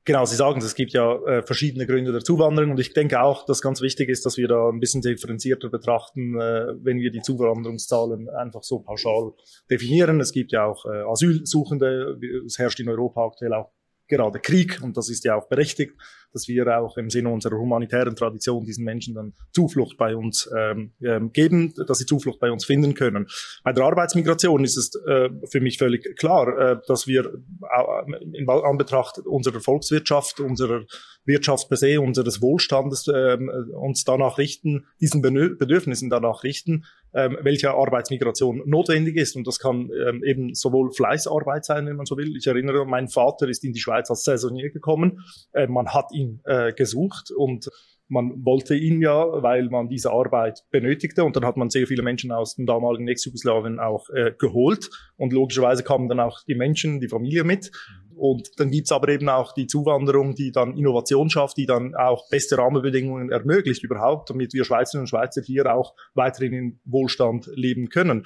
Genau, 0.07 0.27
Sie 0.27 0.37
sagen, 0.37 0.61
es 0.61 0.75
gibt 0.75 0.93
ja 0.93 1.15
äh, 1.25 1.43
verschiedene 1.43 1.87
Gründe 1.87 2.13
der 2.13 2.21
Zuwanderung 2.21 2.73
und 2.73 2.81
ich 2.81 2.93
denke 2.93 3.23
auch, 3.23 3.47
dass 3.47 3.63
ganz 3.63 3.81
wichtig 3.81 4.11
ist, 4.11 4.27
dass 4.27 4.37
wir 4.37 4.49
da 4.49 4.69
ein 4.69 4.79
bisschen 4.79 5.01
differenzierter 5.01 5.71
betrachten, 5.71 6.39
äh, 6.39 6.75
wenn 6.83 6.99
wir 6.99 7.11
die 7.11 7.23
Zuwanderungszahlen 7.23 8.29
einfach 8.29 8.63
so 8.63 8.81
pauschal 8.81 9.33
definieren. 9.71 10.21
Es 10.21 10.33
gibt 10.33 10.53
ja 10.53 10.67
auch 10.67 10.85
äh, 10.85 11.11
Asylsuchende, 11.11 12.19
es 12.45 12.59
herrscht 12.59 12.81
in 12.81 12.91
Europa 12.91 13.25
aktuell 13.25 13.55
auch 13.55 13.71
gerade 14.17 14.39
Krieg 14.41 14.81
und 14.83 14.97
das 14.97 15.09
ist 15.09 15.25
ja 15.25 15.35
auch 15.35 15.49
berechtigt, 15.49 15.95
dass 16.33 16.49
wir 16.49 16.79
auch 16.79 16.97
im 16.97 17.11
Sinne 17.11 17.31
unserer 17.31 17.57
humanitären 17.57 18.17
Tradition 18.17 18.65
diesen 18.65 18.85
Menschen 18.85 19.15
dann 19.15 19.33
Zuflucht 19.53 19.97
bei 19.97 20.17
uns 20.17 20.51
ähm, 20.57 20.93
ähm, 21.01 21.33
geben, 21.33 21.73
dass 21.87 21.99
sie 21.99 22.07
Zuflucht 22.07 22.41
bei 22.41 22.51
uns 22.51 22.65
finden 22.65 22.95
können. 22.95 23.29
Bei 23.63 23.73
der 23.73 23.85
Arbeitsmigration 23.85 24.65
ist 24.65 24.77
es 24.77 24.95
äh, 25.07 25.31
für 25.51 25.61
mich 25.61 25.79
völlig 25.79 26.17
klar, 26.17 26.59
äh, 26.59 26.77
dass 26.87 27.07
wir 27.07 27.27
äh, 27.27 28.37
in 28.37 28.49
Anbetracht 28.49 29.19
unserer 29.19 29.61
Volkswirtschaft, 29.61 30.41
unserer 30.41 30.85
Wirtschaft 31.25 31.69
per 31.69 31.77
se, 31.77 32.01
unseres 32.01 32.43
Wohlstandes 32.43 33.07
äh, 33.09 33.39
uns 33.73 34.05
danach 34.05 34.39
richten, 34.39 34.87
diesen 35.01 35.23
Bedürfnissen 35.23 36.11
danach 36.11 36.43
richten, 36.43 36.85
ähm, 37.15 37.39
welche 37.41 37.71
Arbeitsmigration 37.71 38.63
notwendig 38.67 39.17
ist. 39.17 39.37
Und 39.37 39.47
das 39.47 39.59
kann 39.59 39.91
ähm, 40.07 40.23
eben 40.25 40.55
sowohl 40.55 40.93
Fleißarbeit 40.93 41.65
sein, 41.65 41.87
wenn 41.87 41.97
man 41.97 42.07
so 42.07 42.17
will. 42.17 42.37
Ich 42.37 42.47
erinnere, 42.47 42.85
mein 42.87 43.09
Vater 43.09 43.49
ist 43.49 43.65
in 43.65 43.73
die 43.73 43.81
Schweiz 43.81 44.11
als 44.11 44.25
Saisonier 44.25 44.71
gekommen. 44.71 45.25
Äh, 45.53 45.69
man 45.69 45.89
hat 45.95 46.13
ihn 46.13 46.41
äh, 46.45 46.73
gesucht 46.73 47.31
und 47.31 47.71
man 48.09 48.45
wollte 48.45 48.75
ihn 48.75 49.01
ja, 49.01 49.43
weil 49.43 49.69
man 49.71 49.89
diese 49.89 50.11
Arbeit 50.11 50.65
benötigte. 50.71 51.25
Und 51.25 51.37
dann 51.37 51.45
hat 51.45 51.57
man 51.57 51.71
sehr 51.71 51.87
viele 51.87 52.03
Menschen 52.03 52.33
aus 52.33 52.57
dem 52.57 52.67
damaligen 52.67 53.09
Ex-Jugoslawien 53.09 53.81
auch 53.81 54.09
äh, 54.11 54.33
geholt. 54.39 54.91
Und 55.17 55.33
logischerweise 55.33 55.83
kamen 55.83 56.09
dann 56.09 56.21
auch 56.21 56.41
die 56.47 56.55
Menschen, 56.55 57.01
die 57.01 57.09
Familie 57.09 57.45
mit. 57.45 57.71
Und 58.17 58.49
dann 58.59 58.71
gibt's 58.71 58.93
aber 58.93 59.09
eben 59.09 59.29
auch 59.29 59.53
die 59.53 59.67
Zuwanderung, 59.67 60.35
die 60.35 60.53
dann 60.53 60.77
Innovation 60.77 61.31
schafft, 61.31 61.57
die 61.57 61.67
dann 61.67 61.95
auch 61.95 62.29
beste 62.29 62.59
Rahmenbedingungen 62.59 63.31
ermöglicht 63.31 63.83
überhaupt, 63.83 64.31
damit 64.31 64.53
wir 64.55 64.65
Schweizerinnen 64.65 65.03
und 65.03 65.09
Schweizer 65.09 65.43
hier 65.43 65.75
auch 65.75 65.95
weiterhin 66.15 66.53
in 66.53 66.81
Wohlstand 66.85 67.51
leben 67.55 67.89
können. 67.89 68.25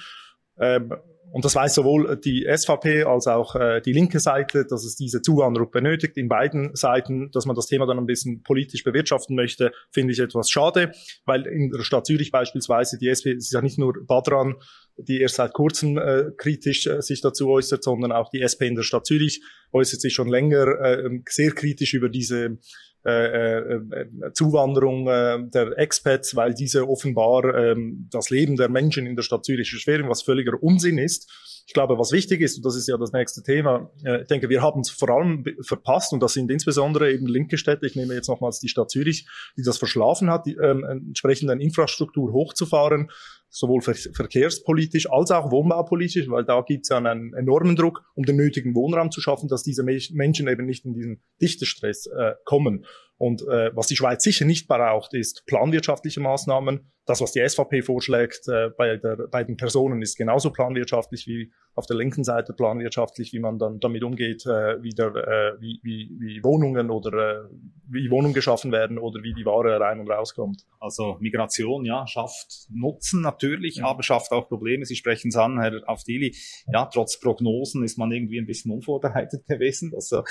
Ähm, 0.60 0.92
und 1.30 1.44
das 1.44 1.54
weiß 1.54 1.74
sowohl 1.74 2.16
die 2.16 2.46
SVP 2.50 3.04
als 3.04 3.26
auch 3.26 3.54
äh, 3.54 3.80
die 3.80 3.92
linke 3.92 4.18
Seite, 4.18 4.64
dass 4.64 4.84
es 4.84 4.96
diese 4.96 5.20
Zuwanderung 5.20 5.70
benötigt. 5.70 6.16
In 6.16 6.28
beiden 6.28 6.74
Seiten, 6.74 7.30
dass 7.32 7.44
man 7.44 7.54
das 7.54 7.66
Thema 7.66 7.86
dann 7.86 7.98
ein 7.98 8.06
bisschen 8.06 8.42
politisch 8.42 8.82
bewirtschaften 8.82 9.36
möchte, 9.36 9.72
finde 9.90 10.12
ich 10.12 10.20
etwas 10.20 10.50
schade, 10.50 10.92
weil 11.26 11.46
in 11.46 11.70
der 11.70 11.82
Stadt 11.82 12.06
Zürich 12.06 12.30
beispielsweise 12.30 12.98
die 12.98 13.08
SP, 13.12 13.36
ist 13.36 13.52
ja 13.52 13.60
nicht 13.60 13.78
nur 13.78 13.94
Badran, 14.06 14.56
die 14.96 15.20
erst 15.20 15.36
seit 15.36 15.52
kurzem 15.52 15.98
äh, 15.98 16.30
kritisch 16.36 16.86
äh, 16.86 17.02
sich 17.02 17.20
dazu 17.20 17.48
äußert, 17.50 17.84
sondern 17.84 18.10
auch 18.10 18.30
die 18.30 18.40
SP 18.42 18.66
in 18.66 18.74
der 18.74 18.82
Stadt 18.82 19.06
Zürich 19.06 19.42
äußert 19.72 20.00
sich 20.00 20.14
schon 20.14 20.28
länger 20.28 20.80
äh, 20.80 21.10
sehr 21.28 21.52
kritisch 21.52 21.94
über 21.94 22.08
diese 22.08 22.58
äh, 23.04 23.74
äh, 23.76 24.32
Zuwanderung 24.34 25.06
äh, 25.08 25.38
der 25.48 25.78
Expats, 25.78 26.34
weil 26.34 26.54
diese 26.54 26.88
offenbar 26.88 27.44
äh, 27.54 27.76
das 28.10 28.30
Leben 28.30 28.56
der 28.56 28.68
Menschen 28.68 29.06
in 29.06 29.16
der 29.16 29.22
Stadt 29.22 29.44
Zürich 29.44 29.72
erschweren, 29.72 30.08
was 30.08 30.22
völliger 30.22 30.60
Unsinn 30.62 30.98
ist. 30.98 31.57
Ich 31.68 31.74
glaube, 31.74 31.98
was 31.98 32.12
wichtig 32.12 32.40
ist, 32.40 32.56
und 32.56 32.64
das 32.64 32.76
ist 32.76 32.88
ja 32.88 32.96
das 32.96 33.12
nächste 33.12 33.42
Thema, 33.42 33.90
äh, 34.02 34.22
ich 34.22 34.26
denke, 34.26 34.48
wir 34.48 34.62
haben 34.62 34.80
es 34.80 34.88
vor 34.88 35.10
allem 35.10 35.44
verpasst, 35.60 36.14
und 36.14 36.22
das 36.22 36.32
sind 36.32 36.50
insbesondere 36.50 37.12
eben 37.12 37.26
linke 37.26 37.58
Städte, 37.58 37.84
ich 37.84 37.94
nehme 37.94 38.14
jetzt 38.14 38.28
nochmals 38.28 38.58
die 38.58 38.70
Stadt 38.70 38.90
Zürich, 38.90 39.28
die 39.58 39.62
das 39.62 39.76
verschlafen 39.76 40.30
hat, 40.30 40.46
die, 40.46 40.54
ähm, 40.54 40.82
entsprechend 40.82 41.50
eine 41.50 41.62
Infrastruktur 41.62 42.32
hochzufahren, 42.32 43.10
sowohl 43.50 43.82
ver 43.82 43.94
verkehrspolitisch 43.94 45.10
als 45.10 45.30
auch 45.30 45.50
wohnbaupolitisch, 45.50 46.30
weil 46.30 46.46
da 46.46 46.62
gibt 46.62 46.86
es 46.86 46.88
ja 46.88 46.96
einen 46.96 47.34
enormen 47.34 47.76
Druck, 47.76 48.02
um 48.14 48.24
den 48.24 48.36
nötigen 48.36 48.74
Wohnraum 48.74 49.10
zu 49.10 49.20
schaffen, 49.20 49.50
dass 49.50 49.62
diese 49.62 49.82
Menschen 49.82 50.48
eben 50.48 50.64
nicht 50.64 50.86
in 50.86 50.94
diesen 50.94 51.22
Dichtestress 51.42 52.06
äh, 52.06 52.32
kommen. 52.46 52.86
Und 53.18 53.42
äh, 53.42 53.76
was 53.76 53.88
die 53.88 53.96
Schweiz 53.96 54.22
sicher 54.22 54.46
nicht 54.46 54.68
braucht, 54.68 55.12
ist 55.12 55.44
planwirtschaftliche 55.44 56.20
Maßnahmen. 56.20 56.90
Das, 57.08 57.22
was 57.22 57.32
die 57.32 57.40
SVP 57.46 57.80
vorschlägt 57.80 58.48
äh, 58.48 58.68
bei, 58.68 58.98
der, 58.98 59.16
bei 59.30 59.42
den 59.42 59.56
Personen, 59.56 60.02
ist 60.02 60.16
genauso 60.16 60.50
planwirtschaftlich 60.52 61.26
wie 61.26 61.50
auf 61.74 61.86
der 61.86 61.96
linken 61.96 62.22
Seite 62.22 62.52
planwirtschaftlich, 62.52 63.32
wie 63.32 63.38
man 63.38 63.58
dann 63.58 63.80
damit 63.80 64.02
umgeht, 64.02 64.44
äh, 64.44 64.82
wie, 64.82 64.90
der, 64.90 65.14
äh, 65.14 65.60
wie, 65.60 65.80
wie, 65.82 66.10
wie 66.18 66.44
Wohnungen 66.44 66.90
oder 66.90 67.44
äh, 67.46 67.48
wie 67.88 68.10
Wohnungen 68.10 68.34
geschaffen 68.34 68.72
werden 68.72 68.98
oder 68.98 69.22
wie 69.22 69.32
die 69.32 69.46
Ware 69.46 69.80
rein 69.80 70.00
und 70.00 70.10
rauskommt. 70.10 70.66
Also 70.80 71.16
Migration, 71.20 71.86
ja, 71.86 72.06
schafft 72.06 72.66
Nutzen 72.68 73.22
natürlich, 73.22 73.76
ja. 73.76 73.86
aber 73.86 74.02
schafft 74.02 74.32
auch 74.32 74.46
Probleme. 74.46 74.84
Sie 74.84 74.96
sprechen 74.96 75.28
es 75.28 75.36
an, 75.36 75.58
Herr 75.58 75.88
Afdili. 75.88 76.36
Ja, 76.70 76.84
trotz 76.86 77.18
Prognosen 77.18 77.84
ist 77.84 77.96
man 77.96 78.12
irgendwie 78.12 78.38
ein 78.38 78.46
bisschen 78.46 78.70
unvorbereitet 78.70 79.46
gewesen. 79.48 79.92
Also 79.94 80.24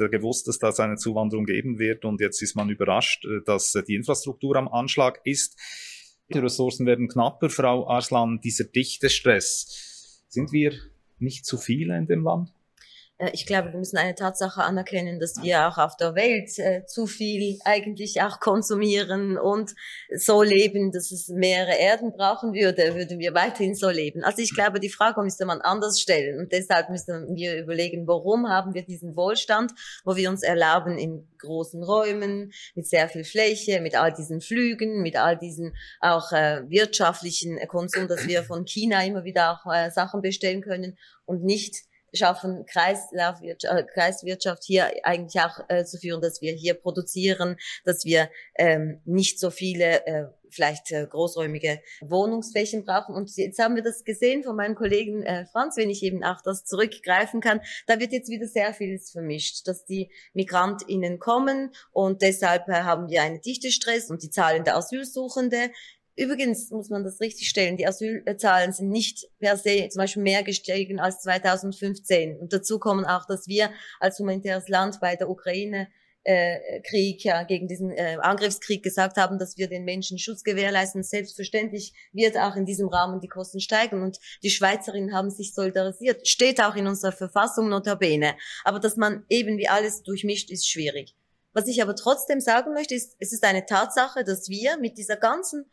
der 0.00 0.08
gewusst, 0.08 0.48
dass 0.48 0.58
das 0.58 0.80
eine 0.80 0.96
Zuwanderung 0.96 1.44
geben 1.44 1.78
wird 1.78 2.04
und 2.04 2.20
jetzt 2.20 2.42
ist 2.42 2.56
man 2.56 2.70
überrascht, 2.70 3.24
äh, 3.24 3.44
dass 3.44 3.74
äh, 3.76 3.84
die 3.84 3.94
Infrastruktur 3.94 4.56
am 4.56 4.66
Anschlag 4.66 5.20
ist. 5.22 5.56
Die 6.32 6.38
Ressourcen 6.38 6.86
werden 6.86 7.08
knapper, 7.08 7.50
Frau 7.50 7.86
Arslan, 7.86 8.40
dieser 8.40 8.64
dichte 8.64 9.10
Stress. 9.10 10.24
Sind 10.28 10.52
wir 10.52 10.72
nicht 11.18 11.44
zu 11.44 11.58
viele 11.58 11.96
in 11.96 12.06
dem 12.06 12.24
Land? 12.24 12.52
Äh, 13.18 13.30
ich 13.32 13.46
glaube, 13.46 13.72
wir 13.72 13.78
müssen 13.78 13.96
eine 13.96 14.14
Tatsache 14.14 14.62
anerkennen, 14.62 15.20
dass 15.20 15.42
wir 15.42 15.68
auch 15.68 15.78
auf 15.78 15.96
der 15.96 16.14
Welt 16.14 16.58
äh, 16.58 16.84
zu 16.86 17.06
viel 17.06 17.58
eigentlich 17.64 18.22
auch 18.22 18.40
konsumieren 18.40 19.38
und 19.38 19.74
so 20.16 20.42
leben, 20.42 20.92
dass 20.92 21.12
es 21.12 21.28
mehrere 21.28 21.76
Erden 21.76 22.12
brauchen 22.12 22.52
würde, 22.52 22.94
würden 22.94 23.18
wir 23.18 23.34
weiterhin 23.34 23.74
so 23.74 23.90
leben. 23.90 24.24
Also 24.24 24.42
ich 24.42 24.54
glaube, 24.54 24.80
die 24.80 24.90
Frage 24.90 25.22
müsste 25.22 25.46
man 25.46 25.60
anders 25.60 26.00
stellen 26.00 26.40
und 26.40 26.52
deshalb 26.52 26.90
müssen 26.90 27.34
wir 27.34 27.58
überlegen, 27.58 28.06
warum 28.06 28.48
haben 28.48 28.74
wir 28.74 28.82
diesen 28.82 29.16
Wohlstand, 29.16 29.72
wo 30.04 30.16
wir 30.16 30.30
uns 30.30 30.42
erlauben, 30.42 30.98
in 30.98 31.28
großen 31.38 31.82
Räumen, 31.82 32.52
mit 32.74 32.86
sehr 32.86 33.08
viel 33.08 33.24
Fläche, 33.24 33.80
mit 33.80 33.94
all 33.96 34.12
diesen 34.12 34.40
Flügen, 34.40 35.02
mit 35.02 35.16
all 35.16 35.36
diesen 35.36 35.76
auch 36.00 36.32
äh, 36.32 36.62
wirtschaftlichen 36.68 37.58
Konsum, 37.68 38.08
dass 38.08 38.26
wir 38.26 38.42
von 38.42 38.64
China 38.64 39.04
immer 39.04 39.24
wieder 39.24 39.52
auch 39.52 39.72
äh, 39.72 39.90
Sachen 39.90 40.22
bestellen 40.22 40.62
können 40.62 40.96
und 41.26 41.44
nicht 41.44 41.84
schaffen, 42.14 42.64
äh, 42.66 43.84
Kreiswirtschaft 43.94 44.64
hier 44.64 44.90
eigentlich 45.04 45.42
auch 45.42 45.60
äh, 45.68 45.84
zu 45.84 45.98
führen, 45.98 46.20
dass 46.20 46.40
wir 46.40 46.52
hier 46.52 46.74
produzieren, 46.74 47.56
dass 47.84 48.04
wir 48.04 48.30
ähm, 48.56 49.00
nicht 49.04 49.38
so 49.38 49.50
viele 49.50 50.06
äh, 50.06 50.24
vielleicht 50.54 50.92
äh, 50.92 51.06
großräumige 51.06 51.80
Wohnungsflächen 52.00 52.84
brauchen. 52.84 53.14
Und 53.14 53.36
jetzt 53.36 53.58
haben 53.58 53.74
wir 53.74 53.82
das 53.82 54.04
gesehen 54.04 54.44
von 54.44 54.56
meinem 54.56 54.74
Kollegen 54.74 55.22
äh, 55.22 55.46
Franz, 55.46 55.76
wenn 55.76 55.90
ich 55.90 56.02
eben 56.02 56.24
auch 56.24 56.40
das 56.42 56.64
zurückgreifen 56.64 57.40
kann. 57.40 57.60
Da 57.86 57.98
wird 57.98 58.12
jetzt 58.12 58.30
wieder 58.30 58.46
sehr 58.46 58.72
vieles 58.72 59.10
vermischt, 59.10 59.66
dass 59.66 59.84
die 59.84 60.10
MigrantInnen 60.32 61.18
kommen 61.18 61.74
und 61.92 62.22
deshalb 62.22 62.68
äh, 62.68 62.72
haben 62.72 63.08
wir 63.08 63.22
einen 63.22 63.40
Dichtestress 63.40 64.10
und 64.10 64.22
die 64.22 64.30
Zahlen 64.30 64.64
der 64.64 64.76
Asylsuchende 64.76 65.70
Übrigens 66.16 66.70
muss 66.70 66.90
man 66.90 67.02
das 67.02 67.20
richtig 67.20 67.48
stellen, 67.48 67.76
die 67.76 67.86
Asylzahlen 67.86 68.72
sind 68.72 68.88
nicht 68.88 69.26
per 69.40 69.56
se 69.56 69.88
zum 69.88 70.00
Beispiel 70.00 70.22
mehr 70.22 70.44
gestiegen 70.44 71.00
als 71.00 71.22
2015. 71.22 72.38
Und 72.38 72.52
dazu 72.52 72.78
kommen 72.78 73.04
auch, 73.04 73.26
dass 73.26 73.48
wir 73.48 73.70
als 73.98 74.18
humanitäres 74.18 74.68
Land 74.68 75.00
bei 75.00 75.16
der 75.16 75.28
Ukraine 75.28 75.88
äh, 76.24 76.80
Krieg, 76.80 77.22
ja, 77.24 77.42
gegen 77.42 77.68
diesen 77.68 77.90
äh, 77.90 78.16
Angriffskrieg 78.20 78.82
gesagt 78.82 79.16
haben, 79.16 79.38
dass 79.38 79.58
wir 79.58 79.68
den 79.68 79.84
Menschen 79.84 80.18
Schutz 80.18 80.42
gewährleisten. 80.42 81.02
Selbstverständlich 81.02 81.92
wird 82.12 82.38
auch 82.38 82.56
in 82.56 82.64
diesem 82.64 82.88
Rahmen 82.88 83.20
die 83.20 83.28
Kosten 83.28 83.60
steigen 83.60 84.02
und 84.02 84.18
die 84.42 84.50
Schweizerinnen 84.50 85.14
haben 85.14 85.30
sich 85.30 85.52
solidarisiert. 85.52 86.26
Steht 86.26 86.62
auch 86.62 86.76
in 86.76 86.86
unserer 86.86 87.12
Verfassung 87.12 87.68
notabene. 87.68 88.36
Aber 88.64 88.80
dass 88.80 88.96
man 88.96 89.24
eben 89.28 89.58
wie 89.58 89.68
alles 89.68 90.02
durchmischt, 90.02 90.50
ist 90.50 90.68
schwierig. 90.68 91.14
Was 91.52 91.68
ich 91.68 91.82
aber 91.82 91.94
trotzdem 91.94 92.40
sagen 92.40 92.72
möchte, 92.72 92.94
ist, 92.94 93.16
es 93.20 93.32
ist 93.32 93.44
eine 93.44 93.66
Tatsache, 93.66 94.24
dass 94.24 94.48
wir 94.48 94.78
mit 94.78 94.98
dieser 94.98 95.16
ganzen 95.16 95.66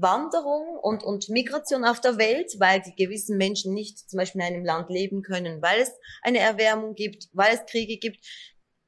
Wanderung 0.00 0.78
und, 0.80 1.02
und 1.02 1.28
Migration 1.28 1.84
auf 1.84 2.00
der 2.00 2.18
Welt, 2.18 2.54
weil 2.58 2.80
die 2.80 2.94
gewissen 2.94 3.36
Menschen 3.36 3.74
nicht 3.74 4.10
zum 4.10 4.18
Beispiel 4.18 4.40
in 4.40 4.46
einem 4.46 4.64
Land 4.64 4.90
leben 4.90 5.22
können, 5.22 5.62
weil 5.62 5.80
es 5.80 5.92
eine 6.22 6.38
Erwärmung 6.38 6.94
gibt, 6.94 7.28
weil 7.32 7.54
es 7.54 7.66
Kriege 7.66 7.98
gibt, 7.98 8.24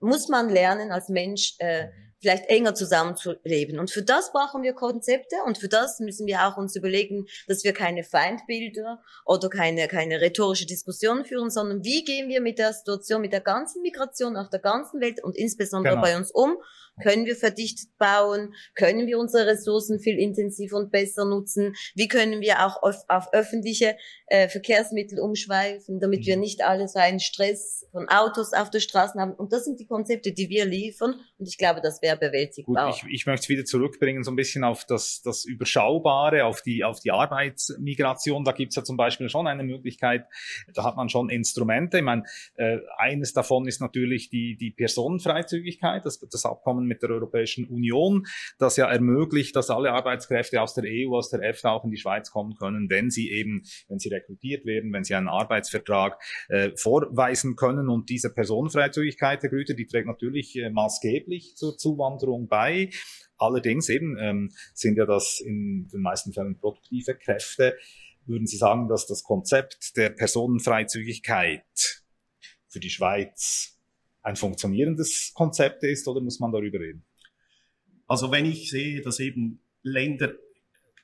muss 0.01 0.29
man 0.29 0.49
lernen 0.49 0.92
als 0.92 1.09
Mensch 1.09 1.55
äh, 1.59 1.88
vielleicht 2.20 2.46
enger 2.49 2.75
zusammenzuleben. 2.75 3.79
Und 3.79 3.90
für 3.90 4.03
das 4.03 4.33
brauchen 4.33 4.62
wir 4.62 4.75
Konzepte 4.75 5.37
und 5.46 5.59
für 5.59 5.68
das 5.68 6.01
müssen 6.01 6.27
wir 6.27 6.46
auch 6.46 6.57
uns 6.57 6.77
überlegen, 6.77 7.27
dass 7.49 7.64
wir 7.64 7.73
keine 7.73 8.05
Feindbilder 8.05 9.03
oder 9.25 9.49
keine, 9.49 9.88
keine 9.88 10.20
rhetorische 10.20 10.66
Diskussion 10.66 11.25
führen, 11.25 11.51
sondern 11.51 11.83
wie 11.83 12.05
gehen 12.05 12.29
wir 12.29 12.40
mit 12.40 12.59
der 12.59 12.73
Situation, 12.73 13.23
mit 13.23 13.33
der 13.33 13.40
ganzen 13.40 13.81
Migration 13.83 14.37
auf 14.37 14.51
der 14.51 14.61
ganzen 14.61 15.01
Welt 15.01 15.23
und 15.25 15.37
insbesondere 15.37 15.94
genau. 15.94 16.07
bei 16.07 16.16
uns 16.16 16.31
um 16.31 16.57
Können 17.03 17.27
wir 17.27 17.37
verdichtet 17.37 17.91
bauen? 17.99 18.55
Können 18.75 19.07
wir 19.07 19.19
unsere 19.19 19.47
Ressourcen 19.47 20.01
viel 20.01 20.19
intensiver 20.19 20.77
und 20.77 20.91
besser 20.91 21.25
nutzen? 21.25 21.75
Wie 21.95 22.09
können 22.09 22.41
wir 22.41 22.67
auch 22.67 22.83
auf, 22.83 22.97
auf 23.09 23.33
öffentliche 23.33 23.97
äh, 24.27 24.49
Verkehrsmittel 24.49 25.21
umschweifen, 25.21 26.01
damit 26.01 26.27
wir 26.27 26.37
mhm. 26.37 26.43
nicht 26.43 26.63
alle 26.63 26.89
so 26.89 26.99
einen 26.99 27.21
Stress 27.21 27.87
von 27.93 28.09
Autos 28.09 28.53
auf 28.53 28.71
der 28.71 28.81
Straße 28.81 29.19
haben? 29.19 29.33
Und 29.33 29.53
das 29.53 29.65
sind 29.65 29.81
die 29.81 29.87
Konzepte, 29.87 30.33
die 30.33 30.49
wir 30.49 30.65
liefern. 30.65 31.21
Und 31.39 31.49
ich 31.49 31.59
glaube, 31.59 31.81
das 31.83 32.03
wäre 32.03 32.17
bewältigbar. 32.17 32.91
Gut, 32.91 33.03
ich, 33.09 33.15
ich 33.15 33.27
möchte 33.27 33.45
es 33.45 33.49
wieder 33.49 33.65
zurückbringen, 33.65 34.23
so 34.25 34.31
ein 34.31 34.37
bisschen 34.37 34.65
auf 34.65 34.85
das, 34.85 35.23
das 35.23 35.45
Überschaubare, 35.45 36.45
auf 36.45 36.63
die, 36.63 36.85
auf 36.85 37.01
die 37.01 37.11
Arbeitsmigration. 37.11 38.45
Da 38.45 38.53
gibt's 38.53 38.77
ja 38.77 38.85
zum 38.85 38.97
Beispiel 38.97 39.29
schon 39.29 39.47
eine 39.47 39.65
Möglichkeit, 39.65 40.27
da 40.75 40.85
hat 40.85 40.97
man 40.97 41.09
schon 41.09 41.31
Instrumente. 41.31 41.99
Ich 41.99 42.05
meine, 42.05 42.25
äh, 42.57 42.79
eines 42.97 43.33
davon 43.33 43.67
ist 43.67 43.81
natürlich 43.81 44.31
die, 44.31 44.57
die 44.57 44.71
Personenfreizügigkeit, 44.71 46.05
das, 46.05 46.21
das 46.21 46.45
Abkommen 46.45 46.87
mit 46.90 47.03
der 47.03 47.11
Europäischen 47.11 47.66
Union, 47.66 48.26
das 48.59 48.76
ja 48.76 48.90
ermöglicht, 48.90 49.57
dass 49.57 49.70
alle 49.70 49.92
Arbeitskräfte 49.92 50.61
aus 50.61 50.74
der 50.74 50.85
EU, 50.87 51.16
aus 51.16 51.31
der 51.31 51.42
EFTA 51.42 51.70
auch 51.70 51.85
in 51.85 51.90
die 51.90 51.96
Schweiz 51.96 52.31
kommen 52.31 52.57
können, 52.57 52.90
wenn 52.90 53.11
sie 53.11 53.31
eben, 53.31 53.62
wenn 53.88 53.98
sie 53.98 54.11
rekrutiert 54.11 54.66
werden, 54.66 54.92
wenn 54.92 55.05
sie 55.05 55.14
einen 55.14 55.29
Arbeitsvertrag 55.29 56.20
äh, 56.48 56.70
vorweisen 56.76 57.57
können. 57.57 57.88
Und 57.88 58.11
diese 58.11 58.33
Personenfreizügigkeit 58.33 59.42
der 59.42 59.50
Güter, 59.50 59.74
die 59.74 59.87
trägt 59.87 60.07
natürlich 60.07 60.57
äh, 60.57 60.70
maßgeblich 60.70 61.57
zur 61.57 61.79
Zuwanderung 61.79 62.48
bei. 62.48 62.90
Allerdings 63.38 63.88
eben 63.88 64.18
ähm, 64.18 64.50
sind 64.74 64.98
ja 64.98 65.07
das 65.07 65.40
in 65.40 65.88
den 65.88 66.03
meisten 66.03 66.33
Fällen 66.33 66.59
produktive 66.59 67.14
Kräfte. 67.14 67.76
Würden 68.26 68.46
Sie 68.46 68.59
sagen, 68.59 68.88
dass 68.88 69.07
das 69.07 69.22
Konzept 69.22 69.96
der 69.96 70.11
Personenfreizügigkeit 70.11 71.62
für 72.68 72.81
die 72.81 72.90
Schweiz 72.90 73.80
ein 74.22 74.37
funktionierendes 74.37 75.33
Konzept 75.35 75.83
ist 75.83 76.06
oder 76.09 76.20
muss 76.20 76.40
man 76.40 76.52
darüber 76.52 76.80
reden? 76.80 77.04
Also 78.06 78.30
wenn 78.30 78.46
ich 78.46 78.70
sehe, 78.70 79.02
dass 79.02 79.20
eben 79.20 79.62
Länder, 79.83 80.35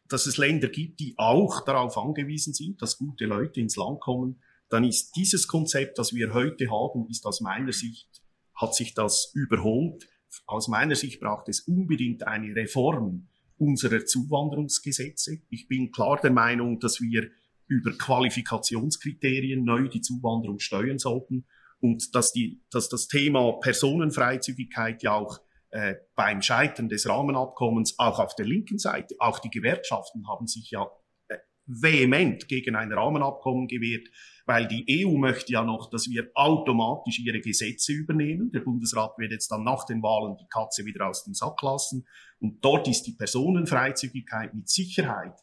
dass 0.09 0.27
es 0.27 0.37
Länder 0.37 0.69
gibt, 0.69 1.01
die 1.01 1.15
auch 1.17 1.65
darauf 1.65 1.97
angewiesen 1.97 2.53
sind, 2.53 2.83
dass 2.83 2.99
gute 2.99 3.27
Leute 3.27 3.61
ins 3.61 3.77
Land 3.77 4.01
kommen, 4.01 4.43
dann 4.69 4.85
ist 4.85 5.13
dieses 5.17 5.47
Konzept, 5.47 5.99
das 5.99 6.15
wir 6.15 6.35
heute 6.35 6.71
haben, 6.71 7.09
ist 7.09 7.25
aus 7.25 7.41
meiner 7.41 7.73
Sicht, 7.73 8.23
hat 8.55 8.75
sich 8.75 8.95
das 8.95 9.31
überholt. 9.35 10.09
Aus 10.47 10.69
meiner 10.69 10.97
Sicht 10.97 11.21
braucht 11.21 11.49
es 11.49 11.61
unbedingt 11.61 12.27
eine 12.27 12.55
Reform 12.55 13.29
unserer 13.59 14.05
Zuwanderungsgesetze. 14.05 15.39
Ich 15.49 15.69
bin 15.69 15.93
klar 15.93 16.21
der 16.21 16.33
Meinung, 16.33 16.81
dass 16.81 17.01
wir 17.01 17.31
über 17.69 17.93
Qualifikationskriterien 17.93 19.65
neu 19.65 19.89
die 19.89 20.01
Zuwanderung 20.01 20.59
steuern 20.59 20.99
sollten 20.99 21.47
und 21.87 22.15
dass, 22.17 22.33
die, 22.33 22.65
dass 22.71 22.89
das 22.89 23.07
Thema 23.07 23.53
Personenfreizügigkeit 23.61 25.05
ja 25.05 25.15
auch 25.15 25.41
äh, 25.71 25.95
beim 26.17 26.43
Scheitern 26.43 26.89
des 26.89 27.09
Rahmenabkommens 27.09 27.99
auch 27.99 28.19
auf 28.19 28.35
der 28.35 28.47
linken 28.47 28.79
Seite, 28.79 29.15
auch 29.21 29.39
die 29.39 29.51
Gewerkschaften 29.51 30.27
haben 30.27 30.49
sich 30.49 30.73
ja 30.73 30.91
äh, 31.29 31.37
vehement 31.67 32.49
gegen 32.49 32.75
ein 32.75 32.93
Rahmenabkommen 32.93 33.69
gewehrt, 33.69 34.09
weil 34.47 34.67
die 34.67 35.07
EU 35.07 35.17
möchte 35.17 35.53
ja 35.53 35.63
noch, 35.63 35.89
dass 35.91 36.11
wir 36.11 36.29
automatisch 36.35 37.21
ihre 37.21 37.41
Gesetze 37.41 37.93
übernehmen. 37.93 38.51
Der 38.51 38.61
Bundesrat 38.61 39.17
wird 39.17 39.31
jetzt 39.31 39.49
dann 39.53 39.63
nach 39.63 39.85
den 39.87 40.03
Wahlen 40.03 40.37
die 40.37 40.49
Katze 40.49 40.85
wieder 40.85 41.09
aus 41.09 41.23
dem 41.23 41.35
Sack 41.35 41.63
lassen. 41.63 42.05
Und 42.41 42.65
dort 42.65 42.89
ist 42.89 43.05
die 43.05 43.13
Personenfreizügigkeit 43.13 44.55
mit 44.55 44.69
Sicherheit 44.69 45.39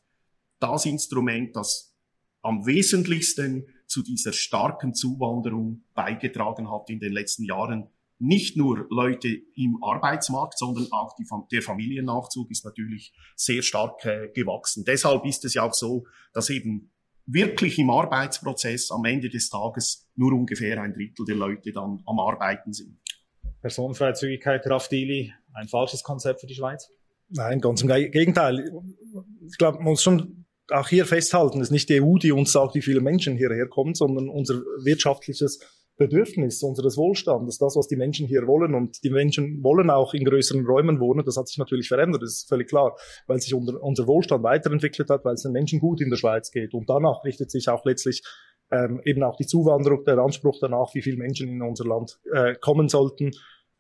das 0.60 0.86
Instrument, 0.86 1.56
das 1.56 1.96
am 2.42 2.66
wesentlichsten 2.66 3.68
zu 3.94 4.02
dieser 4.02 4.34
starken 4.34 4.96
Zuwanderung 4.96 5.84
beigetragen 5.94 6.72
hat 6.72 6.90
in 6.90 7.00
den 7.00 7.14
letzten 7.14 7.44
Jahren. 7.44 7.90
Nicht 8.18 8.58
nur 8.58 8.88
Leute 8.90 9.28
im 9.56 9.84
Arbeitsmarkt, 9.84 10.58
sondern 10.58 10.88
auch 10.92 11.16
die, 11.16 11.28
der 11.52 11.62
Familiennachzug 11.62 12.50
ist 12.50 12.66
natürlich 12.66 13.14
sehr 13.36 13.62
stark 13.62 14.04
äh, 14.06 14.30
gewachsen. 14.34 14.84
Deshalb 14.84 15.26
ist 15.26 15.46
es 15.46 15.54
ja 15.54 15.64
auch 15.64 15.74
so, 15.74 16.06
dass 16.34 16.50
eben 16.50 16.90
wirklich 17.28 17.78
im 17.78 17.92
Arbeitsprozess 17.92 18.90
am 18.90 19.06
Ende 19.06 19.30
des 19.30 19.50
Tages 19.50 20.10
nur 20.16 20.34
ungefähr 20.34 20.82
ein 20.82 20.94
Drittel 20.94 21.26
der 21.26 21.36
Leute 21.36 21.72
dann 21.72 22.02
am 22.08 22.20
Arbeiten 22.20 22.74
sind. 22.74 22.98
Personenfreizügigkeit, 23.62 24.66
Rafdili, 24.66 25.34
ein 25.54 25.68
falsches 25.68 26.02
Konzept 26.02 26.42
für 26.42 26.48
die 26.48 26.56
Schweiz? 26.56 26.90
Nein, 27.30 27.62
ganz 27.62 27.84
im 27.84 27.90
Gegenteil. 27.90 28.72
Ich 29.48 29.58
glaube, 29.58 29.78
man 29.78 29.92
muss 29.92 30.02
schon 30.02 30.43
auch 30.70 30.88
hier 30.88 31.06
festhalten, 31.06 31.60
es 31.60 31.68
ist 31.68 31.72
nicht 31.72 31.90
die 31.90 32.02
EU, 32.02 32.18
die 32.18 32.32
uns 32.32 32.52
sagt, 32.52 32.76
wie 32.76 32.82
viele 32.82 33.02
Menschen 33.02 33.38
hierher 33.38 33.68
kommen, 33.68 33.94
sondern 33.94 34.30
unser 34.30 34.56
wirtschaftliches 34.84 35.60
Bedürfnis 35.96 36.64
unseres 36.64 36.98
Wohlstandes, 36.98 37.60
das, 37.60 37.76
was 37.76 37.88
die 37.88 37.96
Menschen 37.96 38.28
hier 38.28 38.48
wollen. 38.48 38.74
Und 38.74 39.04
die 39.04 39.12
Menschen 39.12 39.64
wollen 39.64 39.90
auch 39.90 40.14
in 40.14 40.26
größeren 40.26 40.66
Räumen 40.66 41.00
wohnen. 41.00 41.24
Das 41.26 41.38
hat 41.38 41.48
sich 41.48 41.58
natürlich 41.58 41.88
verändert, 41.88 42.24
das 42.24 42.32
ist 42.32 42.50
völlig 42.50 42.68
klar, 42.68 42.96
weil 43.28 43.40
sich 43.40 43.54
unser, 43.54 44.08
Wohlstand 44.08 44.44
weiterentwickelt 44.44 45.10
hat, 45.10 45.24
weil 45.24 45.36
es 45.36 45.44
den 45.44 45.52
Menschen 45.52 45.80
gut 45.80 46.02
in 46.02 46.10
der 46.10 46.18
Schweiz 46.18 46.52
geht. 46.52 46.74
Und 46.74 46.90
danach 46.90 47.24
richtet 47.24 47.52
sich 47.52 47.70
auch 47.70 47.86
letztlich 47.86 48.24
ähm, 48.72 49.02
eben 49.06 49.22
auch 49.24 49.36
die 49.36 49.46
Zuwanderung, 49.46 50.04
der 50.04 50.18
Anspruch 50.18 50.58
danach, 50.60 50.96
wie 50.96 51.02
viele 51.02 51.18
Menschen 51.18 51.48
in 51.50 51.62
unser 51.62 51.86
Land 51.86 52.20
äh, 52.34 52.56
kommen 52.56 52.90
sollten 52.90 53.32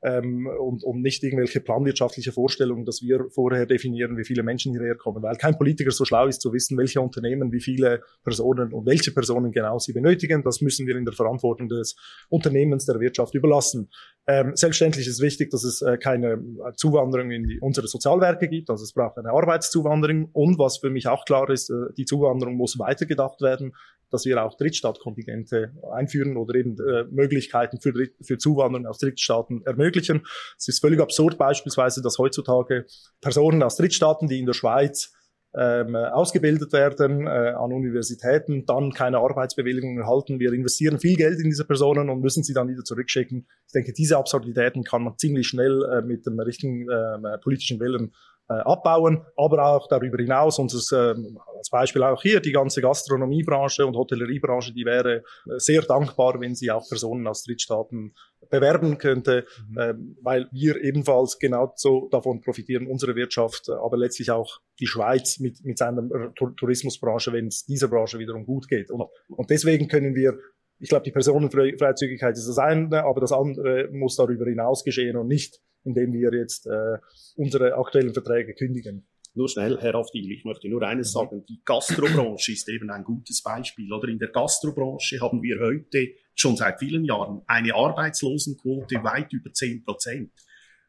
ähm, 0.04 0.48
und, 0.60 0.84
und 0.84 1.02
nicht 1.02 1.24
irgendwelche 1.24 1.62
planwirtschaftliche 1.62 2.32
Vorstellungen, 2.32 2.86
dass 2.86 3.02
wir 3.02 3.26
vorher 3.30 3.66
definieren, 3.66 4.18
wie 4.18 4.26
viele 4.26 4.44
Menschen 4.44 4.74
hierher 4.74 4.96
kommen, 4.96 5.24
weil 5.24 5.36
kein 5.38 5.58
Politiker 5.58 5.92
so 5.92 6.04
schlau 6.06 6.28
ist 6.28 6.42
zu 6.42 6.52
wissen, 6.52 6.78
welche 6.78 7.00
Unternehmen, 7.00 7.52
wie 7.52 7.62
viele 7.62 8.02
Personen 8.24 8.74
und 8.74 8.86
welche 8.86 9.12
Personen 9.12 9.52
genau 9.52 9.80
sie 9.80 9.94
benötigen. 9.94 10.44
Das 10.44 10.62
müssen 10.62 10.88
wir 10.88 10.96
in 10.98 11.06
der 11.06 11.14
Verantwortung 11.14 11.70
des 11.70 11.96
Unternehmens, 12.30 12.86
der 12.86 13.00
Wirtschaft 13.00 13.34
überlassen. 13.34 13.90
Ähm, 14.28 14.56
selbstverständlich 14.56 15.08
ist 15.08 15.22
wichtig, 15.22 15.50
dass 15.52 15.64
es 15.64 15.82
äh, 15.82 15.98
keine 15.98 16.34
äh, 16.34 16.74
Zuwanderung 16.76 17.32
in 17.32 17.44
die, 17.44 17.60
unsere 17.60 17.88
Sozialwerke 17.88 18.48
gibt, 18.48 18.70
also 18.70 18.84
es 18.84 18.94
braucht 18.94 19.18
eine 19.18 19.32
Arbeitszuwanderung 19.32 20.30
und 20.32 20.60
was 20.60 20.78
für 20.78 20.90
mich 20.90 21.08
auch 21.08 21.26
klar 21.26 21.50
ist, 21.50 21.70
äh, 21.70 21.94
die 21.98 22.06
Zuwanderung 22.06 22.56
muss 22.56 22.78
weitergedacht 22.80 23.42
werden 23.42 23.74
dass 24.14 24.26
wir 24.26 24.44
auch 24.44 24.56
Drittstaatkontingente 24.56 25.74
einführen 25.92 26.38
oder 26.38 26.56
eben 26.56 26.78
äh, 26.78 27.06
Möglichkeiten 27.12 27.80
für, 27.82 27.94
für 28.22 28.38
Zuwanderung 28.38 28.86
aus 28.86 29.00
Drittstaaten 29.00 29.66
ermöglichen. 29.66 30.26
Es 30.58 30.68
ist 30.68 30.80
völlig 30.80 31.00
absurd 31.00 31.38
beispielsweise, 31.38 32.02
dass 32.02 32.20
heutzutage 32.20 32.86
Personen 33.22 33.64
aus 33.64 33.76
Drittstaaten, 33.78 34.28
die 34.28 34.40
in 34.40 34.46
der 34.46 34.54
Schweiz 34.54 35.14
ähm, 35.56 35.96
ausgebildet 35.96 36.74
werden 36.74 37.28
äh, 37.28 37.54
an 37.56 37.72
Universitäten, 37.72 38.66
dann 38.66 38.92
keine 38.92 39.20
Arbeitsbewilligung 39.20 40.00
erhalten. 40.00 40.40
Wir 40.40 40.52
investieren 40.52 41.00
viel 41.00 41.16
Geld 41.16 41.40
in 41.40 41.46
diese 41.46 41.66
Personen 41.66 42.10
und 42.10 42.22
müssen 42.22 42.44
sie 42.44 42.54
dann 42.54 42.70
wieder 42.70 42.84
zurückschicken. 42.84 43.48
Ich 43.68 43.74
denke, 43.74 43.94
diese 43.94 44.18
Absurditäten 44.18 44.84
kann 44.84 45.04
man 45.04 45.18
ziemlich 45.18 45.48
schnell 45.48 45.84
äh, 45.84 46.02
mit 46.02 46.26
dem 46.26 46.40
richtigen 46.40 46.90
äh, 46.90 47.38
politischen 47.40 47.80
Willen 47.80 48.14
äh, 48.50 48.54
abbauen, 48.54 49.26
aber 49.38 49.66
auch 49.66 49.88
darüber 49.88 50.18
hinaus, 50.18 50.60
unseres, 50.60 50.92
äh, 50.92 51.16
als 51.58 51.70
Beispiel 51.70 52.04
auch 52.04 52.22
hier, 52.22 52.40
die 52.40 52.52
ganze 52.52 52.82
Gastronomiebranche 52.82 53.86
und 53.86 53.96
Hotelleriebranche, 53.96 54.74
die 54.74 54.86
wäre 54.86 55.18
äh, 55.18 55.22
sehr 55.58 55.82
dankbar, 55.82 56.40
wenn 56.42 56.56
sie 56.56 56.72
auch 56.72 56.88
Personen 56.88 57.26
aus 57.28 57.44
Drittstaaten 57.44 58.14
bewerben 58.50 58.98
könnte, 58.98 59.46
mhm. 59.70 59.78
äh, 59.78 59.94
weil 60.22 60.50
wir 60.52 60.82
ebenfalls 60.84 61.40
genau 61.40 61.72
so 61.76 62.10
davon 62.12 62.42
profitieren, 62.42 62.88
unsere 62.88 63.16
Wirtschaft, 63.16 63.70
äh, 63.70 63.74
aber 63.74 63.98
letztlich 63.98 64.32
auch 64.32 64.60
die 64.80 64.88
Schweiz 64.88 65.40
mit, 65.40 65.64
mit 65.64 65.78
seiner 65.78 66.34
Tourismusbranche, 66.36 67.32
wenn 67.32 67.48
es 67.48 67.66
dieser 67.66 67.88
Branche 67.88 68.20
wiederum 68.20 68.46
gut 68.46 68.68
geht. 68.68 68.92
Und, 68.92 69.08
und 69.30 69.50
deswegen 69.50 69.88
können 69.88 70.16
wir 70.16 70.38
ich 70.80 70.90
glaube, 70.90 71.06
die 71.06 71.12
Personenfreizügigkeit 71.12 72.36
ist 72.36 72.50
das 72.50 72.58
eine, 72.58 73.06
aber 73.06 73.22
das 73.22 73.32
andere 73.32 73.88
muss 73.94 74.18
darüber 74.18 74.44
hinaus 74.46 74.84
geschehen 74.84 75.16
und 75.16 75.28
nicht 75.28 75.62
indem 75.84 76.14
wir 76.14 76.34
jetzt 76.34 76.68
äh, 76.68 76.98
unsere 77.36 77.76
aktuellen 77.76 78.14
Verträge 78.14 78.54
kündigen. 78.54 79.06
Nur 79.36 79.50
schnell, 79.50 79.80
Herr 79.80 79.96
Afdil, 79.96 80.32
ich 80.32 80.46
möchte 80.46 80.70
nur 80.70 80.84
eines 80.84 81.10
mhm. 81.10 81.20
sagen. 81.20 81.46
Die 81.48 81.62
Gastrobranche 81.66 82.52
ist 82.52 82.70
eben 82.70 82.92
ein 82.92 83.04
gutes 83.04 83.42
Beispiel. 83.42 83.92
Oder 83.92 84.10
in 84.10 84.20
der 84.20 84.30
Gastrobranche 84.30 85.20
haben 85.22 85.42
wir 85.42 85.60
heute 85.60 86.10
schon 86.36 86.56
seit 86.56 86.80
vielen 86.80 87.04
Jahren 87.04 87.42
eine 87.48 87.74
Arbeitslosenquote 87.74 89.04
weit 89.04 89.34
über 89.34 89.52
10 89.52 89.84
Prozent. 89.84 90.32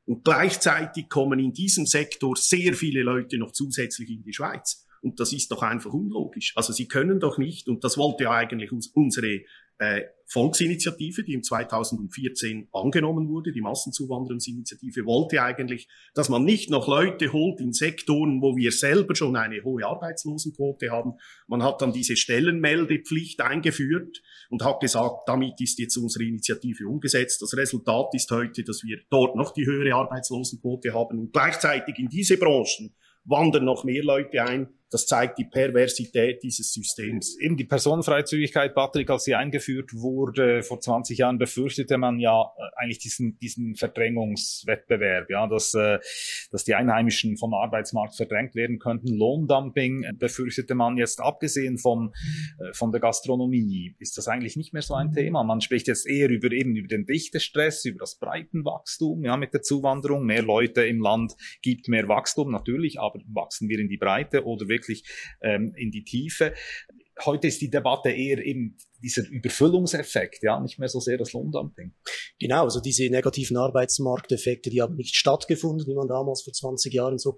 Und 0.07 0.25
gleichzeitig 0.25 1.09
kommen 1.09 1.39
in 1.39 1.53
diesem 1.53 1.87
Sektor 1.87 2.37
sehr 2.37 2.75
viele 2.75 3.03
Leute 3.03 3.39
noch 3.39 3.53
zusätzlich 3.53 4.11
in 4.11 4.23
die 4.23 4.35
Schweiz. 4.35 4.87
Und 5.01 5.21
das 5.21 5.33
ist 5.33 5.51
doch 5.51 5.63
einfach 5.63 5.93
unlogisch. 5.93 6.53
Also 6.57 6.73
sie 6.73 6.89
können 6.89 7.21
doch 7.21 7.39
nicht, 7.39 7.69
und 7.69 7.85
das 7.85 7.97
wollte 7.97 8.25
ja 8.25 8.33
eigentlich 8.33 8.71
unsere 8.95 9.41
äh, 9.79 10.03
Volksinitiative, 10.27 11.23
die 11.23 11.35
im 11.35 11.43
2014 11.43 12.69
angenommen 12.73 13.29
wurde, 13.29 13.53
die 13.53 13.61
Massenzuwanderungsinitiative, 13.61 15.05
wollte 15.05 15.43
eigentlich, 15.43 15.89
dass 16.15 16.29
man 16.29 16.45
nicht 16.45 16.71
noch 16.71 16.89
Leute 16.89 17.33
holt 17.33 17.61
in 17.61 17.73
Sektoren, 17.73 18.41
wo 18.41 18.57
wir 18.57 18.73
selber 18.73 19.15
schon 19.15 19.37
eine 19.37 19.63
hohe 19.63 19.87
Arbeitslosenquote 19.87 20.91
haben. 20.91 21.15
Man 21.47 21.63
hat 21.63 21.83
dann 21.83 21.93
diese 21.93 22.17
Stellenmeldepflicht 22.17 23.41
eingeführt 23.43 24.23
und 24.51 24.65
hat 24.65 24.81
gesagt, 24.81 25.29
damit 25.29 25.61
ist 25.61 25.79
jetzt 25.79 25.97
unsere 25.97 26.25
Initiative 26.25 26.89
umgesetzt. 26.89 27.43
Das 27.43 27.57
Resultat 27.57 28.15
ist 28.15 28.31
heute, 28.31 28.65
dass 28.65 28.83
wir 28.83 28.99
dort 29.11 29.37
noch 29.37 29.53
die 29.53 29.67
höhere 29.67 29.95
Arbeitslosenquote 29.95 30.95
haben 30.95 31.19
und 31.19 31.33
gleichzeitig 31.33 31.99
in 31.99 32.09
diese 32.09 32.39
Branchen 32.39 32.95
wandern 33.25 33.65
noch 33.65 33.85
mehr 33.85 34.03
Leute 34.03 34.43
ein. 34.43 34.69
Das 34.95 35.07
zeigt 35.07 35.39
die 35.39 35.45
Perversität 35.45 36.45
dieses 36.45 36.73
Systems. 36.73 37.37
Eben 37.41 37.57
die 37.57 37.65
Personenfreizügigkeit, 37.65 38.77
Patrick, 38.77 39.11
als 39.11 39.25
sie 39.25 39.35
eingeführt 39.35 39.93
wurde 39.93 40.63
vor 40.63 40.81
20 40.81 41.19
Jahren, 41.19 41.37
befürchtete 41.37 41.99
man 41.99 42.21
ja 42.21 42.43
äh, 42.43 42.63
eigentlich 42.77 43.01
diesen, 43.01 43.37
diesen 43.41 43.75
Verdrängungswettbewerb, 43.75 45.31
ja, 45.31 45.49
dass, 45.49 45.75
äh, 45.75 45.99
dass 46.53 46.63
die 46.63 46.77
Einheimischen 46.77 47.37
vom 47.37 47.55
Arbeitsmarkt 47.55 48.15
verdrängt 48.15 48.55
werden 48.55 48.79
könnten. 48.79 49.09
Lohndumping 49.09 50.07
befürchtete 50.17 50.77
man 50.77 50.97
jetzt, 50.97 51.21
abgesehen 51.21 51.77
vom, 51.77 52.15
äh, 52.61 52.73
von 52.73 52.93
der 52.93 53.01
Gastronomie, 53.01 53.97
ist 53.99 54.17
das 54.17 54.29
eigentlich 54.29 54.55
nicht 54.55 54.73
mehr 54.75 54.83
so 54.83 54.95
ein 54.95 55.13
Thema. 55.13 55.43
Man 55.43 55.61
spricht 55.61 55.89
jetzt 55.89 56.07
eher 56.07 56.31
über 56.31 56.53
eben 56.53 56.77
über 56.77 56.87
den 56.87 57.05
Dichtestress, 57.05 57.85
über 57.85 57.99
das 57.99 58.17
Breitenwachstum, 58.21 59.25
ja, 59.25 59.37
mit 59.37 59.55
der 59.55 59.63
Zuwanderung. 59.63 60.25
Mehr 60.25 60.43
Leute 60.43 60.87
im 60.87 61.01
Land 61.01 61.35
gibt 61.63 61.89
mehr 61.89 62.07
Wachstum, 62.07 62.53
natürlich, 62.53 63.01
aber 63.01 63.19
wachsen 63.27 63.69
wir 63.69 63.81
in 63.81 63.89
die 63.89 63.97
Breite 63.97 64.45
oder 64.45 64.69
wirklich 64.69 64.84
wirklich 64.85 65.05
ähm, 65.43 65.73
in 65.77 65.91
die 65.91 66.05
Tiefe. 66.05 66.55
Heute 67.25 67.47
ist 67.47 67.61
die 67.61 67.71
Debatte 67.71 68.11
eher 68.11 68.39
eben 68.39 68.77
dieser 69.03 69.27
Überfüllungseffekt, 69.29 70.43
ja, 70.43 70.61
nicht 70.61 70.79
mehr 70.79 70.89
so 70.89 70.99
sehr 70.99 71.17
das 71.17 71.33
Lohndumping. 71.33 71.95
Genau, 72.41 72.65
also 72.65 72.81
diese 72.81 73.09
negativen 73.09 73.57
Arbeitsmarkteffekte, 73.57 74.71
die 74.71 74.83
haben 74.83 74.97
nicht 74.97 75.15
stattgefunden, 75.15 75.87
wie 75.87 75.95
man 75.95 76.09
damals 76.09 76.43
vor 76.43 76.53
20 76.53 76.93
Jahren 76.93 77.19
so 77.19 77.37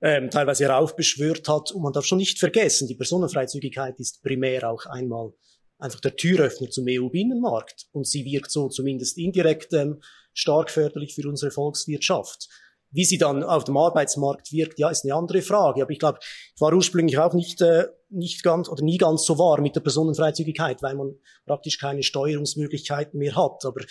ähm, 0.00 0.30
teilweise 0.30 0.64
heraufbeschwört 0.64 1.48
hat. 1.48 1.72
Und 1.72 1.82
man 1.82 1.92
darf 1.92 2.04
schon 2.04 2.18
nicht 2.18 2.38
vergessen, 2.38 2.86
die 2.86 2.94
Personenfreizügigkeit 2.94 3.98
ist 3.98 4.22
primär 4.22 4.70
auch 4.70 4.86
einmal 4.86 5.32
einfach 5.78 6.00
der 6.00 6.16
Türöffner 6.16 6.70
zum 6.70 6.86
EU-Binnenmarkt. 6.88 7.86
Und 7.92 8.06
sie 8.06 8.24
wirkt 8.24 8.50
so 8.50 8.68
zumindest 8.68 9.18
indirekt 9.18 9.72
ähm, 9.72 10.00
stark 10.32 10.70
förderlich 10.70 11.14
für 11.14 11.28
unsere 11.28 11.50
Volkswirtschaft. 11.50 12.48
Wie 12.90 13.04
sie 13.04 13.18
dann 13.18 13.42
auf 13.42 13.64
dem 13.64 13.76
Arbeitsmarkt 13.76 14.50
wirkt, 14.50 14.78
ja, 14.78 14.88
ist 14.88 15.04
eine 15.04 15.14
andere 15.14 15.42
Frage. 15.42 15.82
Aber 15.82 15.90
ich 15.90 15.98
glaube, 15.98 16.18
ich 16.22 16.60
war 16.60 16.72
ursprünglich 16.72 17.18
auch 17.18 17.34
nicht, 17.34 17.60
äh, 17.60 17.86
nicht 18.08 18.42
ganz 18.42 18.68
oder 18.68 18.82
nie 18.82 18.96
ganz 18.96 19.24
so 19.24 19.38
wahr 19.38 19.60
mit 19.60 19.76
der 19.76 19.80
Personenfreizügigkeit, 19.80 20.82
weil 20.82 20.94
man 20.94 21.14
praktisch 21.46 21.78
keine 21.78 22.02
Steuerungsmöglichkeiten 22.02 23.18
mehr 23.18 23.36
hat. 23.36 23.64
Aber 23.64 23.82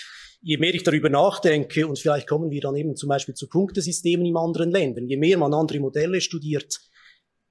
je 0.41 0.57
mehr 0.57 0.73
ich 0.73 0.83
darüber 0.83 1.09
nachdenke, 1.09 1.85
und 1.87 1.99
vielleicht 1.99 2.27
kommen 2.27 2.49
wir 2.49 2.61
dann 2.61 2.75
eben 2.75 2.95
zum 2.95 3.09
Beispiel 3.09 3.35
zu 3.35 3.47
Punktesystemen 3.47 4.25
in 4.25 4.35
anderen 4.35 4.71
Ländern, 4.71 5.07
je 5.07 5.17
mehr 5.17 5.37
man 5.37 5.53
andere 5.53 5.79
Modelle 5.79 6.19
studiert, 6.21 6.79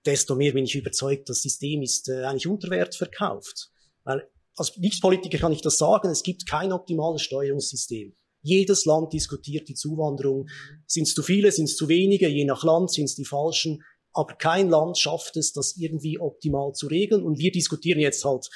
desto 0.05 0.35
mehr 0.35 0.53
bin 0.53 0.65
ich 0.65 0.75
überzeugt, 0.75 1.29
das 1.29 1.43
System 1.43 1.83
ist 1.83 2.09
äh, 2.09 2.25
eigentlich 2.25 2.47
unter 2.47 2.71
Wert 2.71 2.95
verkauft. 2.95 3.71
Weil 4.05 4.29
als 4.57 4.77
Nichtpolitiker 4.79 5.39
kann 5.39 5.53
ich 5.53 5.63
das 5.63 5.79
sagen, 5.79 6.09
es 6.11 6.23
gibt 6.23 6.49
kein 6.49 6.73
optimales 6.73 7.23
Steuerungssystem. 7.23 8.15
Jedes 8.47 8.85
Land 8.85 9.13
diskutiert 9.13 9.69
die 9.69 9.75
Zuwanderung. 9.75 10.47
Sind 10.87 11.09
es 11.09 11.15
zu 11.15 11.23
viele, 11.25 11.51
sind 11.51 11.65
es 11.65 11.77
zu 11.77 11.89
wenige, 11.89 12.29
je 12.29 12.45
nach 12.45 12.63
Land 12.63 12.93
sind 12.93 13.07
es 13.07 13.17
die 13.17 13.25
falschen. 13.25 13.83
Aber 14.13 14.35
kein 14.35 14.69
Land 14.69 14.99
schafft 14.99 15.37
es, 15.37 15.53
das 15.53 15.77
irgendwie 15.77 16.21
optimal 16.21 16.73
zu 16.73 16.87
regeln. 16.87 17.25
Und 17.25 17.41
wir 17.41 17.51
diskutieren 17.51 17.99
jetzt 17.99 18.25
halt 18.25 18.49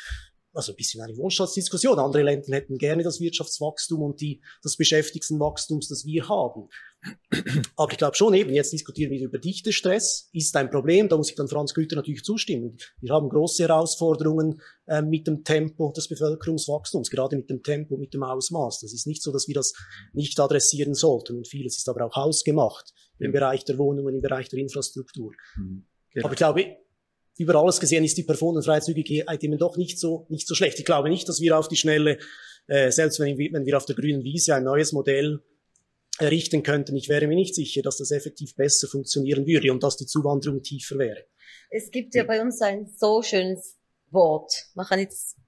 also 0.52 0.72
ein 0.72 0.76
bisschen 0.76 1.00
eine 1.00 1.16
Wohlstandsdiskussion. 1.16 1.98
Andere 1.98 2.22
Länder 2.22 2.54
hätten 2.54 2.78
gerne 2.78 3.02
das 3.02 3.20
Wirtschaftswachstum 3.20 4.02
und 4.02 4.20
die, 4.20 4.40
das 4.62 4.76
Beschäftigtenwachstums, 4.76 5.88
das 5.88 6.04
wir 6.04 6.28
haben. 6.28 6.68
Aber 7.76 7.92
ich 7.92 7.98
glaube 7.98 8.14
schon 8.14 8.34
eben, 8.34 8.52
jetzt 8.52 8.72
diskutieren 8.72 9.10
wir 9.10 9.20
über 9.22 9.38
Dichtestress, 9.38 10.28
ist 10.32 10.54
ein 10.56 10.70
Problem, 10.70 11.08
da 11.08 11.16
muss 11.16 11.30
ich 11.30 11.36
dann 11.36 11.48
Franz 11.48 11.72
Güter 11.72 11.96
natürlich 11.96 12.24
zustimmen. 12.24 12.76
Wir 13.00 13.14
haben 13.14 13.28
große 13.28 13.62
Herausforderungen 13.62 14.60
äh, 14.86 15.00
mit 15.00 15.26
dem 15.26 15.42
Tempo 15.44 15.92
des 15.92 16.08
Bevölkerungswachstums, 16.08 17.10
gerade 17.10 17.36
mit 17.36 17.48
dem 17.48 17.62
Tempo, 17.62 17.96
mit 17.96 18.12
dem 18.12 18.22
Ausmaß. 18.22 18.80
Das 18.80 18.92
ist 18.92 19.06
nicht 19.06 19.22
so, 19.22 19.32
dass 19.32 19.48
wir 19.48 19.54
das 19.54 19.72
nicht 20.12 20.38
adressieren 20.38 20.94
sollten. 20.94 21.38
Und 21.38 21.48
vieles 21.48 21.78
ist 21.78 21.88
aber 21.88 22.04
auch 22.04 22.16
hausgemacht 22.16 22.92
im 23.18 23.32
Bereich 23.32 23.64
der 23.64 23.78
Wohnungen, 23.78 24.16
im 24.16 24.20
Bereich 24.20 24.48
der 24.48 24.58
Infrastruktur. 24.58 25.32
Mhm. 25.56 25.86
Genau. 26.12 26.26
Aber 26.26 26.34
ich 26.34 26.38
glaube, 26.38 26.76
über 27.40 27.55
alles 27.55 27.81
gesehen 27.81 28.05
ist 28.05 28.18
die 28.18 28.22
Personenfreizügigkeit 28.22 29.42
eben 29.42 29.57
doch 29.57 29.79
nicht 29.79 29.98
so, 29.98 30.26
nicht 30.29 30.46
so 30.46 30.55
schlecht. 30.55 30.79
Ich 30.79 30.85
glaube 30.85 31.09
nicht, 31.09 31.26
dass 31.26 31.40
wir 31.40 31.59
auf 31.59 31.68
die 31.68 31.76
Schnelle, 31.76 32.18
äh, 32.66 32.90
selbst 32.90 33.18
wenn, 33.18 33.38
wenn 33.38 33.64
wir 33.64 33.76
auf 33.79 33.87
der 33.87 33.96
grünen 33.96 34.22
Wiese 34.22 34.55
ein 34.55 34.64
neues 34.64 34.92
Modell 34.92 35.42
errichten 36.18 36.62
könnten, 36.62 36.94
ich 36.96 37.09
wäre 37.09 37.26
mir 37.26 37.37
nicht 37.37 37.55
sicher, 37.55 37.81
dass 37.81 37.96
das 37.96 38.11
effektiv 38.11 38.55
besser 38.57 38.88
funktionieren 38.88 39.46
würde 39.46 39.72
und 39.72 39.83
dass 39.83 39.96
die 39.96 40.05
Zuwanderung 40.05 40.62
tiefer 40.62 40.98
wäre. 40.98 41.24
Es 41.70 41.90
gibt 41.90 42.14
ja 42.14 42.24
bei 42.24 42.42
uns 42.42 42.61
ein 42.61 42.87
so 42.94 43.22
schönes 43.22 43.79
Wort. 44.11 44.53
Man 44.74 44.85
kann 44.85 45.00
jetzt 45.00 45.38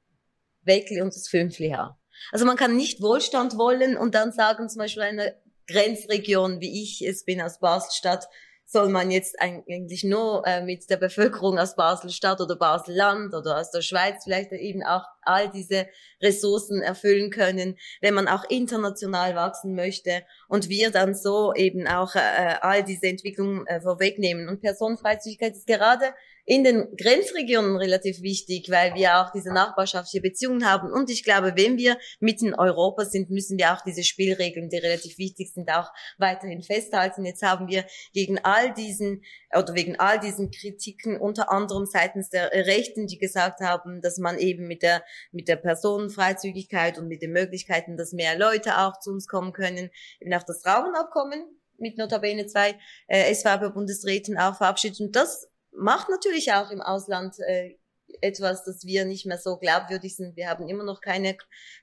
Weckli 0.63 1.03
und 1.03 1.15
das 1.15 1.29
Fünfli 1.29 1.71
haben. 1.71 1.95
Also 2.31 2.47
man 2.47 2.57
kann 2.57 2.75
nicht 2.75 3.03
Wohlstand 3.03 3.59
wollen 3.59 3.99
und 3.99 4.15
dann 4.15 4.33
sagen 4.33 4.71
zum 4.71 4.79
Beispiel 4.79 5.03
eine 5.03 5.37
Grenzregion, 5.67 6.61
wie 6.61 6.83
ich 6.83 7.03
es 7.07 7.25
bin 7.25 7.43
aus 7.43 7.59
Baselstadt, 7.59 8.29
soll 8.73 8.89
man 8.89 9.11
jetzt 9.11 9.37
eigentlich 9.41 10.03
nur 10.03 10.47
äh, 10.47 10.65
mit 10.65 10.89
der 10.89 10.97
Bevölkerung 10.97 11.59
aus 11.59 11.77
Basel-Stadt 11.77 12.41
oder 12.41 12.57
Basel-Land 12.57 13.35
oder 13.35 13.59
aus 13.59 13.71
der 13.71 13.83
Schweiz 13.83 14.25
vielleicht 14.25 14.51
eben 14.53 14.83
auch 14.83 15.05
all 15.21 15.51
diese 15.51 15.87
Ressourcen 16.23 16.81
erfüllen 16.81 17.31
können, 17.31 17.77
wenn 18.01 18.15
man 18.15 18.29
auch 18.29 18.45
international 18.49 19.37
wachsen 19.37 19.75
möchte 19.75 20.23
und 20.49 20.69
wir 20.69 20.91
dann 20.91 21.15
so 21.15 21.53
eben 21.55 21.87
auch 21.87 22.15
äh, 22.15 22.57
all 22.61 22.83
diese 22.83 23.07
Entwicklungen 23.07 23.67
äh, 23.67 23.81
vorwegnehmen. 23.81 24.49
Und 24.49 24.61
Personenfreizügigkeit 24.61 25.55
ist 25.55 25.67
gerade 25.67 26.15
in 26.45 26.65
den 26.65 26.97
Grenzregionen 26.97 27.77
relativ 27.77 28.21
wichtig, 28.21 28.69
weil 28.69 28.95
wir 28.95 29.19
auch 29.19 29.31
diese 29.31 29.53
nachbarschaftliche 29.53 30.21
Beziehungen 30.21 30.69
haben. 30.69 30.93
Und 30.93 31.09
ich 31.09 31.23
glaube, 31.23 31.53
wenn 31.57 31.79
wir 31.79 31.99
mitten 32.19 32.55
Europa 32.55 33.05
sind, 33.05 33.31
müssen 33.31 33.59
wir 33.59 33.73
auch 33.73 33.83
diese 33.83 34.03
Spielregeln, 34.03 34.69
die 34.69 34.79
relativ 34.79 35.19
wichtig 35.19 35.53
sind, 35.53 35.71
auch 35.71 35.91
weiterhin 36.19 36.63
festhalten. 36.63 37.25
Jetzt 37.25 37.43
haben 37.43 37.69
wir 37.69 37.85
gegen 38.13 38.41
all 38.41 38.75
diesen 38.75 39.23
oder 39.57 39.75
wegen 39.75 40.01
all 40.01 40.19
diesen 40.19 40.51
Kritiken 40.51 41.21
unter 41.21 41.53
anderem 41.53 41.87
seitens 41.87 42.29
der 42.31 42.51
Rechten, 42.51 43.07
die 43.07 43.19
gesagt 43.19 43.61
haben, 43.61 44.01
dass 44.01 44.19
man 44.19 44.39
eben 44.39 44.67
mit 44.67 44.83
der 44.83 45.05
mit 45.31 45.47
der 45.47 45.57
Personenfreizügigkeit 45.57 46.99
und 46.99 47.07
mit 47.07 47.23
den 47.23 47.33
Möglichkeiten, 47.33 47.97
dass 47.97 48.13
mehr 48.13 48.37
Leute 48.37 48.79
auch 48.79 48.99
zu 48.99 49.11
uns 49.11 49.29
kommen 49.29 49.53
können, 49.53 49.91
eben 50.21 50.35
auch 50.35 50.43
das 50.43 50.65
Rahmenabkommen 50.67 51.45
mit 51.79 51.99
notabene 51.99 52.47
zwei 52.47 52.79
äh, 53.09 53.33
SVP-Bundesräten 53.35 54.39
auch 54.39 54.57
verabschiedet. 54.57 55.01
Und 55.01 55.17
das 55.17 55.52
macht 55.73 56.09
natürlich 56.09 56.53
auch 56.53 56.71
im 56.71 56.81
Ausland 56.81 57.39
äh, 57.41 57.77
etwas, 58.21 58.65
dass 58.65 58.85
wir 58.85 59.05
nicht 59.05 59.27
mehr 59.27 59.39
so 59.39 59.57
glaubwürdig 59.57 60.17
sind. 60.17 60.37
Wir 60.37 60.49
haben 60.49 60.69
immer 60.69 60.85
noch 60.85 61.01
keine 61.01 61.37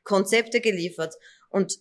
Konzepte 0.03 0.61
geliefert. 0.61 1.15
Und 1.49 1.79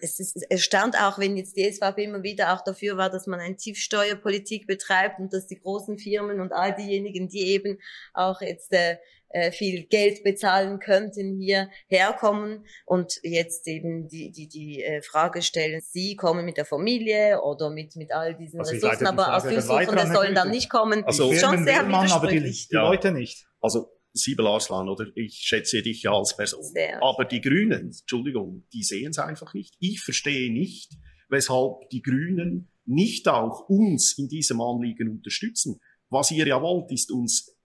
es, 0.00 0.20
ist, 0.20 0.44
es 0.50 0.62
stand 0.62 1.00
auch, 1.00 1.18
wenn 1.18 1.36
jetzt 1.36 1.56
die 1.56 1.70
SVP 1.70 2.04
immer 2.04 2.22
wieder 2.22 2.52
auch 2.52 2.62
dafür 2.62 2.96
war, 2.96 3.08
dass 3.08 3.26
man 3.26 3.40
eine 3.40 3.56
Tiefsteuerpolitik 3.56 4.66
betreibt 4.66 5.18
und 5.18 5.32
dass 5.32 5.46
die 5.46 5.58
großen 5.58 5.98
Firmen 5.98 6.40
und 6.40 6.52
all 6.52 6.74
diejenigen, 6.74 7.28
die 7.28 7.48
eben 7.48 7.78
auch 8.12 8.42
jetzt 8.42 8.72
äh, 8.72 8.98
äh, 9.30 9.52
viel 9.52 9.84
Geld 9.84 10.24
bezahlen 10.24 10.78
könnten, 10.78 11.38
hier 11.38 11.70
herkommen 11.88 12.64
und 12.86 13.20
jetzt 13.22 13.66
eben 13.66 14.08
die, 14.08 14.30
die, 14.30 14.48
die 14.48 14.82
äh, 14.82 15.02
Frage 15.02 15.42
stellen, 15.42 15.80
sie 15.82 16.16
kommen 16.16 16.44
mit 16.44 16.56
der 16.56 16.64
Familie 16.64 17.40
oder 17.42 17.70
mit, 17.70 17.96
mit 17.96 18.12
all 18.12 18.36
diesen 18.36 18.60
also 18.60 18.72
Ressourcen, 18.72 19.06
aber 19.06 19.32
Asylsuchende 19.32 20.06
sollen 20.12 20.34
dann 20.34 20.50
nicht 20.50 20.70
kommen. 20.70 21.04
Also 21.04 21.32
schon 21.34 21.64
sehr 21.64 21.82
man, 21.82 22.10
aber 22.10 22.28
die, 22.28 22.40
die 22.40 22.66
ja. 22.70 22.82
Leute 22.82 23.12
nicht. 23.12 23.46
Also 23.60 23.90
Siebel 24.12 24.46
Arslan, 24.46 24.88
oder? 24.88 25.06
Ich 25.14 25.34
schätze 25.34 25.82
dich 25.82 26.02
ja 26.02 26.12
als 26.12 26.36
Person. 26.36 26.64
Sehr. 26.64 27.02
Aber 27.02 27.24
die 27.24 27.40
Grünen, 27.40 27.88
Entschuldigung, 27.88 28.64
die 28.72 28.82
sehen 28.82 29.10
es 29.10 29.18
einfach 29.18 29.54
nicht. 29.54 29.74
Ich 29.78 30.00
verstehe 30.00 30.52
nicht, 30.52 30.96
weshalb 31.28 31.88
die 31.90 32.02
Grünen 32.02 32.70
nicht 32.84 33.28
auch 33.28 33.68
uns 33.68 34.16
in 34.18 34.28
diesem 34.28 34.60
Anliegen 34.60 35.10
unterstützen. 35.10 35.80
Was 36.08 36.30
ihr 36.30 36.46
ja 36.46 36.60
wollt, 36.62 36.90
ist 36.90 37.12
uns 37.12 37.57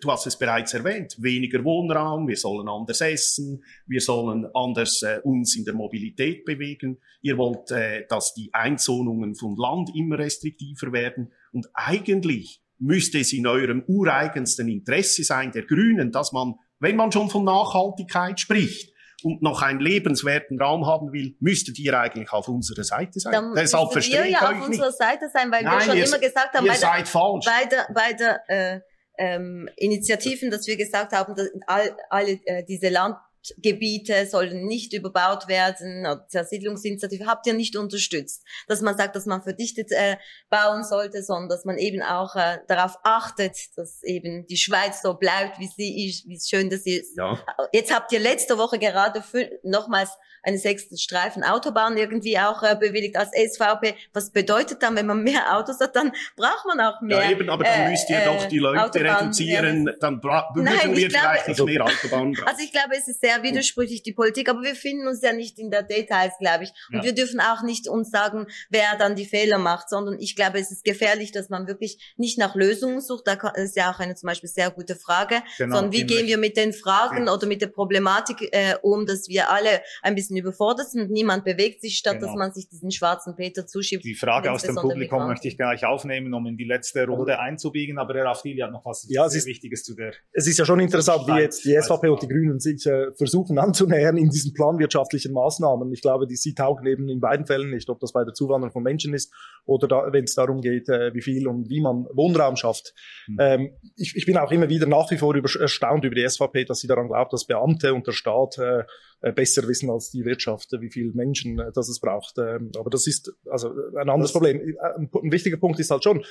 du 0.00 0.10
hast 0.10 0.26
es 0.26 0.38
bereits 0.38 0.74
erwähnt, 0.74 1.16
weniger 1.18 1.64
Wohnraum, 1.64 2.28
wir 2.28 2.36
sollen 2.36 2.68
anders 2.68 3.00
essen, 3.00 3.64
wir 3.86 4.00
sollen 4.00 4.46
anders 4.54 5.02
äh, 5.02 5.20
uns 5.22 5.56
in 5.56 5.64
der 5.64 5.74
Mobilität 5.74 6.44
bewegen. 6.44 6.98
Ihr 7.22 7.38
wollt, 7.38 7.70
äh, 7.70 8.06
dass 8.08 8.34
die 8.34 8.50
Einzonungen 8.52 9.34
von 9.34 9.56
Land 9.56 9.90
immer 9.94 10.18
restriktiver 10.18 10.92
werden. 10.92 11.32
Und 11.52 11.68
eigentlich 11.74 12.62
müsste 12.78 13.18
es 13.18 13.32
in 13.32 13.46
eurem 13.46 13.82
ureigensten 13.86 14.68
Interesse 14.68 15.24
sein, 15.24 15.52
der 15.52 15.62
Grünen, 15.62 16.12
dass 16.12 16.32
man, 16.32 16.54
wenn 16.80 16.96
man 16.96 17.12
schon 17.12 17.30
von 17.30 17.44
Nachhaltigkeit 17.44 18.40
spricht, 18.40 18.94
und 19.22 19.40
noch 19.40 19.62
einen 19.62 19.80
lebenswerten 19.80 20.60
Raum 20.60 20.86
haben 20.86 21.12
will, 21.12 21.34
müsstet 21.40 21.78
ihr 21.78 21.98
eigentlich 21.98 22.30
auf 22.30 22.46
unserer 22.46 22.84
Seite 22.84 23.18
sein. 23.20 23.32
Dann 23.32 23.54
Deshalb 23.54 23.90
verstehe 23.90 24.26
ich 24.26 24.32
ja 24.32 24.50
auf 24.50 24.66
unserer 24.66 24.92
Seite 24.92 25.30
sein, 25.32 25.50
weil 25.50 25.64
Nein, 25.64 25.78
wir 25.78 25.80
schon 25.80 25.96
ihr, 25.96 26.04
immer 26.06 26.18
gesagt 26.18 26.54
haben, 26.54 26.66
bei 26.66 26.76
der, 26.76 27.06
bei 27.48 27.64
der, 27.64 27.88
bei 27.94 28.12
der 28.12 28.42
äh, 28.48 28.80
ähm, 29.18 29.68
Initiativen, 29.76 30.50
dass 30.50 30.66
wir 30.66 30.76
gesagt 30.76 31.12
haben, 31.12 31.34
dass 31.34 31.48
all, 31.66 31.96
alle 32.10 32.40
äh, 32.44 32.64
diese 32.64 32.88
Land 32.88 33.16
Gebiete 33.58 34.26
sollen 34.26 34.66
nicht 34.66 34.92
überbaut 34.92 35.48
werden, 35.48 36.06
Zersiedlungsinitiative 36.28 37.26
habt 37.26 37.46
ihr 37.46 37.54
nicht 37.54 37.76
unterstützt, 37.76 38.44
dass 38.68 38.80
man 38.80 38.96
sagt, 38.96 39.16
dass 39.16 39.26
man 39.26 39.42
verdichtet 39.42 39.90
äh, 39.92 40.16
bauen 40.50 40.84
sollte, 40.84 41.22
sondern 41.22 41.48
dass 41.48 41.64
man 41.64 41.78
eben 41.78 42.02
auch 42.02 42.36
äh, 42.36 42.58
darauf 42.68 42.96
achtet, 43.02 43.56
dass 43.76 44.02
eben 44.02 44.46
die 44.46 44.56
Schweiz 44.56 45.02
so 45.02 45.14
bleibt, 45.14 45.58
wie 45.58 45.68
sie 45.68 46.08
ist, 46.08 46.26
wie 46.28 46.40
schön 46.40 46.70
das 46.70 46.86
ist. 46.86 47.16
Ja. 47.16 47.38
Jetzt 47.72 47.94
habt 47.94 48.12
ihr 48.12 48.20
letzte 48.20 48.58
Woche 48.58 48.78
gerade 48.78 49.22
nochmals 49.62 50.10
einen 50.44 50.58
sechsten 50.58 50.96
Streifen 50.96 51.42
Autobahn 51.42 51.96
irgendwie 51.96 52.38
auch 52.38 52.62
äh, 52.62 52.76
bewilligt 52.78 53.16
als 53.16 53.30
SVP. 53.30 53.94
Was 54.12 54.30
bedeutet 54.30 54.82
dann, 54.82 54.96
wenn 54.96 55.06
man 55.06 55.22
mehr 55.22 55.56
Autos 55.56 55.80
hat, 55.80 55.96
dann 55.96 56.12
braucht 56.36 56.66
man 56.66 56.80
auch 56.80 57.00
mehr. 57.00 57.22
Ja, 57.22 57.30
eben, 57.30 57.48
aber 57.48 57.64
dann 57.64 57.82
äh, 57.82 57.90
müsst 57.90 58.10
ihr 58.10 58.20
doch 58.24 58.44
die 58.46 58.58
Leute 58.58 58.82
Autobahn, 58.82 59.16
reduzieren, 59.16 59.86
ja, 59.86 59.92
dann 60.00 60.22
würden 60.22 60.66
wir 60.96 61.10
vielleicht 61.10 61.48
nicht 61.48 61.64
mehr 61.64 61.84
Autobahnen 61.84 62.36
Also 62.44 62.62
ich 62.62 62.72
glaube, 62.72 62.96
es 62.96 63.08
ist 63.08 63.20
sehr 63.20 63.33
widersprüchlich, 63.42 64.02
die 64.02 64.12
Politik, 64.12 64.48
aber 64.48 64.62
wir 64.62 64.74
finden 64.74 65.06
uns 65.06 65.22
ja 65.22 65.32
nicht 65.32 65.58
in 65.58 65.70
der 65.70 65.82
Details, 65.82 66.34
glaube 66.38 66.64
ich. 66.64 66.72
Und 66.90 66.98
ja. 66.98 67.04
wir 67.04 67.14
dürfen 67.14 67.40
auch 67.40 67.62
nicht 67.62 67.88
uns 67.88 68.10
sagen, 68.10 68.46
wer 68.70 68.96
dann 68.98 69.16
die 69.16 69.26
Fehler 69.26 69.58
macht, 69.58 69.88
sondern 69.88 70.18
ich 70.18 70.36
glaube, 70.36 70.58
es 70.58 70.70
ist 70.70 70.84
gefährlich, 70.84 71.32
dass 71.32 71.48
man 71.48 71.66
wirklich 71.66 72.14
nicht 72.16 72.38
nach 72.38 72.54
Lösungen 72.54 73.00
sucht. 73.00 73.26
Da 73.26 73.34
ist 73.54 73.76
ja 73.76 73.92
auch 73.92 73.98
eine 73.98 74.14
zum 74.14 74.28
Beispiel 74.28 74.48
sehr 74.48 74.70
gute 74.70 74.96
Frage, 74.96 75.42
genau, 75.58 75.76
sondern 75.76 75.92
wie 75.92 76.04
gehen 76.04 76.26
wir 76.26 76.38
mit 76.38 76.56
den 76.56 76.72
Fragen 76.72 77.26
ja. 77.26 77.32
oder 77.32 77.46
mit 77.46 77.62
der 77.62 77.68
Problematik 77.68 78.48
äh, 78.52 78.74
um, 78.82 79.06
dass 79.06 79.28
wir 79.28 79.50
alle 79.50 79.82
ein 80.02 80.14
bisschen 80.14 80.36
überfordert 80.36 80.90
sind 80.90 81.02
und 81.02 81.10
niemand 81.10 81.44
bewegt 81.44 81.80
sich, 81.80 81.96
statt 81.96 82.14
genau. 82.14 82.26
dass 82.26 82.36
man 82.36 82.52
sich 82.52 82.68
diesen 82.68 82.90
schwarzen 82.90 83.34
Peter 83.36 83.66
zuschiebt. 83.66 84.04
Die 84.04 84.14
Frage 84.14 84.52
aus 84.52 84.62
dem 84.62 84.74
Publikum 84.74 85.26
möchte 85.26 85.48
ich 85.48 85.56
gleich 85.56 85.84
aufnehmen, 85.84 86.34
um 86.34 86.46
in 86.46 86.56
die 86.56 86.64
letzte 86.64 87.06
Runde 87.06 87.38
einzubiegen, 87.38 87.98
aber 87.98 88.14
Herr 88.14 88.26
Afdili 88.26 88.60
hat 88.60 88.72
noch 88.72 88.84
was 88.84 89.06
ja, 89.08 89.28
sehr 89.28 89.44
Wichtiges 89.44 89.84
zu 89.84 89.94
der. 89.94 90.12
Es 90.32 90.46
ist 90.46 90.58
ja 90.58 90.64
schon 90.64 90.80
interessant, 90.80 91.26
wie 91.26 91.40
jetzt 91.40 91.64
die 91.64 91.78
SVP 91.80 92.08
und 92.08 92.22
die 92.22 92.28
Grünen 92.28 92.60
sich 92.60 92.84
äh, 92.86 93.12
versuchen 93.24 93.58
anzunähern 93.58 94.16
in 94.16 94.28
diesen 94.28 94.54
planwirtschaftlichen 94.54 95.32
Maßnahmen. 95.32 95.92
Ich 95.92 96.02
glaube, 96.02 96.26
die 96.26 96.36
sie 96.36 96.54
taugen 96.54 96.86
eben 96.86 97.08
in 97.08 97.20
beiden 97.20 97.46
Fällen 97.46 97.70
nicht, 97.70 97.88
ob 97.90 98.00
das 98.00 98.12
bei 98.12 98.24
der 98.24 98.34
Zuwanderung 98.34 98.72
von 98.72 98.82
Menschen 98.82 99.14
ist 99.14 99.32
oder 99.64 99.88
da, 99.88 100.12
wenn 100.12 100.24
es 100.24 100.34
darum 100.34 100.60
geht, 100.60 100.88
äh, 100.88 101.12
wie 101.14 101.22
viel 101.22 101.48
und 101.48 101.68
wie 101.68 101.80
man 101.80 102.06
Wohnraum 102.12 102.56
schafft. 102.56 102.94
Mhm. 103.26 103.36
Ähm, 103.40 103.70
ich, 103.96 104.14
ich 104.16 104.26
bin 104.26 104.36
auch 104.36 104.50
immer 104.50 104.68
wieder 104.68 104.86
nach 104.86 105.10
wie 105.10 105.18
vor 105.18 105.34
über, 105.34 105.48
erstaunt 105.60 106.04
über 106.04 106.14
die 106.14 106.28
SVP, 106.28 106.64
dass 106.64 106.80
sie 106.80 106.86
daran 106.86 107.08
glaubt, 107.08 107.32
dass 107.32 107.46
Beamte 107.46 107.94
und 107.94 108.06
der 108.06 108.12
Staat 108.12 108.58
äh, 108.58 108.84
äh, 109.24 109.32
besser 109.32 109.66
wissen 109.66 109.90
als 109.90 110.10
die 110.10 110.24
Wirtschaft, 110.24 110.70
wie 110.80 110.90
viele 110.90 111.12
Menschen 111.12 111.58
äh, 111.58 111.72
das 111.74 111.88
es 111.88 111.98
braucht. 111.98 112.36
Ähm, 112.38 112.70
aber 112.78 112.90
das 112.90 113.06
ist 113.06 113.32
also 113.50 113.70
ein 113.96 114.10
anderes 114.10 114.32
das 114.32 114.32
Problem. 114.32 114.60
Äh, 114.60 114.74
ein 114.96 115.32
wichtiger 115.32 115.56
Punkt 115.56 115.80
ist 115.80 115.90
halt 115.90 116.04
schon, 116.04 116.22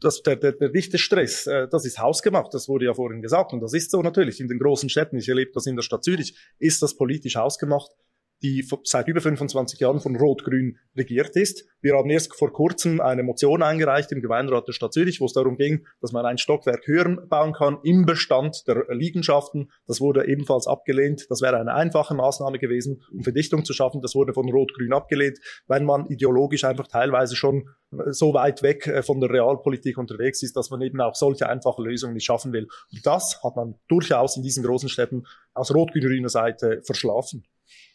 dass 0.00 0.22
der, 0.22 0.36
der, 0.36 0.52
der 0.52 0.68
dichte 0.68 0.98
Stress, 0.98 1.44
das 1.44 1.84
ist 1.84 1.98
hausgemacht, 1.98 2.54
das 2.54 2.68
wurde 2.68 2.86
ja 2.86 2.94
vorhin 2.94 3.22
gesagt 3.22 3.52
und 3.52 3.60
das 3.60 3.74
ist 3.74 3.90
so 3.90 4.02
natürlich. 4.02 4.40
In 4.40 4.48
den 4.48 4.58
großen 4.58 4.88
Städten, 4.88 5.16
ich 5.16 5.28
erlebe 5.28 5.52
das 5.54 5.66
in 5.66 5.76
der 5.76 5.82
Stadt 5.82 6.04
Zürich, 6.04 6.36
ist 6.58 6.82
das 6.82 6.96
politisch 6.96 7.36
hausgemacht 7.36 7.90
die 8.42 8.66
seit 8.84 9.08
über 9.08 9.20
25 9.20 9.78
Jahren 9.80 10.00
von 10.00 10.16
Rot-Grün 10.16 10.78
regiert 10.96 11.36
ist. 11.36 11.64
Wir 11.80 11.94
haben 11.94 12.10
erst 12.10 12.34
vor 12.36 12.52
kurzem 12.52 13.00
eine 13.00 13.22
Motion 13.22 13.62
eingereicht 13.62 14.12
im 14.12 14.20
Gemeinderat 14.20 14.68
der 14.68 14.72
Stadt 14.72 14.92
Zürich, 14.92 15.20
wo 15.20 15.26
es 15.26 15.32
darum 15.32 15.56
ging, 15.56 15.86
dass 16.00 16.12
man 16.12 16.26
ein 16.26 16.38
Stockwerk 16.38 16.86
höher 16.86 17.16
bauen 17.28 17.52
kann 17.52 17.78
im 17.82 18.04
Bestand 18.04 18.66
der 18.66 18.86
Liegenschaften. 18.90 19.70
Das 19.86 20.00
wurde 20.00 20.26
ebenfalls 20.28 20.66
abgelehnt. 20.66 21.26
Das 21.30 21.40
wäre 21.40 21.58
eine 21.58 21.74
einfache 21.74 22.14
Maßnahme 22.14 22.58
gewesen, 22.58 23.02
um 23.12 23.22
Verdichtung 23.22 23.64
zu 23.64 23.72
schaffen. 23.72 24.00
Das 24.00 24.14
wurde 24.14 24.32
von 24.32 24.48
Rot-Grün 24.48 24.92
abgelehnt, 24.92 25.38
weil 25.66 25.80
man 25.80 26.06
ideologisch 26.06 26.64
einfach 26.64 26.88
teilweise 26.88 27.36
schon 27.36 27.68
so 28.10 28.34
weit 28.34 28.62
weg 28.62 28.86
äh, 28.86 29.02
von 29.02 29.20
der 29.20 29.30
Realpolitik 29.30 29.98
unterwegs 29.98 30.42
ist, 30.42 30.56
dass 30.56 30.70
man 30.70 30.80
eben 30.80 31.00
auch 31.00 31.14
solche 31.14 31.48
einfache 31.48 31.82
Lösungen 31.82 32.14
nicht 32.14 32.24
schaffen 32.24 32.52
will. 32.52 32.68
Und 32.90 33.06
das 33.06 33.40
hat 33.42 33.56
man 33.56 33.74
durchaus 33.88 34.36
in 34.36 34.42
diesen 34.42 34.64
großen 34.64 34.88
Städten 34.88 35.24
aus 35.54 35.74
rot-grüner 35.74 36.28
Seite 36.28 36.80
verschlafen. 36.84 37.44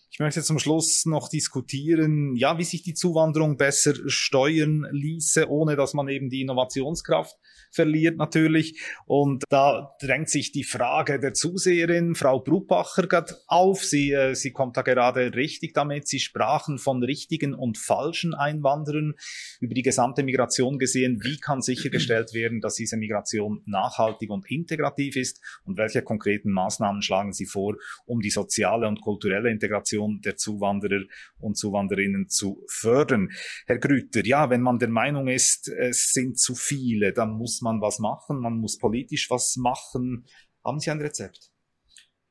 Ich 0.09 0.19
möchte 0.19 0.41
zum 0.41 0.57
Schluss 0.57 1.05
noch 1.05 1.29
diskutieren, 1.29 2.35
ja, 2.35 2.57
wie 2.57 2.63
sich 2.63 2.81
die 2.81 2.93
Zuwanderung 2.93 3.57
besser 3.57 3.93
steuern 4.07 4.87
ließe, 4.91 5.49
ohne 5.49 5.75
dass 5.75 5.93
man 5.93 6.07
eben 6.07 6.29
die 6.29 6.41
Innovationskraft 6.41 7.35
verliert 7.71 8.17
natürlich. 8.17 8.81
Und 9.05 9.43
da 9.49 9.95
drängt 10.01 10.29
sich 10.29 10.51
die 10.51 10.63
Frage 10.63 11.19
der 11.19 11.33
Zuseherin, 11.33 12.15
Frau 12.15 12.39
Brubacher, 12.39 13.07
auf. 13.47 13.83
Sie, 13.83 14.11
äh, 14.11 14.33
sie 14.33 14.51
kommt 14.51 14.77
da 14.77 14.81
gerade 14.81 15.33
richtig 15.35 15.73
damit. 15.73 16.07
Sie 16.07 16.19
sprachen 16.19 16.77
von 16.77 17.03
richtigen 17.03 17.53
und 17.53 17.77
falschen 17.77 18.33
Einwanderern 18.33 19.13
über 19.59 19.73
die 19.73 19.81
gesamte 19.81 20.23
Migration 20.23 20.79
gesehen. 20.79 21.19
Wie 21.23 21.37
kann 21.37 21.61
sichergestellt 21.61 22.33
werden, 22.33 22.61
dass 22.61 22.75
diese 22.75 22.97
Migration 22.97 23.61
nachhaltig 23.65 24.29
und 24.29 24.49
integrativ 24.49 25.15
ist? 25.15 25.41
Und 25.63 25.77
welche 25.77 26.01
konkreten 26.01 26.51
Maßnahmen 26.51 27.01
schlagen 27.01 27.33
Sie 27.33 27.45
vor, 27.45 27.75
um 28.05 28.21
die 28.21 28.29
soziale 28.29 28.87
und 28.87 29.01
kulturelle 29.01 29.51
Integration 29.51 29.96
der 30.23 30.37
Zuwanderer 30.37 31.03
und 31.39 31.57
Zuwanderinnen 31.57 32.29
zu 32.29 32.63
fördern? 32.69 33.29
Herr 33.65 33.79
Grüter, 33.79 34.25
ja, 34.25 34.49
wenn 34.49 34.61
man 34.61 34.79
der 34.79 34.89
Meinung 34.89 35.27
ist, 35.27 35.67
es 35.67 36.11
sind 36.11 36.39
zu 36.39 36.55
viele, 36.55 37.13
dann 37.13 37.31
muss 37.31 37.61
man 37.61 37.81
was 37.81 37.99
machen, 37.99 38.39
man 38.39 38.57
muss 38.57 38.77
politisch 38.77 39.29
was 39.29 39.55
machen. 39.57 40.25
Haben 40.63 40.79
Sie 40.79 40.91
ein 40.91 41.01
Rezept? 41.01 41.51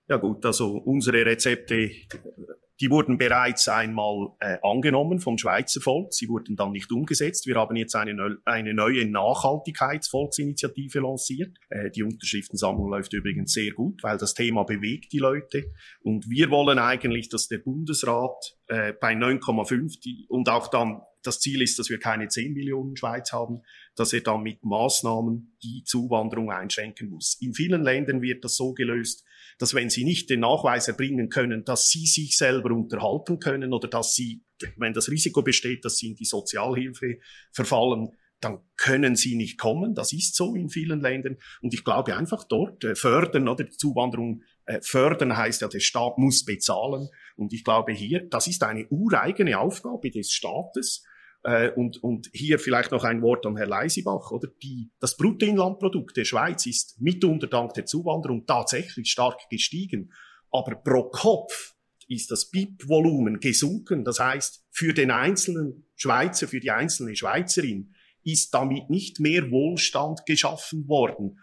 Ja 0.08 0.18
gut, 0.18 0.44
also 0.44 0.76
unsere 0.78 1.26
Rezepte, 1.26 1.90
die 2.80 2.90
wurden 2.90 3.16
bereits 3.16 3.68
einmal 3.68 4.32
äh, 4.40 4.58
angenommen 4.62 5.18
vom 5.18 5.38
Schweizer 5.38 5.80
Volk, 5.80 6.12
sie 6.12 6.28
wurden 6.28 6.56
dann 6.56 6.72
nicht 6.72 6.92
umgesetzt. 6.92 7.46
Wir 7.46 7.56
haben 7.56 7.74
jetzt 7.76 7.96
eine, 7.96 8.38
eine 8.44 8.74
neue 8.74 9.06
Nachhaltigkeitsvolksinitiative 9.06 11.00
lanciert. 11.00 11.56
Äh, 11.70 11.90
die 11.90 12.02
Unterschriftensammlung 12.02 12.90
läuft 12.90 13.12
übrigens 13.14 13.52
sehr 13.52 13.72
gut, 13.72 14.02
weil 14.02 14.18
das 14.18 14.34
Thema 14.34 14.64
bewegt 14.64 15.12
die 15.12 15.18
Leute. 15.18 15.72
Und 16.00 16.28
wir 16.28 16.50
wollen 16.50 16.78
eigentlich, 16.78 17.28
dass 17.28 17.48
der 17.48 17.58
Bundesrat 17.58 18.56
äh, 18.68 18.92
bei 18.92 19.14
9,5 19.14 20.26
und 20.28 20.48
auch 20.48 20.68
dann 20.68 21.00
das 21.26 21.40
Ziel 21.40 21.62
ist, 21.62 21.78
dass 21.78 21.90
wir 21.90 21.98
keine 21.98 22.28
10 22.28 22.52
Millionen 22.52 22.96
Schweiz 22.96 23.32
haben, 23.32 23.62
dass 23.96 24.12
er 24.12 24.20
dann 24.20 24.42
mit 24.42 24.64
Maßnahmen 24.64 25.56
die 25.62 25.82
Zuwanderung 25.84 26.50
einschränken 26.50 27.10
muss. 27.10 27.36
In 27.40 27.52
vielen 27.52 27.82
Ländern 27.82 28.22
wird 28.22 28.44
das 28.44 28.56
so 28.56 28.72
gelöst, 28.72 29.24
dass 29.58 29.74
wenn 29.74 29.90
sie 29.90 30.04
nicht 30.04 30.28
den 30.30 30.40
Nachweis 30.40 30.88
erbringen 30.88 31.28
können, 31.28 31.64
dass 31.64 31.88
sie 31.88 32.06
sich 32.06 32.36
selber 32.36 32.70
unterhalten 32.72 33.38
können 33.38 33.72
oder 33.72 33.88
dass 33.88 34.14
sie, 34.14 34.42
wenn 34.76 34.92
das 34.92 35.10
Risiko 35.10 35.42
besteht, 35.42 35.84
dass 35.84 35.96
sie 35.96 36.08
in 36.08 36.14
die 36.14 36.24
Sozialhilfe 36.24 37.18
verfallen, 37.52 38.10
dann 38.40 38.58
können 38.76 39.16
sie 39.16 39.34
nicht 39.34 39.58
kommen. 39.58 39.94
Das 39.94 40.12
ist 40.12 40.34
so 40.34 40.54
in 40.54 40.68
vielen 40.68 41.00
Ländern. 41.00 41.38
Und 41.62 41.72
ich 41.72 41.84
glaube 41.84 42.16
einfach 42.16 42.44
dort 42.44 42.84
äh, 42.84 42.94
fördern 42.94 43.48
oder 43.48 43.64
die 43.64 43.76
Zuwanderung 43.76 44.42
äh, 44.66 44.80
fördern 44.82 45.36
heißt 45.36 45.62
ja, 45.62 45.68
der 45.68 45.80
Staat 45.80 46.18
muss 46.18 46.44
bezahlen. 46.44 47.08
Und 47.36 47.52
ich 47.54 47.64
glaube 47.64 47.92
hier, 47.92 48.26
das 48.28 48.46
ist 48.46 48.62
eine 48.62 48.86
ureigene 48.88 49.58
Aufgabe 49.58 50.10
des 50.10 50.32
Staates, 50.32 51.04
äh, 51.46 51.70
und, 51.70 52.02
und 52.02 52.28
hier 52.32 52.58
vielleicht 52.58 52.90
noch 52.90 53.04
ein 53.04 53.22
Wort 53.22 53.46
an 53.46 53.56
Herr 53.56 53.68
Leisibach, 53.68 54.32
oder? 54.32 54.48
Die, 54.64 54.90
das 54.98 55.16
Bruttoinlandprodukt 55.16 56.16
der 56.16 56.24
Schweiz 56.24 56.66
ist 56.66 57.00
mitunter 57.00 57.46
dank 57.46 57.72
der 57.74 57.86
Zuwanderung 57.86 58.46
tatsächlich 58.46 59.08
stark 59.08 59.48
gestiegen. 59.48 60.12
Aber 60.50 60.74
pro 60.74 61.04
Kopf 61.04 61.74
ist 62.08 62.32
das 62.32 62.50
BIP-Volumen 62.50 63.38
gesunken. 63.38 64.04
Das 64.04 64.18
heißt, 64.18 64.64
für 64.70 64.92
den 64.92 65.12
einzelnen 65.12 65.86
Schweizer, 65.94 66.48
für 66.48 66.58
die 66.58 66.72
einzelne 66.72 67.14
Schweizerin 67.14 67.94
ist 68.24 68.52
damit 68.52 68.90
nicht 68.90 69.20
mehr 69.20 69.48
Wohlstand 69.52 70.26
geschaffen 70.26 70.88
worden 70.88 71.38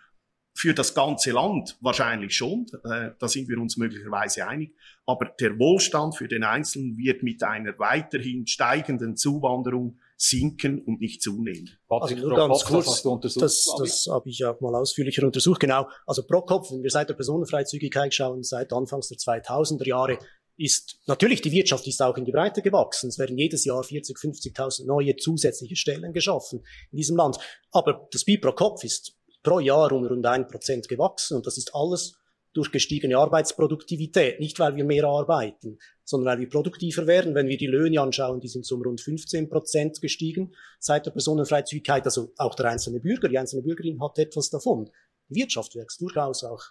für 0.53 0.73
das 0.73 0.93
ganze 0.93 1.31
Land 1.31 1.77
wahrscheinlich 1.81 2.35
schon, 2.35 2.67
äh, 2.85 3.11
da 3.17 3.27
sind 3.27 3.49
wir 3.49 3.57
uns 3.57 3.77
möglicherweise 3.77 4.47
einig, 4.47 4.75
aber 5.05 5.31
der 5.39 5.57
Wohlstand 5.57 6.15
für 6.15 6.27
den 6.27 6.43
Einzelnen 6.43 6.97
wird 6.97 7.23
mit 7.23 7.43
einer 7.43 7.77
weiterhin 7.79 8.45
steigenden 8.45 9.17
Zuwanderung 9.17 9.97
sinken 10.15 10.79
und 10.79 11.01
nicht 11.01 11.21
zunehmen. 11.21 11.69
Also 11.89 12.15
nur 12.15 12.35
ganz 12.35 12.63
kurz, 12.63 13.03
das, 13.21 13.33
das, 13.33 13.75
das 13.77 14.07
habe 14.09 14.29
ich 14.29 14.45
auch 14.45 14.61
mal 14.61 14.75
ausführlicher 14.75 15.25
untersucht, 15.25 15.59
genau. 15.59 15.89
Also 16.05 16.23
pro 16.23 16.41
Kopf, 16.41 16.71
wenn 16.71 16.83
wir 16.83 16.91
seit 16.91 17.09
der 17.09 17.15
Personenfreizügigkeit 17.15 18.13
schauen, 18.13 18.43
seit 18.43 18.71
Anfangs 18.71 19.09
der 19.09 19.17
2000er 19.17 19.87
Jahre, 19.87 20.19
ist 20.55 20.99
natürlich 21.07 21.41
die 21.41 21.51
Wirtschaft 21.51 21.87
ist 21.87 22.01
auch 22.01 22.15
in 22.15 22.25
die 22.25 22.31
Breite 22.31 22.61
gewachsen. 22.61 23.09
Es 23.09 23.17
werden 23.17 23.37
jedes 23.37 23.65
Jahr 23.65 23.83
40, 23.83 24.15
50.000 24.17 24.85
neue 24.85 25.15
zusätzliche 25.15 25.75
Stellen 25.75 26.13
geschaffen 26.13 26.63
in 26.91 26.97
diesem 26.97 27.17
Land. 27.17 27.37
Aber 27.71 28.07
das 28.11 28.23
BIP 28.23 28.43
pro 28.43 28.51
Kopf 28.51 28.83
ist 28.83 29.17
pro 29.43 29.59
Jahr 29.59 29.91
um 29.91 30.05
rund 30.05 30.25
ein 30.25 30.47
Prozent 30.47 30.87
gewachsen 30.87 31.35
und 31.35 31.45
das 31.45 31.57
ist 31.57 31.75
alles 31.75 32.15
durch 32.53 32.71
gestiegene 32.71 33.17
Arbeitsproduktivität, 33.17 34.39
nicht 34.39 34.59
weil 34.59 34.75
wir 34.75 34.85
mehr 34.85 35.05
arbeiten, 35.05 35.79
sondern 36.03 36.33
weil 36.33 36.39
wir 36.39 36.49
produktiver 36.49 37.07
werden. 37.07 37.33
Wenn 37.33 37.47
wir 37.47 37.57
die 37.57 37.67
Löhne 37.67 37.99
anschauen, 37.99 38.39
die 38.39 38.47
sind 38.47 38.71
um 38.71 38.83
rund 38.83 39.01
15 39.01 39.49
Prozent 39.49 40.01
gestiegen 40.01 40.53
seit 40.79 41.07
der 41.07 41.11
Personenfreizügigkeit. 41.11 42.05
Also 42.05 42.31
auch 42.37 42.55
der 42.55 42.67
einzelne 42.67 42.99
Bürger, 42.99 43.27
die 43.27 43.39
einzelne 43.39 43.63
Bürgerin 43.63 44.01
hat 44.01 44.19
etwas 44.19 44.51
davon. 44.51 44.89
Die 45.29 45.35
Wirtschaft 45.35 45.75
wächst 45.75 45.99
durchaus 45.99 46.43
auch 46.43 46.63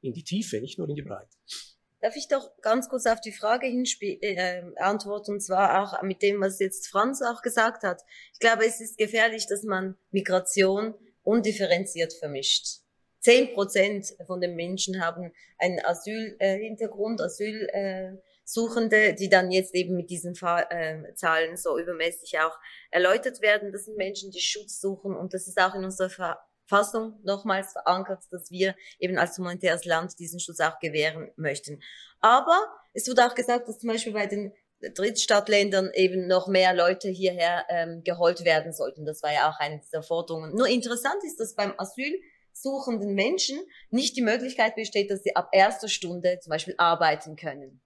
in 0.00 0.12
die 0.12 0.24
Tiefe, 0.24 0.60
nicht 0.60 0.78
nur 0.78 0.88
in 0.88 0.96
die 0.96 1.02
Breite. 1.02 1.36
Darf 2.00 2.16
ich 2.16 2.28
doch 2.28 2.50
ganz 2.60 2.88
kurz 2.88 3.06
auf 3.06 3.20
die 3.20 3.32
Frage 3.32 3.66
äh, 3.66 4.62
antworten, 4.76 5.34
und 5.34 5.40
zwar 5.40 5.80
auch 5.80 6.02
mit 6.02 6.20
dem, 6.20 6.40
was 6.40 6.58
jetzt 6.58 6.88
Franz 6.88 7.22
auch 7.22 7.40
gesagt 7.40 7.82
hat. 7.82 8.02
Ich 8.34 8.40
glaube, 8.40 8.66
es 8.66 8.80
ist 8.80 8.98
gefährlich, 8.98 9.46
dass 9.48 9.62
man 9.62 9.96
Migration 10.10 10.94
undifferenziert 11.24 12.12
vermischt. 12.12 12.80
zehn 13.20 13.52
Prozent 13.54 14.14
von 14.26 14.40
den 14.40 14.54
Menschen 14.54 15.04
haben 15.04 15.32
einen 15.58 15.84
Asylhintergrund, 15.84 17.20
Asyl, 17.20 17.68
äh, 17.72 18.12
Suchende, 18.46 19.14
die 19.14 19.30
dann 19.30 19.50
jetzt 19.50 19.74
eben 19.74 19.96
mit 19.96 20.10
diesen 20.10 20.34
äh, 20.34 21.14
Zahlen 21.14 21.56
so 21.56 21.78
übermäßig 21.78 22.38
auch 22.38 22.58
erläutert 22.90 23.40
werden. 23.40 23.72
Das 23.72 23.86
sind 23.86 23.96
Menschen, 23.96 24.30
die 24.30 24.40
Schutz 24.40 24.80
suchen 24.80 25.16
und 25.16 25.32
das 25.32 25.48
ist 25.48 25.58
auch 25.58 25.74
in 25.74 25.84
unserer 25.84 26.10
Verfassung 26.10 27.18
nochmals 27.22 27.72
verankert, 27.72 28.22
dass 28.30 28.50
wir 28.50 28.76
eben 28.98 29.16
als 29.16 29.38
humanitäres 29.38 29.86
Land 29.86 30.18
diesen 30.18 30.40
Schutz 30.40 30.60
auch 30.60 30.78
gewähren 30.78 31.30
möchten. 31.36 31.82
Aber 32.20 32.58
es 32.92 33.08
wurde 33.08 33.26
auch 33.26 33.34
gesagt, 33.34 33.66
dass 33.66 33.78
zum 33.78 33.88
Beispiel 33.88 34.12
bei 34.12 34.26
den 34.26 34.52
Drittstadtländern 34.92 35.90
eben 35.94 36.26
noch 36.26 36.48
mehr 36.48 36.74
Leute 36.74 37.08
hierher 37.08 37.64
ähm, 37.68 38.02
geholt 38.04 38.44
werden 38.44 38.72
sollten. 38.72 39.04
Das 39.04 39.22
war 39.22 39.32
ja 39.32 39.50
auch 39.50 39.58
eine 39.58 39.80
dieser 39.80 40.02
Forderungen. 40.02 40.54
Nur 40.54 40.68
interessant 40.68 41.22
ist, 41.24 41.38
dass 41.40 41.54
beim 41.54 41.74
Asylsuchenden 41.78 43.14
Menschen 43.14 43.58
nicht 43.90 44.16
die 44.16 44.22
Möglichkeit 44.22 44.74
besteht, 44.74 45.10
dass 45.10 45.22
sie 45.22 45.36
ab 45.36 45.48
erster 45.52 45.88
Stunde 45.88 46.38
zum 46.40 46.50
Beispiel 46.50 46.74
arbeiten 46.78 47.36
können. 47.36 47.80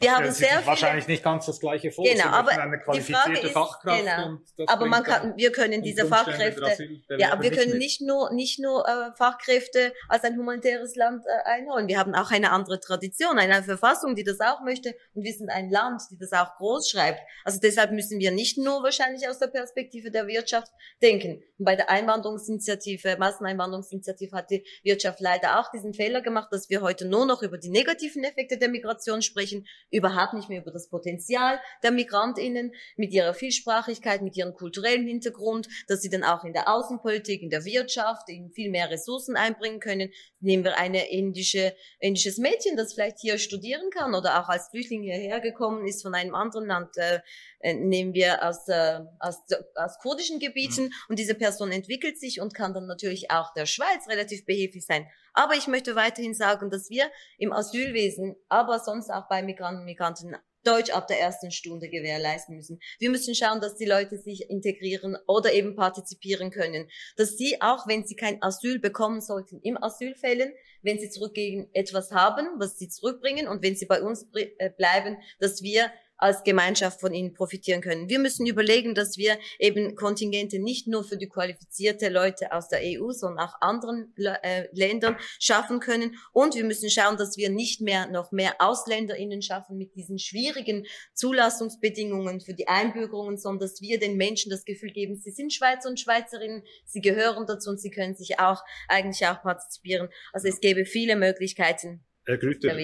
Wir 0.00 0.16
haben 0.16 0.30
sehr 0.30 0.48
viele, 0.48 0.66
wahrscheinlich 0.66 1.06
nicht 1.06 1.22
ganz 1.22 1.46
das 1.46 1.60
gleiche 1.60 1.90
vor. 1.90 2.04
Genau, 2.04 2.26
aber 2.26 2.50
eine 2.50 2.78
qualifizierte 2.78 3.46
ist, 3.46 3.52
Fachkraft. 3.52 4.00
Genau, 4.00 4.40
aber 4.66 4.86
man 4.86 5.02
kann, 5.02 5.36
wir 5.36 5.52
können 5.52 5.82
diese 5.82 6.06
Fachkräfte, 6.06 7.00
ja, 7.18 7.32
aber 7.32 7.42
wir 7.42 7.50
können 7.50 7.78
nicht 7.78 8.00
nur 8.00 8.32
nicht 8.32 8.58
nur 8.58 8.86
äh, 8.86 9.16
Fachkräfte 9.16 9.92
als 10.08 10.24
ein 10.24 10.36
humanitäres 10.36 10.96
Land 10.96 11.24
äh, 11.26 11.48
einholen. 11.48 11.88
Wir 11.88 11.98
haben 11.98 12.14
auch 12.14 12.30
eine 12.30 12.50
andere 12.52 12.80
Tradition, 12.80 13.38
eine 13.38 13.62
Verfassung, 13.62 14.14
die 14.14 14.24
das 14.24 14.40
auch 14.40 14.62
möchte, 14.62 14.94
und 15.14 15.24
wir 15.24 15.32
sind 15.32 15.50
ein 15.50 15.70
Land, 15.70 16.02
die 16.10 16.18
das 16.18 16.32
auch 16.32 16.56
groß 16.56 16.90
schreibt. 16.90 17.20
Also 17.44 17.58
deshalb 17.60 17.92
müssen 17.92 18.18
wir 18.18 18.30
nicht 18.30 18.58
nur 18.58 18.82
wahrscheinlich 18.82 19.28
aus 19.28 19.38
der 19.38 19.48
Perspektive 19.48 20.10
der 20.10 20.26
Wirtschaft 20.26 20.72
denken. 21.02 21.42
Und 21.58 21.64
bei 21.64 21.76
der 21.76 21.90
Einwanderungsinitiative, 21.90 23.16
Masseneinwanderungsinitiative 23.18 24.36
hat 24.36 24.50
die 24.50 24.64
Wirtschaft 24.82 25.20
leider 25.20 25.60
auch 25.60 25.70
diesen 25.70 25.94
Fehler 25.94 26.20
gemacht, 26.20 26.48
dass 26.52 26.70
wir 26.70 26.80
heute 26.80 27.06
nur 27.06 27.26
noch 27.26 27.42
über 27.42 27.58
die 27.58 27.70
negativen 27.70 28.24
Effekte 28.24 28.58
der 28.58 28.68
Migration 28.68 29.22
sprechen 29.22 29.66
überhaupt 29.90 30.34
nicht 30.34 30.48
mehr 30.48 30.60
über 30.60 30.70
das 30.70 30.88
Potenzial 30.88 31.60
der 31.82 31.90
MigrantInnen 31.90 32.72
mit 32.96 33.12
ihrer 33.12 33.34
Vielsprachigkeit, 33.34 34.22
mit 34.22 34.36
ihrem 34.36 34.54
kulturellen 34.54 35.06
Hintergrund, 35.06 35.68
dass 35.88 36.00
sie 36.00 36.10
dann 36.10 36.24
auch 36.24 36.44
in 36.44 36.52
der 36.52 36.68
Außenpolitik, 36.68 37.42
in 37.42 37.50
der 37.50 37.64
Wirtschaft, 37.64 38.28
in 38.28 38.50
viel 38.50 38.70
mehr 38.70 38.90
Ressourcen 38.90 39.36
einbringen 39.36 39.80
können. 39.80 40.10
Nehmen 40.40 40.64
wir 40.64 40.78
eine 40.78 41.10
indische, 41.10 41.74
indisches 41.98 42.38
Mädchen, 42.38 42.76
das 42.76 42.94
vielleicht 42.94 43.18
hier 43.20 43.38
studieren 43.38 43.90
kann 43.90 44.14
oder 44.14 44.40
auch 44.40 44.48
als 44.48 44.68
Flüchtling 44.68 45.02
hierher 45.02 45.40
gekommen 45.40 45.86
ist 45.86 46.02
von 46.02 46.14
einem 46.14 46.34
anderen 46.34 46.66
Land, 46.66 46.96
äh, 46.96 47.20
nehmen 47.62 48.14
wir 48.14 48.42
aus, 48.42 48.68
äh, 48.68 49.00
aus, 49.18 49.38
aus 49.74 49.98
kurdischen 49.98 50.38
Gebieten 50.38 50.84
mhm. 50.84 50.92
und 51.08 51.18
diese 51.18 51.34
Person 51.34 51.72
entwickelt 51.72 52.18
sich 52.18 52.40
und 52.40 52.54
kann 52.54 52.74
dann 52.74 52.86
natürlich 52.86 53.30
auch 53.30 53.52
der 53.54 53.66
Schweiz 53.66 54.08
relativ 54.08 54.44
behilflich 54.46 54.86
sein. 54.86 55.06
Aber 55.32 55.54
ich 55.54 55.66
möchte 55.66 55.94
weiterhin 55.94 56.34
sagen, 56.34 56.70
dass 56.70 56.90
wir 56.90 57.10
im 57.38 57.52
Asylwesen, 57.52 58.36
aber 58.48 58.78
sonst 58.78 59.10
auch 59.10 59.28
bei 59.28 59.42
Migranten 59.42 59.80
und 59.80 59.86
Migranten 59.86 60.36
Deutsch 60.62 60.90
ab 60.90 61.06
der 61.06 61.18
ersten 61.18 61.50
Stunde 61.50 61.88
gewährleisten 61.88 62.56
müssen. 62.56 62.80
Wir 62.98 63.10
müssen 63.10 63.34
schauen, 63.34 63.60
dass 63.60 63.76
die 63.76 63.86
Leute 63.86 64.18
sich 64.18 64.50
integrieren 64.50 65.16
oder 65.26 65.52
eben 65.52 65.74
partizipieren 65.74 66.50
können. 66.50 66.88
Dass 67.16 67.36
sie, 67.36 67.60
auch 67.62 67.86
wenn 67.86 68.06
sie 68.06 68.14
kein 68.14 68.42
Asyl 68.42 68.78
bekommen 68.78 69.20
sollten, 69.20 69.60
im 69.62 69.82
Asylfällen, 69.82 70.52
wenn 70.82 70.98
sie 70.98 71.10
zurückgehen, 71.10 71.70
etwas 71.72 72.12
haben, 72.12 72.46
was 72.58 72.78
sie 72.78 72.88
zurückbringen 72.88 73.48
und 73.48 73.62
wenn 73.62 73.76
sie 73.76 73.86
bei 73.86 74.02
uns 74.02 74.26
äh, 74.34 74.70
bleiben, 74.70 75.16
dass 75.38 75.62
wir 75.62 75.90
als 76.20 76.42
Gemeinschaft 76.44 77.00
von 77.00 77.12
ihnen 77.12 77.34
profitieren 77.34 77.80
können. 77.80 78.08
Wir 78.08 78.18
müssen 78.18 78.46
überlegen, 78.46 78.94
dass 78.94 79.16
wir 79.16 79.38
eben 79.58 79.96
Kontingente 79.96 80.58
nicht 80.58 80.86
nur 80.86 81.04
für 81.04 81.16
die 81.16 81.28
qualifizierte 81.28 82.08
Leute 82.08 82.52
aus 82.52 82.68
der 82.68 82.80
EU, 82.82 83.10
sondern 83.12 83.46
auch 83.46 83.60
anderen 83.60 84.14
äh, 84.16 84.68
Ländern 84.72 85.16
schaffen 85.38 85.80
können. 85.80 86.16
Und 86.32 86.54
wir 86.54 86.64
müssen 86.64 86.90
schauen, 86.90 87.16
dass 87.16 87.36
wir 87.36 87.50
nicht 87.50 87.80
mehr 87.80 88.06
noch 88.08 88.32
mehr 88.32 88.54
AusländerInnen 88.58 89.42
schaffen 89.42 89.78
mit 89.78 89.94
diesen 89.94 90.18
schwierigen 90.18 90.86
Zulassungsbedingungen 91.14 92.40
für 92.40 92.54
die 92.54 92.68
Einbürgerungen, 92.68 93.38
sondern 93.38 93.60
dass 93.60 93.80
wir 93.80 93.98
den 93.98 94.16
Menschen 94.16 94.50
das 94.50 94.64
Gefühl 94.64 94.92
geben, 94.92 95.16
sie 95.16 95.30
sind 95.30 95.52
Schweizer 95.52 95.88
und 95.88 96.00
Schweizerinnen, 96.00 96.62
sie 96.84 97.00
gehören 97.00 97.46
dazu 97.46 97.70
und 97.70 97.80
sie 97.80 97.90
können 97.90 98.14
sich 98.14 98.38
auch 98.38 98.62
eigentlich 98.88 99.26
auch 99.26 99.42
partizipieren. 99.42 100.08
Also 100.32 100.48
es 100.48 100.60
gäbe 100.60 100.84
viele 100.84 101.16
Möglichkeiten. 101.16 102.04
Herr 102.26 102.38
Grüter, 102.38 102.76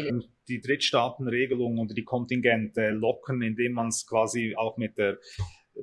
die 0.49 0.61
Drittstaatenregelung 0.61 1.79
oder 1.79 1.95
die 1.95 2.05
Kontingente 2.05 2.91
locken, 2.91 3.43
indem 3.43 3.73
man 3.73 3.89
es 3.89 4.07
quasi 4.07 4.55
auch 4.57 4.77
mit 4.77 4.97
der 4.99 5.19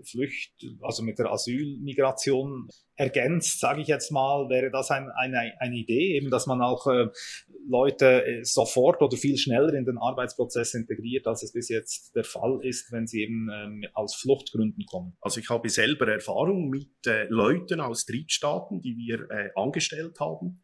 Flücht, 0.02 0.54
also 0.82 1.04
mit 1.04 1.20
der 1.20 1.32
Asylmigration 1.32 2.68
ergänzt, 2.96 3.60
sage 3.60 3.82
ich 3.82 3.88
jetzt 3.88 4.12
mal, 4.12 4.50
wäre 4.50 4.72
das 4.72 4.90
ein, 4.92 5.10
eine, 5.16 5.54
eine 5.60 5.76
Idee, 5.76 6.18
eben, 6.18 6.30
dass 6.30 6.48
man 6.48 6.62
auch 6.62 6.88
äh, 6.88 7.08
Leute 7.68 8.26
äh, 8.26 8.44
sofort 8.44 9.02
oder 9.02 9.18
viel 9.18 9.38
schneller 9.38 9.74
in 9.74 9.86
den 9.86 9.98
Arbeitsprozess 9.98 10.74
integriert, 10.74 11.28
als 11.28 11.44
es 11.44 11.54
bis 11.54 11.70
jetzt 11.70 12.16
der 12.16 12.24
Fall 12.24 12.60
ist, 12.64 12.92
wenn 12.92 13.08
sie 13.08 13.22
eben 13.22 13.50
ähm, 13.54 13.86
aus 13.94 14.16
Fluchtgründen 14.16 14.86
kommen. 14.86 15.16
Also 15.22 15.40
ich 15.40 15.50
habe 15.50 15.70
selber 15.70 16.08
Erfahrung 16.08 16.70
mit 16.70 16.90
äh, 17.06 17.26
Leuten 17.30 17.80
aus 17.80 18.06
Drittstaaten, 18.06 18.82
die 18.82 18.98
wir 18.98 19.30
äh, 19.30 19.50
angestellt 19.56 20.20
haben 20.20 20.63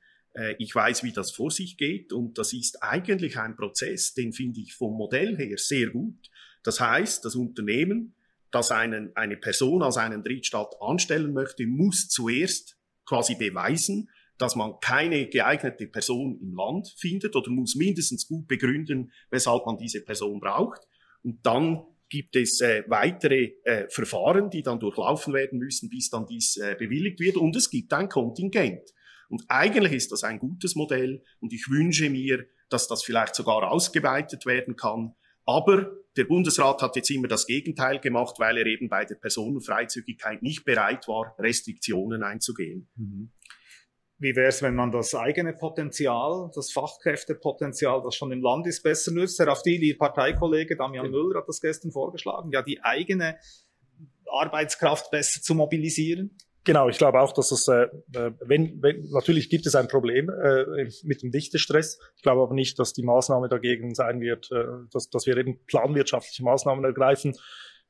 ich 0.57 0.73
weiß, 0.73 1.03
wie 1.03 1.11
das 1.11 1.31
vor 1.31 1.49
sich 1.49 1.75
geht 1.75 2.13
und 2.13 2.37
das 2.37 2.53
ist 2.53 2.83
eigentlich 2.83 3.37
ein 3.37 3.55
Prozess, 3.55 4.13
den 4.13 4.31
finde 4.31 4.61
ich 4.61 4.73
vom 4.73 4.95
Modell 4.95 5.35
her 5.37 5.57
sehr 5.57 5.89
gut. 5.89 6.29
Das 6.63 6.79
heißt, 6.79 7.25
das 7.25 7.35
Unternehmen, 7.35 8.13
das 8.51 8.71
einen, 8.71 9.15
eine 9.15 9.37
Person 9.37 9.81
aus 9.81 9.97
einem 9.97 10.23
Drittstaat 10.23 10.75
anstellen 10.81 11.33
möchte, 11.33 11.65
muss 11.65 12.09
zuerst 12.09 12.77
quasi 13.05 13.35
beweisen, 13.35 14.09
dass 14.37 14.55
man 14.55 14.79
keine 14.81 15.27
geeignete 15.27 15.87
Person 15.87 16.39
im 16.41 16.55
Land 16.55 16.87
findet 16.97 17.35
oder 17.35 17.51
muss 17.51 17.75
mindestens 17.75 18.27
gut 18.27 18.47
begründen, 18.47 19.11
weshalb 19.29 19.65
man 19.65 19.77
diese 19.77 20.01
Person 20.01 20.39
braucht. 20.39 20.81
Und 21.23 21.45
dann 21.45 21.83
gibt 22.07 22.35
es 22.35 22.61
äh, 22.61 22.83
weitere 22.87 23.53
äh, 23.65 23.87
Verfahren, 23.89 24.49
die 24.49 24.63
dann 24.63 24.79
durchlaufen 24.79 25.33
werden 25.33 25.59
müssen, 25.59 25.89
bis 25.89 26.09
dann 26.09 26.25
dies 26.25 26.57
äh, 26.57 26.75
bewilligt 26.79 27.19
wird. 27.19 27.35
Und 27.35 27.55
es 27.55 27.69
gibt 27.69 27.91
ein 27.93 28.09
Kontingent. 28.09 28.81
Und 29.29 29.43
eigentlich 29.47 29.93
ist 29.93 30.11
das 30.11 30.23
ein 30.23 30.39
gutes 30.39 30.75
Modell 30.75 31.23
und 31.39 31.53
ich 31.53 31.69
wünsche 31.69 32.09
mir, 32.09 32.45
dass 32.69 32.87
das 32.87 33.03
vielleicht 33.03 33.35
sogar 33.35 33.71
ausgeweitet 33.71 34.45
werden 34.45 34.75
kann. 34.75 35.15
Aber 35.45 35.91
der 36.17 36.25
Bundesrat 36.25 36.81
hat 36.81 36.95
jetzt 36.95 37.09
immer 37.11 37.27
das 37.27 37.47
Gegenteil 37.47 37.99
gemacht, 37.99 38.35
weil 38.39 38.57
er 38.57 38.65
eben 38.65 38.89
bei 38.89 39.05
der 39.05 39.15
Personenfreizügigkeit 39.15 40.41
nicht 40.41 40.65
bereit 40.65 41.07
war, 41.07 41.35
Restriktionen 41.39 42.23
einzugehen. 42.23 42.89
Mhm. 42.95 43.31
Wie 44.17 44.35
wäre 44.35 44.49
es, 44.49 44.61
wenn 44.61 44.75
man 44.75 44.91
das 44.91 45.15
eigene 45.15 45.53
Potenzial, 45.53 46.51
das 46.53 46.73
Fachkräftepotenzial, 46.73 48.01
das 48.03 48.15
schon 48.15 48.33
im 48.33 48.41
Land 48.41 48.67
ist, 48.67 48.83
besser 48.83 49.11
nützt? 49.11 49.39
Herr 49.39 49.47
Afdili, 49.47 49.87
Ihr 49.87 49.97
Parteikollege 49.97 50.75
Damian 50.75 51.09
Müller 51.09 51.39
hat 51.39 51.47
das 51.47 51.61
gestern 51.61 51.91
vorgeschlagen, 51.91 52.51
ja, 52.51 52.61
die 52.61 52.83
eigene 52.83 53.37
Arbeitskraft 54.29 55.09
besser 55.09 55.41
zu 55.41 55.55
mobilisieren? 55.55 56.35
Genau, 56.69 56.87
ich 56.87 56.99
glaube 56.99 57.19
auch, 57.19 57.31
dass 57.31 57.49
es, 57.49 57.67
äh, 57.67 57.87
äh, 58.13 58.31
wenn, 58.41 58.79
wenn, 58.83 59.09
natürlich 59.09 59.49
gibt 59.49 59.65
es 59.65 59.73
ein 59.73 59.87
Problem 59.87 60.29
äh, 60.29 60.87
mit 61.03 61.23
dem 61.23 61.31
Dichtestress. 61.31 61.97
Ich 62.15 62.21
glaube 62.21 62.43
aber 62.43 62.53
nicht, 62.53 62.77
dass 62.77 62.93
die 62.93 63.01
Maßnahme 63.01 63.49
dagegen 63.49 63.95
sein 63.95 64.21
wird, 64.21 64.51
äh, 64.51 64.65
dass, 64.93 65.09
dass 65.09 65.25
wir 65.25 65.35
eben 65.35 65.65
planwirtschaftliche 65.65 66.43
Maßnahmen 66.43 66.85
ergreifen, 66.85 67.33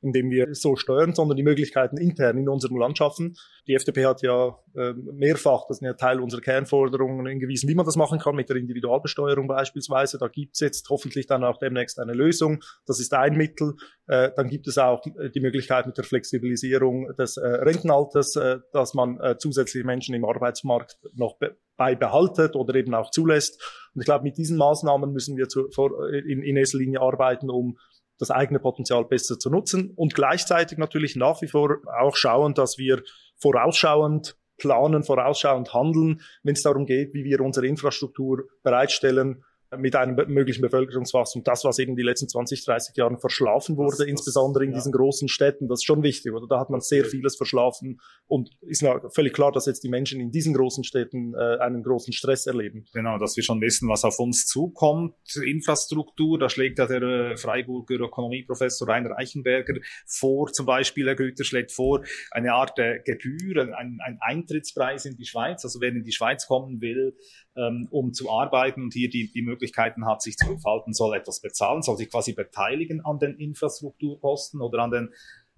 indem 0.01 0.29
wir 0.31 0.53
so 0.53 0.75
steuern, 0.75 1.13
sondern 1.13 1.35
die 1.35 1.43
Möglichkeiten 1.43 1.97
intern 1.97 2.37
in 2.37 2.49
unserem 2.49 2.77
Land 2.77 2.97
schaffen. 2.97 3.35
Die 3.67 3.73
FDP 3.73 4.05
hat 4.05 4.21
ja 4.21 4.57
äh, 4.75 4.93
mehrfach, 4.93 5.65
das 5.67 5.77
ist 5.77 5.85
ja 5.85 5.93
Teil 5.93 6.19
unserer 6.19 6.41
Kernforderungen, 6.41 7.25
hingewiesen, 7.27 7.69
wie 7.69 7.75
man 7.75 7.85
das 7.85 7.95
machen 7.95 8.19
kann 8.19 8.35
mit 8.35 8.49
der 8.49 8.57
Individualbesteuerung 8.57 9.47
beispielsweise. 9.47 10.17
Da 10.17 10.27
gibt's 10.27 10.59
jetzt 10.59 10.89
hoffentlich 10.89 11.27
dann 11.27 11.43
auch 11.43 11.57
demnächst 11.57 11.99
eine 11.99 12.13
Lösung. 12.13 12.63
Das 12.85 12.99
ist 12.99 13.13
ein 13.13 13.35
Mittel. 13.35 13.75
Äh, 14.07 14.31
dann 14.35 14.47
gibt 14.47 14.67
es 14.67 14.77
auch 14.77 15.01
die 15.03 15.39
Möglichkeit 15.41 15.85
mit 15.85 15.97
der 15.97 16.03
Flexibilisierung 16.03 17.15
des 17.17 17.37
äh, 17.37 17.45
Rentenalters, 17.45 18.35
äh, 18.35 18.59
dass 18.71 18.93
man 18.93 19.19
äh, 19.19 19.37
zusätzliche 19.37 19.85
Menschen 19.85 20.15
im 20.15 20.25
Arbeitsmarkt 20.25 20.97
noch 21.13 21.37
beibehaltet 21.77 22.55
oder 22.55 22.75
eben 22.75 22.93
auch 22.93 23.09
zulässt. 23.11 23.61
Und 23.95 24.01
ich 24.01 24.05
glaube, 24.05 24.23
mit 24.23 24.37
diesen 24.37 24.57
Maßnahmen 24.57 25.11
müssen 25.11 25.37
wir 25.37 25.47
zu, 25.47 25.69
vor, 25.71 26.09
in, 26.09 26.43
in 26.43 26.57
erster 26.57 26.77
Linie 26.77 27.01
arbeiten, 27.01 27.49
um 27.49 27.77
das 28.19 28.31
eigene 28.31 28.59
Potenzial 28.59 29.05
besser 29.05 29.39
zu 29.39 29.49
nutzen 29.49 29.93
und 29.95 30.13
gleichzeitig 30.13 30.77
natürlich 30.77 31.15
nach 31.15 31.41
wie 31.41 31.47
vor 31.47 31.77
auch 31.99 32.15
schauen, 32.15 32.53
dass 32.53 32.77
wir 32.77 33.01
vorausschauend 33.37 34.37
planen, 34.57 35.03
vorausschauend 35.03 35.73
handeln, 35.73 36.21
wenn 36.43 36.53
es 36.53 36.61
darum 36.61 36.85
geht, 36.85 37.13
wie 37.13 37.23
wir 37.23 37.39
unsere 37.39 37.65
Infrastruktur 37.65 38.43
bereitstellen, 38.61 39.43
mit 39.77 39.95
einem 39.95 40.15
möglichen 40.33 40.61
Bevölkerungswachstum, 40.61 41.43
das, 41.43 41.63
was 41.63 41.79
eben 41.79 41.95
die 41.95 42.03
letzten 42.03 42.27
20, 42.27 42.65
30 42.65 42.95
Jahren 42.95 43.19
verschlafen 43.19 43.77
wurde, 43.77 43.97
das, 43.97 44.07
insbesondere 44.07 44.63
in 44.63 44.71
ja. 44.71 44.77
diesen 44.77 44.91
großen 44.91 45.27
Städten, 45.27 45.67
das 45.67 45.79
ist 45.79 45.85
schon 45.85 46.01
wichtig, 46.01 46.33
oder? 46.33 46.47
Da 46.47 46.59
hat 46.59 46.69
man 46.69 46.81
sehr 46.81 47.05
vieles 47.05 47.35
verschlafen 47.35 47.99
und 48.27 48.49
ist 48.61 48.85
völlig 49.13 49.33
klar, 49.33 49.51
dass 49.51 49.65
jetzt 49.65 49.83
die 49.83 49.89
Menschen 49.89 50.19
in 50.19 50.31
diesen 50.31 50.53
großen 50.53 50.83
Städten 50.83 51.33
äh, 51.35 51.57
einen 51.59 51.83
großen 51.83 52.13
Stress 52.13 52.47
erleben. 52.47 52.85
Genau, 52.93 53.17
dass 53.19 53.35
wir 53.35 53.43
schon 53.43 53.61
wissen, 53.61 53.89
was 53.89 54.03
auf 54.03 54.19
uns 54.19 54.47
zukommt. 54.47 55.15
Infrastruktur, 55.45 56.39
da 56.39 56.49
schlägt 56.49 56.79
ja 56.79 56.87
der 56.87 57.01
äh, 57.01 57.37
Freiburger 57.37 57.99
Ökonomieprofessor 57.99 58.87
Rainer 58.87 59.17
Eichenberger 59.17 59.75
vor, 60.05 60.51
zum 60.51 60.65
Beispiel, 60.65 61.05
Herr 61.07 61.15
Güter 61.15 61.43
schlägt 61.43 61.71
vor, 61.71 62.03
eine 62.31 62.53
Art 62.53 62.77
äh, 62.79 62.99
Gebühr, 63.05 63.61
ein, 63.77 63.99
ein 64.03 64.17
Eintrittspreis 64.21 65.05
in 65.05 65.15
die 65.15 65.25
Schweiz. 65.25 65.63
Also 65.63 65.79
wer 65.81 65.89
in 65.89 66.03
die 66.03 66.11
Schweiz 66.11 66.47
kommen 66.47 66.81
will, 66.81 67.15
ähm, 67.55 67.87
um 67.91 68.13
zu 68.13 68.29
arbeiten 68.29 68.83
und 68.83 68.93
hier 68.93 69.09
die, 69.09 69.31
die 69.31 69.41
Möglichkeiten 69.41 70.05
hat, 70.05 70.21
sich 70.21 70.37
zu 70.37 70.51
entfalten, 70.51 70.93
soll 70.93 71.15
etwas 71.15 71.41
bezahlen, 71.41 71.81
soll 71.81 71.97
sich 71.97 72.09
quasi 72.09 72.33
beteiligen 72.33 73.03
an 73.05 73.19
den 73.19 73.35
Infrastrukturkosten 73.35 74.61
oder 74.61 74.83
an 74.83 74.91
den 74.91 75.09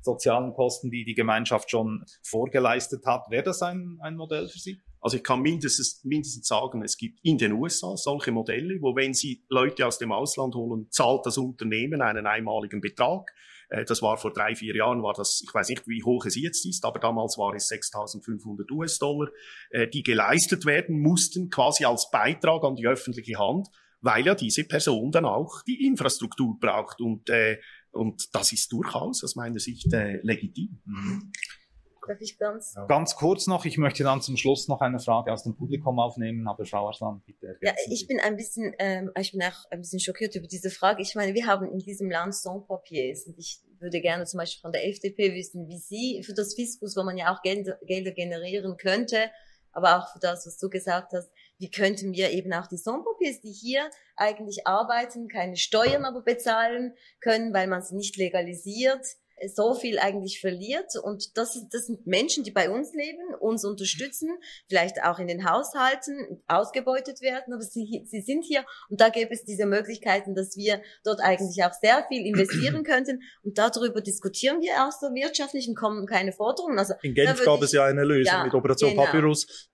sozialen 0.01 0.53
Kosten, 0.53 0.89
die 0.89 1.05
die 1.05 1.13
Gemeinschaft 1.13 1.69
schon 1.69 2.03
vorgeleistet 2.23 3.05
hat. 3.05 3.29
Wäre 3.29 3.43
das 3.43 3.61
ein, 3.61 3.99
ein 4.01 4.15
Modell 4.15 4.47
für 4.47 4.59
Sie? 4.59 4.81
Also 4.99 5.17
ich 5.17 5.23
kann 5.23 5.41
mindestens, 5.41 6.03
mindestens 6.03 6.47
sagen, 6.47 6.83
es 6.83 6.97
gibt 6.97 7.19
in 7.23 7.37
den 7.37 7.53
USA 7.53 7.97
solche 7.97 8.31
Modelle, 8.31 8.81
wo 8.81 8.95
wenn 8.95 9.13
Sie 9.13 9.43
Leute 9.49 9.85
aus 9.87 9.97
dem 9.97 10.11
Ausland 10.11 10.55
holen, 10.55 10.87
zahlt 10.89 11.25
das 11.25 11.37
Unternehmen 11.37 12.01
einen 12.01 12.27
einmaligen 12.27 12.81
Betrag. 12.81 13.31
Äh, 13.71 13.85
das 13.85 14.01
war 14.01 14.17
vor 14.17 14.31
drei, 14.31 14.53
vier 14.55 14.75
Jahren, 14.75 15.01
war 15.01 15.13
das, 15.13 15.41
ich 15.43 15.51
weiß 15.51 15.69
nicht, 15.69 15.87
wie 15.87 16.03
hoch 16.03 16.25
es 16.25 16.35
jetzt 16.35 16.65
ist, 16.65 16.85
aber 16.85 16.99
damals 16.99 17.37
war 17.37 17.55
es 17.55 17.71
6.500 17.71 18.69
US-Dollar, 18.71 19.29
äh, 19.71 19.87
die 19.87 20.03
geleistet 20.03 20.65
werden 20.65 20.99
mussten, 20.99 21.49
quasi 21.49 21.85
als 21.85 22.11
Beitrag 22.11 22.63
an 22.63 22.75
die 22.75 22.85
öffentliche 22.85 23.39
Hand, 23.39 23.69
weil 24.01 24.25
ja 24.25 24.35
diese 24.35 24.65
Person 24.65 25.11
dann 25.11 25.25
auch 25.25 25.63
die 25.63 25.85
Infrastruktur 25.85 26.59
braucht 26.59 27.01
und, 27.01 27.29
äh, 27.29 27.59
und 27.91 28.33
das 28.33 28.51
ist 28.51 28.71
durchaus 28.71 29.23
aus 29.23 29.35
meiner 29.35 29.59
Sicht 29.59 29.91
äh, 29.93 30.19
legitim. 30.21 30.81
Mhm. 30.85 31.31
Darf 32.07 32.21
ich 32.21 32.37
ganz? 32.37 32.75
Ganz 32.87 33.15
kurz 33.15 33.47
noch, 33.47 33.65
ich 33.65 33.77
möchte 33.77 34.03
dann 34.03 34.21
zum 34.21 34.37
Schluss 34.37 34.67
noch 34.67 34.81
eine 34.81 34.99
Frage 34.99 35.31
aus 35.31 35.43
dem 35.43 35.55
Publikum 35.55 35.99
aufnehmen, 35.99 36.47
aber 36.47 36.65
Frau 36.65 36.87
Arslan, 36.87 37.21
bitte. 37.25 37.57
Ja, 37.61 37.73
ich 37.89 38.07
bin 38.07 38.19
ein 38.19 38.35
bisschen, 38.35 38.73
ähm, 38.79 39.11
ich 39.19 39.31
bin 39.31 39.43
auch 39.43 39.69
ein 39.69 39.81
bisschen 39.81 39.99
schockiert 39.99 40.35
über 40.35 40.47
diese 40.47 40.69
Frage. 40.69 41.01
Ich 41.01 41.15
meine, 41.15 41.33
wir 41.33 41.45
haben 41.45 41.71
in 41.71 41.79
diesem 41.79 42.09
Land 42.09 42.35
Sans-Papiers 42.35 43.27
und 43.27 43.37
ich 43.37 43.61
würde 43.79 44.01
gerne 44.01 44.25
zum 44.25 44.39
Beispiel 44.39 44.61
von 44.61 44.71
der 44.71 44.87
FDP 44.87 45.33
wissen, 45.33 45.67
wie 45.67 45.77
Sie 45.77 46.23
für 46.23 46.33
das 46.33 46.55
Fiskus, 46.55 46.95
wo 46.95 47.03
man 47.03 47.17
ja 47.17 47.33
auch 47.33 47.41
Gelder, 47.41 47.77
Gelder 47.85 48.11
generieren 48.11 48.77
könnte, 48.77 49.29
aber 49.71 49.97
auch 49.97 50.11
für 50.11 50.19
das, 50.19 50.45
was 50.45 50.57
du 50.57 50.69
gesagt 50.69 51.13
hast, 51.13 51.31
wie 51.57 51.69
könnten 51.69 52.13
wir 52.13 52.31
eben 52.31 52.51
auch 52.53 52.67
die 52.67 52.77
Sans-Papiers, 52.77 53.41
die 53.41 53.51
hier 53.51 53.89
eigentlich 54.15 54.65
arbeiten, 54.65 55.27
keine 55.27 55.55
Steuern 55.55 56.05
aber 56.05 56.21
bezahlen 56.21 56.95
können, 57.19 57.53
weil 57.53 57.67
man 57.67 57.81
sie 57.81 57.95
nicht 57.95 58.17
legalisiert, 58.17 59.05
so 59.47 59.73
viel 59.73 59.99
eigentlich 59.99 60.39
verliert. 60.39 60.91
Und 61.01 61.37
das, 61.37 61.67
das 61.71 61.87
sind 61.87 62.05
Menschen, 62.05 62.43
die 62.43 62.51
bei 62.51 62.69
uns 62.69 62.93
leben, 62.93 63.33
uns 63.39 63.65
unterstützen, 63.65 64.29
vielleicht 64.67 65.03
auch 65.03 65.19
in 65.19 65.27
den 65.27 65.49
Haushalten 65.49 66.41
ausgebeutet 66.47 67.21
werden, 67.21 67.53
aber 67.53 67.63
sie, 67.63 68.03
sie 68.05 68.21
sind 68.21 68.45
hier 68.45 68.63
und 68.89 69.01
da 69.01 69.09
gäbe 69.09 69.33
es 69.33 69.43
diese 69.43 69.65
Möglichkeiten, 69.65 70.35
dass 70.35 70.55
wir 70.55 70.81
dort 71.03 71.21
eigentlich 71.21 71.63
auch 71.63 71.73
sehr 71.73 72.05
viel 72.07 72.25
investieren 72.25 72.83
könnten 72.83 73.21
und 73.43 73.57
darüber 73.57 74.01
diskutieren 74.01 74.61
wir 74.61 74.85
auch 74.85 74.91
so 74.91 75.07
wirtschaftlich 75.13 75.67
und 75.67 75.75
kommen 75.75 76.05
keine 76.05 76.31
Forderungen. 76.31 76.77
Also, 76.79 76.93
in 77.01 77.13
Genf 77.13 77.43
gab 77.43 77.59
ich, 77.59 77.65
es 77.65 77.71
ja 77.71 77.85
eine 77.85 78.03
Lösung 78.03 78.33
ja, 78.33 78.43
mit 78.43 78.53
Operation 78.53 78.91
genau. 78.91 79.05
Papyrus. 79.05 79.69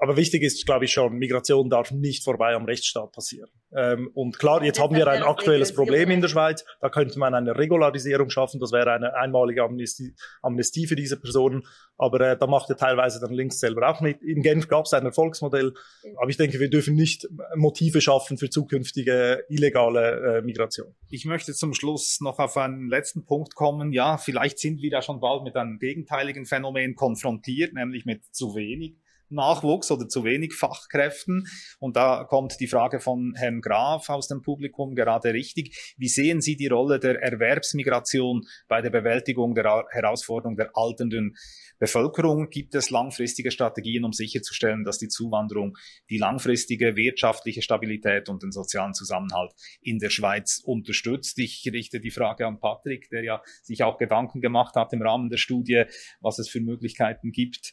Aber 0.00 0.16
wichtig 0.16 0.42
ist, 0.42 0.64
glaube 0.66 0.86
ich 0.86 0.92
schon, 0.92 1.14
Migration 1.14 1.68
darf 1.68 1.90
nicht 1.90 2.24
vorbei 2.24 2.54
am 2.54 2.64
Rechtsstaat 2.64 3.12
passieren. 3.12 3.50
Ähm, 3.76 4.10
und 4.14 4.38
klar, 4.38 4.62
jetzt 4.64 4.80
haben 4.80 4.96
wir 4.96 5.06
ein 5.06 5.22
aktuelles 5.22 5.74
Problem 5.74 6.10
in 6.10 6.20
der 6.20 6.28
Schweiz. 6.28 6.64
Da 6.80 6.88
könnte 6.88 7.18
man 7.18 7.34
eine 7.34 7.56
Regularisierung 7.56 8.30
schaffen. 8.30 8.58
Das 8.58 8.72
wäre 8.72 8.92
eine 8.92 9.09
einmalige 9.14 9.62
Amnestie, 9.62 10.14
Amnestie 10.42 10.86
für 10.86 10.96
diese 10.96 11.18
Personen. 11.18 11.62
Aber 11.98 12.20
äh, 12.20 12.38
da 12.38 12.46
macht 12.46 12.68
ja 12.68 12.74
teilweise 12.74 13.20
dann 13.20 13.32
links 13.32 13.60
selber 13.60 13.88
auch 13.90 14.00
mit. 14.00 14.22
In 14.22 14.42
Genf 14.42 14.68
gab 14.68 14.86
es 14.86 14.92
ein 14.92 15.04
Erfolgsmodell. 15.04 15.74
Aber 16.16 16.30
ich 16.30 16.36
denke, 16.36 16.58
wir 16.58 16.70
dürfen 16.70 16.94
nicht 16.94 17.28
Motive 17.56 18.00
schaffen 18.00 18.38
für 18.38 18.48
zukünftige 18.48 19.44
illegale 19.48 20.38
äh, 20.38 20.42
Migration. 20.42 20.94
Ich 21.10 21.24
möchte 21.24 21.52
zum 21.52 21.74
Schluss 21.74 22.20
noch 22.20 22.38
auf 22.38 22.56
einen 22.56 22.88
letzten 22.88 23.24
Punkt 23.24 23.54
kommen. 23.54 23.92
Ja, 23.92 24.16
vielleicht 24.16 24.58
sind 24.58 24.80
wir 24.80 24.90
da 24.90 25.02
schon 25.02 25.20
bald 25.20 25.42
mit 25.42 25.56
einem 25.56 25.78
gegenteiligen 25.78 26.46
Phänomen 26.46 26.94
konfrontiert, 26.94 27.74
nämlich 27.74 28.04
mit 28.06 28.24
zu 28.34 28.54
wenig 28.54 28.96
Nachwuchs 29.30 29.90
oder 29.90 30.08
zu 30.08 30.24
wenig 30.24 30.54
Fachkräften. 30.54 31.46
Und 31.78 31.96
da 31.96 32.24
kommt 32.24 32.60
die 32.60 32.66
Frage 32.66 33.00
von 33.00 33.34
Herrn 33.36 33.60
Graf 33.60 34.08
aus 34.08 34.28
dem 34.28 34.42
Publikum 34.42 34.94
gerade 34.94 35.32
richtig. 35.32 35.94
Wie 35.96 36.08
sehen 36.08 36.40
Sie 36.40 36.56
die 36.56 36.68
Rolle 36.68 36.98
der 36.98 37.22
Erwerbsmigration 37.22 38.42
bei 38.68 38.80
der 38.80 38.90
Bewältigung 38.90 39.54
der 39.54 39.86
Herausforderung 39.90 40.56
der 40.56 40.70
alternden 40.74 41.36
Bevölkerung? 41.78 42.50
Gibt 42.50 42.74
es 42.74 42.90
langfristige 42.90 43.50
Strategien, 43.50 44.04
um 44.04 44.12
sicherzustellen, 44.12 44.84
dass 44.84 44.98
die 44.98 45.08
Zuwanderung 45.08 45.76
die 46.10 46.18
langfristige 46.18 46.96
wirtschaftliche 46.96 47.62
Stabilität 47.62 48.28
und 48.28 48.42
den 48.42 48.52
sozialen 48.52 48.94
Zusammenhalt 48.94 49.52
in 49.80 49.98
der 49.98 50.10
Schweiz 50.10 50.60
unterstützt? 50.64 51.38
Ich 51.38 51.68
richte 51.72 52.00
die 52.00 52.10
Frage 52.10 52.46
an 52.46 52.60
Patrick, 52.60 53.08
der 53.10 53.24
ja 53.24 53.42
sich 53.62 53.82
auch 53.82 53.98
Gedanken 53.98 54.40
gemacht 54.40 54.74
hat 54.74 54.92
im 54.92 55.02
Rahmen 55.02 55.30
der 55.30 55.38
Studie, 55.38 55.84
was 56.20 56.38
es 56.38 56.48
für 56.48 56.60
Möglichkeiten 56.60 57.32
gibt 57.32 57.72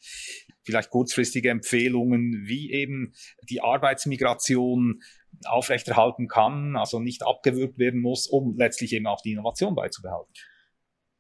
vielleicht 0.68 0.90
kurzfristige 0.90 1.47
Empfehlungen, 1.48 2.44
wie 2.46 2.72
eben 2.72 3.14
die 3.50 3.62
Arbeitsmigration 3.62 5.02
aufrechterhalten 5.46 6.28
kann, 6.28 6.76
also 6.76 7.00
nicht 7.00 7.24
abgewürgt 7.24 7.78
werden 7.78 8.02
muss, 8.02 8.28
um 8.28 8.58
letztlich 8.58 8.94
eben 8.94 9.08
auch 9.08 9.22
die 9.22 9.34
Innovation 9.34 9.76
beizubehalten? 9.76 10.34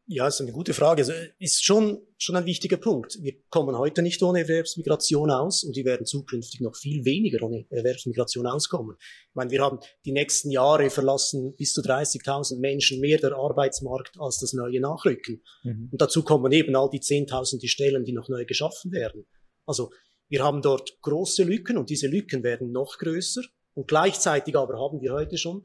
Ja, 0.09 0.25
ist 0.25 0.39
eine 0.39 0.53
gute 0.53 0.73
Frage. 0.73 1.01
Also 1.01 1.11
ist 1.37 1.65
schon, 1.65 1.99
schon 2.17 2.37
ein 2.37 2.45
wichtiger 2.45 2.77
Punkt. 2.77 3.17
Wir 3.21 3.33
kommen 3.49 3.77
heute 3.77 4.01
nicht 4.01 4.23
ohne 4.23 4.39
Erwerbsmigration 4.39 5.29
aus 5.29 5.65
und 5.65 5.75
wir 5.75 5.83
werden 5.83 6.05
zukünftig 6.05 6.61
noch 6.61 6.77
viel 6.77 7.03
weniger 7.03 7.45
ohne 7.45 7.65
Erwerbsmigration 7.69 8.47
auskommen. 8.47 8.95
Ich 8.99 9.35
meine, 9.35 9.51
wir 9.51 9.61
haben 9.61 9.79
die 10.05 10.13
nächsten 10.13 10.49
Jahre 10.49 10.89
verlassen 10.89 11.55
bis 11.57 11.73
zu 11.73 11.81
30.000 11.81 12.57
Menschen 12.59 13.01
mehr 13.01 13.17
der 13.17 13.33
Arbeitsmarkt 13.33 14.15
als 14.17 14.39
das 14.39 14.53
neue 14.53 14.79
Nachrücken. 14.79 15.43
Mhm. 15.63 15.89
Und 15.91 16.01
dazu 16.01 16.23
kommen 16.23 16.53
eben 16.53 16.73
all 16.77 16.89
die 16.89 17.01
10.000 17.01 17.67
Stellen, 17.67 18.05
die 18.05 18.13
noch 18.13 18.29
neu 18.29 18.45
geschaffen 18.45 18.93
werden. 18.93 19.25
Also 19.65 19.91
wir 20.29 20.43
haben 20.43 20.61
dort 20.61 21.01
große 21.01 21.43
Lücken 21.43 21.77
und 21.77 21.89
diese 21.89 22.07
Lücken 22.07 22.43
werden 22.43 22.71
noch 22.71 22.97
größer. 22.97 23.41
Und 23.73 23.87
gleichzeitig 23.87 24.55
aber 24.55 24.79
haben 24.79 25.01
wir 25.01 25.13
heute 25.13 25.37
schon, 25.37 25.63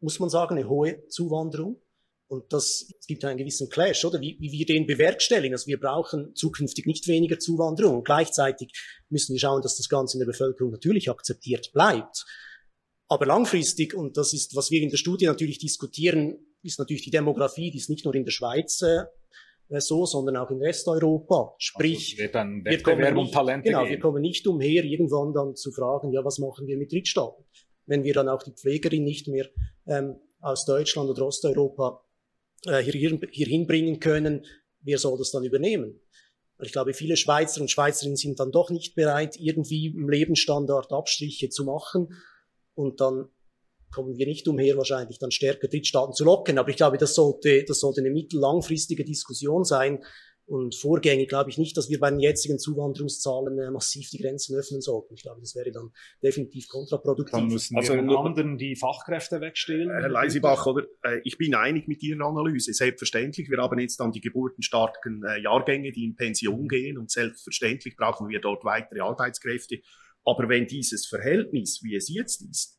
muss 0.00 0.20
man 0.20 0.30
sagen, 0.30 0.56
eine 0.56 0.68
hohe 0.68 1.06
Zuwanderung. 1.08 1.80
Und 2.26 2.52
das, 2.52 2.86
es 2.98 3.06
gibt 3.06 3.24
einen 3.24 3.38
gewissen 3.38 3.68
Clash, 3.68 4.04
oder? 4.04 4.20
Wie, 4.20 4.36
wie 4.40 4.50
wir 4.50 4.66
den 4.66 4.86
bewerkstelligen. 4.86 5.54
Also 5.54 5.66
wir 5.66 5.78
brauchen 5.78 6.34
zukünftig 6.34 6.86
nicht 6.86 7.06
weniger 7.06 7.38
Zuwanderung. 7.38 7.96
Und 7.96 8.04
gleichzeitig 8.04 8.72
müssen 9.08 9.34
wir 9.34 9.40
schauen, 9.40 9.62
dass 9.62 9.76
das 9.76 9.88
Ganze 9.88 10.16
in 10.16 10.20
der 10.20 10.26
Bevölkerung 10.26 10.72
natürlich 10.72 11.10
akzeptiert 11.10 11.72
bleibt. 11.72 12.24
Aber 13.08 13.26
langfristig, 13.26 13.94
und 13.94 14.16
das 14.16 14.32
ist, 14.32 14.56
was 14.56 14.70
wir 14.70 14.80
in 14.80 14.88
der 14.88 14.96
Studie 14.96 15.26
natürlich 15.26 15.58
diskutieren, 15.58 16.38
ist 16.62 16.78
natürlich 16.78 17.02
die 17.02 17.10
Demografie, 17.10 17.70
die 17.70 17.78
ist 17.78 17.90
nicht 17.90 18.04
nur 18.04 18.14
in 18.14 18.24
der 18.24 18.32
Schweiz 18.32 18.80
äh, 18.80 19.04
so, 19.68 20.06
sondern 20.06 20.36
auch 20.36 20.50
in 20.50 20.60
Westeuropa. 20.60 21.54
Sprich, 21.58 22.16
also 22.20 22.32
dann 22.32 22.64
Wettbewerb 22.64 23.16
um 23.16 23.30
Talente 23.30 23.68
Genau, 23.68 23.82
gehen. 23.82 23.90
wir 23.90 24.00
kommen 24.00 24.22
nicht 24.22 24.46
umher, 24.46 24.84
irgendwann 24.84 25.32
dann 25.32 25.56
zu 25.56 25.72
fragen, 25.72 26.12
ja, 26.12 26.24
was 26.24 26.38
machen 26.38 26.66
wir 26.66 26.76
mit 26.76 26.92
Drittstaaten? 26.92 27.44
Wenn 27.86 28.04
wir 28.04 28.14
dann 28.14 28.28
auch 28.28 28.42
die 28.42 28.52
Pflegerin 28.52 29.04
nicht 29.04 29.28
mehr 29.28 29.48
ähm, 29.86 30.16
aus 30.40 30.64
Deutschland 30.64 31.08
oder 31.10 31.26
Osteuropa 31.26 32.04
äh, 32.66 32.82
hier, 32.82 33.18
hier 33.30 33.46
hinbringen 33.46 34.00
können, 34.00 34.44
wer 34.80 34.98
soll 34.98 35.18
das 35.18 35.30
dann 35.30 35.44
übernehmen? 35.44 36.00
Ich 36.62 36.72
glaube, 36.72 36.94
viele 36.94 37.16
Schweizer 37.16 37.60
und 37.60 37.70
Schweizerinnen 37.70 38.16
sind 38.16 38.38
dann 38.38 38.52
doch 38.52 38.70
nicht 38.70 38.94
bereit, 38.94 39.36
irgendwie 39.38 39.86
im 39.88 40.08
Lebensstandard 40.08 40.92
Abstriche 40.92 41.48
zu 41.48 41.64
machen 41.64 42.14
und 42.74 43.00
dann 43.00 43.28
kommen 43.94 44.16
wir 44.16 44.26
nicht 44.26 44.48
umher, 44.48 44.76
wahrscheinlich 44.76 45.18
dann 45.18 45.30
stärker 45.30 45.68
Drittstaaten 45.68 46.14
zu 46.14 46.24
locken. 46.24 46.58
Aber 46.58 46.68
ich 46.68 46.76
glaube, 46.76 46.98
das 46.98 47.14
sollte, 47.14 47.64
das 47.64 47.80
sollte 47.80 48.00
eine 48.00 48.10
mittellangfristige 48.10 49.04
Diskussion 49.04 49.64
sein. 49.64 50.00
Und 50.46 50.74
Vorgänge 50.74 51.26
glaube 51.26 51.48
ich 51.48 51.56
nicht, 51.56 51.74
dass 51.76 51.88
wir 51.88 51.98
bei 51.98 52.10
den 52.10 52.20
jetzigen 52.20 52.58
Zuwanderungszahlen 52.58 53.58
äh, 53.58 53.70
massiv 53.70 54.10
die 54.10 54.18
Grenzen 54.18 54.54
öffnen 54.56 54.82
sollten. 54.82 55.14
Ich 55.14 55.22
glaube, 55.22 55.40
das 55.40 55.54
wäre 55.54 55.72
dann 55.72 55.90
definitiv 56.22 56.68
kontraproduktiv. 56.68 57.32
Dann 57.32 57.46
müssen 57.46 57.76
also 57.78 57.94
wir 57.94 58.02
den 58.02 58.10
anderen 58.10 58.58
die 58.58 58.76
Fachkräfte 58.76 59.40
wegstellen. 59.40 59.90
Herr 59.90 60.10
Leisibach, 60.10 60.66
oder? 60.66 60.84
Äh, 61.02 61.20
ich 61.24 61.38
bin 61.38 61.54
einig 61.54 61.88
mit 61.88 62.02
Ihrer 62.02 62.26
Analyse. 62.26 62.74
Selbstverständlich, 62.74 63.48
wir 63.48 63.56
haben 63.56 63.78
jetzt 63.78 63.98
dann 64.00 64.12
die 64.12 64.20
geburtenstarken 64.20 65.24
äh, 65.24 65.40
Jahrgänge, 65.40 65.92
die 65.92 66.04
in 66.04 66.14
Pension 66.14 66.68
gehen 66.68 66.98
und 66.98 67.10
selbstverständlich 67.10 67.96
brauchen 67.96 68.28
wir 68.28 68.40
dort 68.40 68.64
weitere 68.64 69.00
Arbeitskräfte. 69.00 69.80
Aber 70.26 70.48
wenn 70.50 70.66
dieses 70.66 71.06
Verhältnis, 71.06 71.80
wie 71.82 71.96
es 71.96 72.10
jetzt 72.10 72.42
ist, 72.42 72.78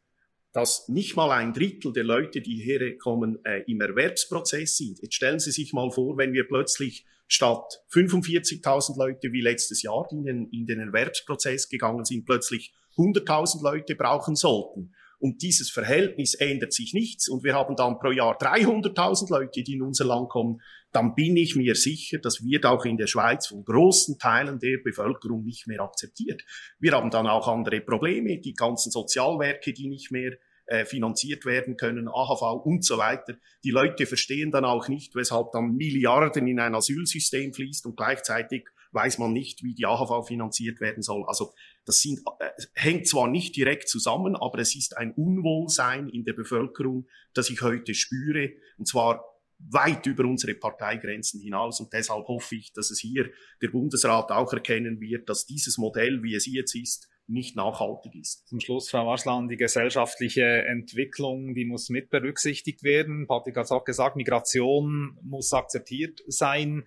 dass 0.56 0.88
nicht 0.88 1.18
mal 1.18 1.32
ein 1.32 1.51
Drittel 1.51 1.91
der 1.91 2.06
Leute, 2.06 2.39
die 2.39 2.56
hierher 2.56 2.97
kommen, 2.97 3.43
äh, 3.43 3.64
im 3.70 3.82
Erwerbsprozess 3.82 4.78
sind. 4.78 5.01
Jetzt 5.01 5.16
stellen 5.16 5.38
Sie 5.38 5.51
sich 5.51 5.74
mal 5.74 5.91
vor, 5.91 6.18
wenn 6.18 6.32
wir 6.32 6.47
plötzlich 6.47 7.06
statt 7.28 7.84
45.000 7.91 8.97
Leute 8.97 9.34
wie 9.34 9.41
letztes 9.41 9.82
Jahr, 9.82 10.08
in 10.12 10.24
den, 10.24 10.49
in 10.51 10.66
den 10.66 10.80
Erwerbsprozess 10.80 11.68
gegangen 11.68 12.06
sind, 12.06 12.26
plötzlich 12.26 12.74
100.000 12.95 13.64
Leute 13.64 13.95
brauchen 13.95 14.38
sollten. 14.38 14.95
Und 15.26 15.41
dieses 15.41 15.71
Verhältnis 15.71 16.36
ändert 16.36 16.71
sich 16.71 16.93
nichts 16.93 17.28
und 17.30 17.43
wir 17.43 17.55
haben 17.55 17.76
dann 17.76 17.97
pro 17.97 18.11
Jahr 18.11 18.38
300.000 18.38 19.32
Leute, 19.32 19.63
die 19.63 19.73
in 19.73 19.82
unser 19.82 20.05
Land 20.05 20.30
kommen, 20.30 20.61
dann 20.91 21.15
bin 21.15 21.36
ich 21.36 21.55
mir 21.55 21.73
sicher, 21.73 22.19
das 22.19 22.43
wird 22.43 22.67
auch 22.67 22.86
in 22.86 22.97
der 22.97 23.07
Schweiz 23.07 23.47
von 23.47 23.65
großen 23.65 24.19
Teilen 24.19 24.59
der 24.59 24.78
Bevölkerung 24.84 25.43
nicht 25.43 25.65
mehr 25.65 25.82
akzeptiert. 25.82 26.43
Wir 26.78 26.91
haben 26.91 27.09
dann 27.09 27.26
auch 27.26 27.47
andere 27.47 27.82
Probleme, 27.82 28.39
die 28.39 28.53
ganzen 28.53 28.91
Sozialwerke, 28.91 29.73
die 29.73 29.88
nicht 29.88 30.11
mehr 30.11 30.34
äh, 30.67 30.86
finanziert 30.86 31.43
werden 31.45 31.76
können, 31.76 32.07
AHV 32.07 32.63
und 32.63 32.86
so 32.86 32.99
weiter. 32.99 33.34
Die 33.63 33.71
Leute 33.71 34.05
verstehen 34.05 34.51
dann 34.51 34.63
auch 34.63 34.89
nicht, 34.89 35.15
weshalb 35.15 35.53
dann 35.53 35.71
Milliarden 35.76 36.45
in 36.45 36.59
ein 36.59 36.76
Asylsystem 36.76 37.51
fließt 37.51 37.88
und 37.88 37.97
gleichzeitig 37.97 38.67
weiß 38.95 39.19
man 39.19 39.33
nicht, 39.33 39.63
wie 39.63 39.75
die 39.75 39.85
AHV 39.85 40.25
finanziert 40.25 40.79
werden 40.79 41.03
soll. 41.03 41.23
Also 41.27 41.53
das 41.85 42.01
sind, 42.01 42.21
äh, 42.39 42.49
hängt 42.73 43.07
zwar 43.07 43.27
nicht 43.27 43.55
direkt 43.55 43.89
zusammen, 43.89 44.35
aber 44.35 44.59
es 44.59 44.75
ist 44.75 44.97
ein 44.97 45.11
Unwohlsein 45.11 46.09
in 46.09 46.23
der 46.23 46.33
Bevölkerung, 46.33 47.07
das 47.33 47.49
ich 47.49 47.61
heute 47.61 47.93
spüre, 47.93 48.51
und 48.77 48.87
zwar 48.87 49.23
weit 49.59 50.05
über 50.05 50.25
unsere 50.25 50.55
Parteigrenzen 50.55 51.39
hinaus. 51.39 51.79
Und 51.79 51.93
deshalb 51.93 52.27
hoffe 52.27 52.55
ich, 52.55 52.73
dass 52.73 52.91
es 52.91 52.99
hier 52.99 53.29
der 53.61 53.69
Bundesrat 53.69 54.31
auch 54.31 54.51
erkennen 54.53 54.99
wird, 54.99 55.29
dass 55.29 55.45
dieses 55.45 55.77
Modell, 55.77 56.23
wie 56.23 56.35
es 56.35 56.45
jetzt 56.45 56.75
ist, 56.75 57.07
nicht 57.27 57.55
nachhaltig 57.55 58.15
ist. 58.15 58.47
Zum 58.47 58.59
Schluss, 58.59 58.89
Frau 58.89 59.09
Arslan, 59.09 59.47
die 59.47 59.57
gesellschaftliche 59.57 60.43
Entwicklung, 60.43 61.55
die 61.55 61.65
muss 61.65 61.89
mit 61.89 62.09
berücksichtigt 62.09 62.83
werden. 62.83 63.25
Patrick 63.27 63.57
hat 63.57 63.65
es 63.65 63.71
auch 63.71 63.83
gesagt, 63.83 64.15
Migration 64.15 65.17
muss 65.23 65.51
akzeptiert 65.51 66.21
sein. 66.27 66.85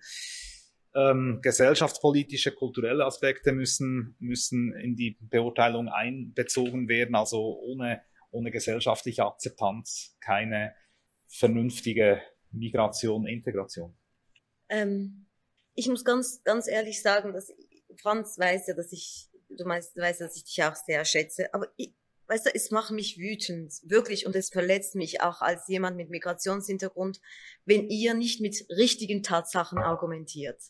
Ähm, 0.95 1.39
gesellschaftspolitische, 1.41 2.51
kulturelle 2.51 3.05
Aspekte 3.05 3.51
müssen, 3.51 4.15
müssen 4.19 4.73
in 4.73 4.95
die 4.95 5.17
Beurteilung 5.19 5.87
einbezogen 5.87 6.87
werden. 6.87 7.15
Also 7.15 7.59
ohne, 7.59 8.01
ohne 8.31 8.49
gesellschaftliche 8.49 9.25
Akzeptanz 9.25 10.17
keine 10.19 10.73
vernünftige 11.27 12.21
Migration, 12.51 13.27
Integration. 13.27 13.95
Ähm, 14.67 15.27
ich 15.75 15.87
muss 15.87 16.03
ganz, 16.03 16.43
ganz 16.43 16.67
ehrlich 16.67 17.01
sagen, 17.01 17.33
dass 17.33 17.53
Franz 18.01 18.39
weiß 18.39 18.67
ja, 18.67 18.73
dass 18.73 18.91
ich 18.91 19.29
du 19.49 19.65
meinst, 19.65 19.95
weißt, 19.95 20.21
dass 20.21 20.35
ich 20.35 20.43
dich 20.43 20.63
auch 20.63 20.75
sehr 20.75 21.03
schätze, 21.05 21.53
aber 21.53 21.67
ich, 21.77 21.93
weißt 22.27 22.47
du, 22.47 22.51
es 22.53 22.71
macht 22.71 22.91
mich 22.91 23.17
wütend, 23.17 23.73
wirklich, 23.83 24.25
und 24.25 24.35
es 24.35 24.49
verletzt 24.49 24.95
mich 24.95 25.21
auch 25.21 25.41
als 25.41 25.67
jemand 25.67 25.97
mit 25.97 26.09
Migrationshintergrund, 26.09 27.19
wenn 27.65 27.89
ihr 27.89 28.13
nicht 28.13 28.41
mit 28.41 28.65
richtigen 28.69 29.23
Tatsachen 29.23 29.79
argumentiert. 29.79 30.61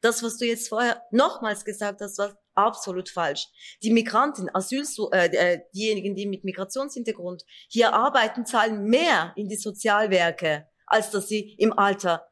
Das, 0.00 0.22
was 0.22 0.36
du 0.38 0.46
jetzt 0.46 0.68
vorher 0.68 1.02
nochmals 1.10 1.64
gesagt 1.64 2.00
hast, 2.00 2.18
war 2.18 2.38
absolut 2.54 3.08
falsch. 3.08 3.46
Die 3.82 3.90
Migranten, 3.90 4.50
Asyl, 4.52 4.84
äh, 5.12 5.26
äh, 5.28 5.60
diejenigen, 5.74 6.14
die 6.14 6.26
mit 6.26 6.44
Migrationshintergrund 6.44 7.44
hier 7.68 7.94
arbeiten, 7.94 8.44
zahlen 8.46 8.84
mehr 8.84 9.32
in 9.36 9.48
die 9.48 9.56
Sozialwerke, 9.56 10.66
als 10.86 11.10
dass 11.10 11.28
sie 11.28 11.54
im 11.58 11.72
Alter 11.72 12.28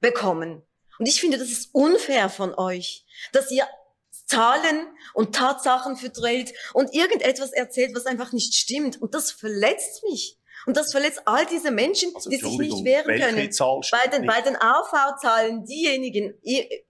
bekommen. 0.00 0.62
Und 0.98 1.06
ich 1.06 1.20
finde, 1.20 1.38
das 1.38 1.50
ist 1.50 1.70
unfair 1.72 2.28
von 2.28 2.54
euch, 2.54 3.06
dass 3.32 3.50
ihr 3.50 3.66
Zahlen 4.26 4.86
und 5.14 5.34
Tatsachen 5.34 5.96
verdreht 5.96 6.52
und 6.72 6.94
irgendetwas 6.94 7.52
erzählt, 7.52 7.94
was 7.94 8.06
einfach 8.06 8.32
nicht 8.32 8.54
stimmt. 8.54 9.00
Und 9.00 9.14
das 9.14 9.32
verletzt 9.32 10.02
mich. 10.04 10.39
Und 10.66 10.76
das 10.76 10.92
verletzt 10.92 11.22
all 11.24 11.46
diese 11.46 11.70
Menschen, 11.70 12.12
also, 12.14 12.30
die 12.30 12.36
sich 12.36 12.58
nicht 12.58 12.84
wehren 12.84 13.06
können. 13.06 13.50
Bei 13.90 14.06
den, 14.08 14.26
bei 14.26 14.40
den 14.40 14.56
AV-Zahlen 14.56 15.64
diejenigen 15.64 16.34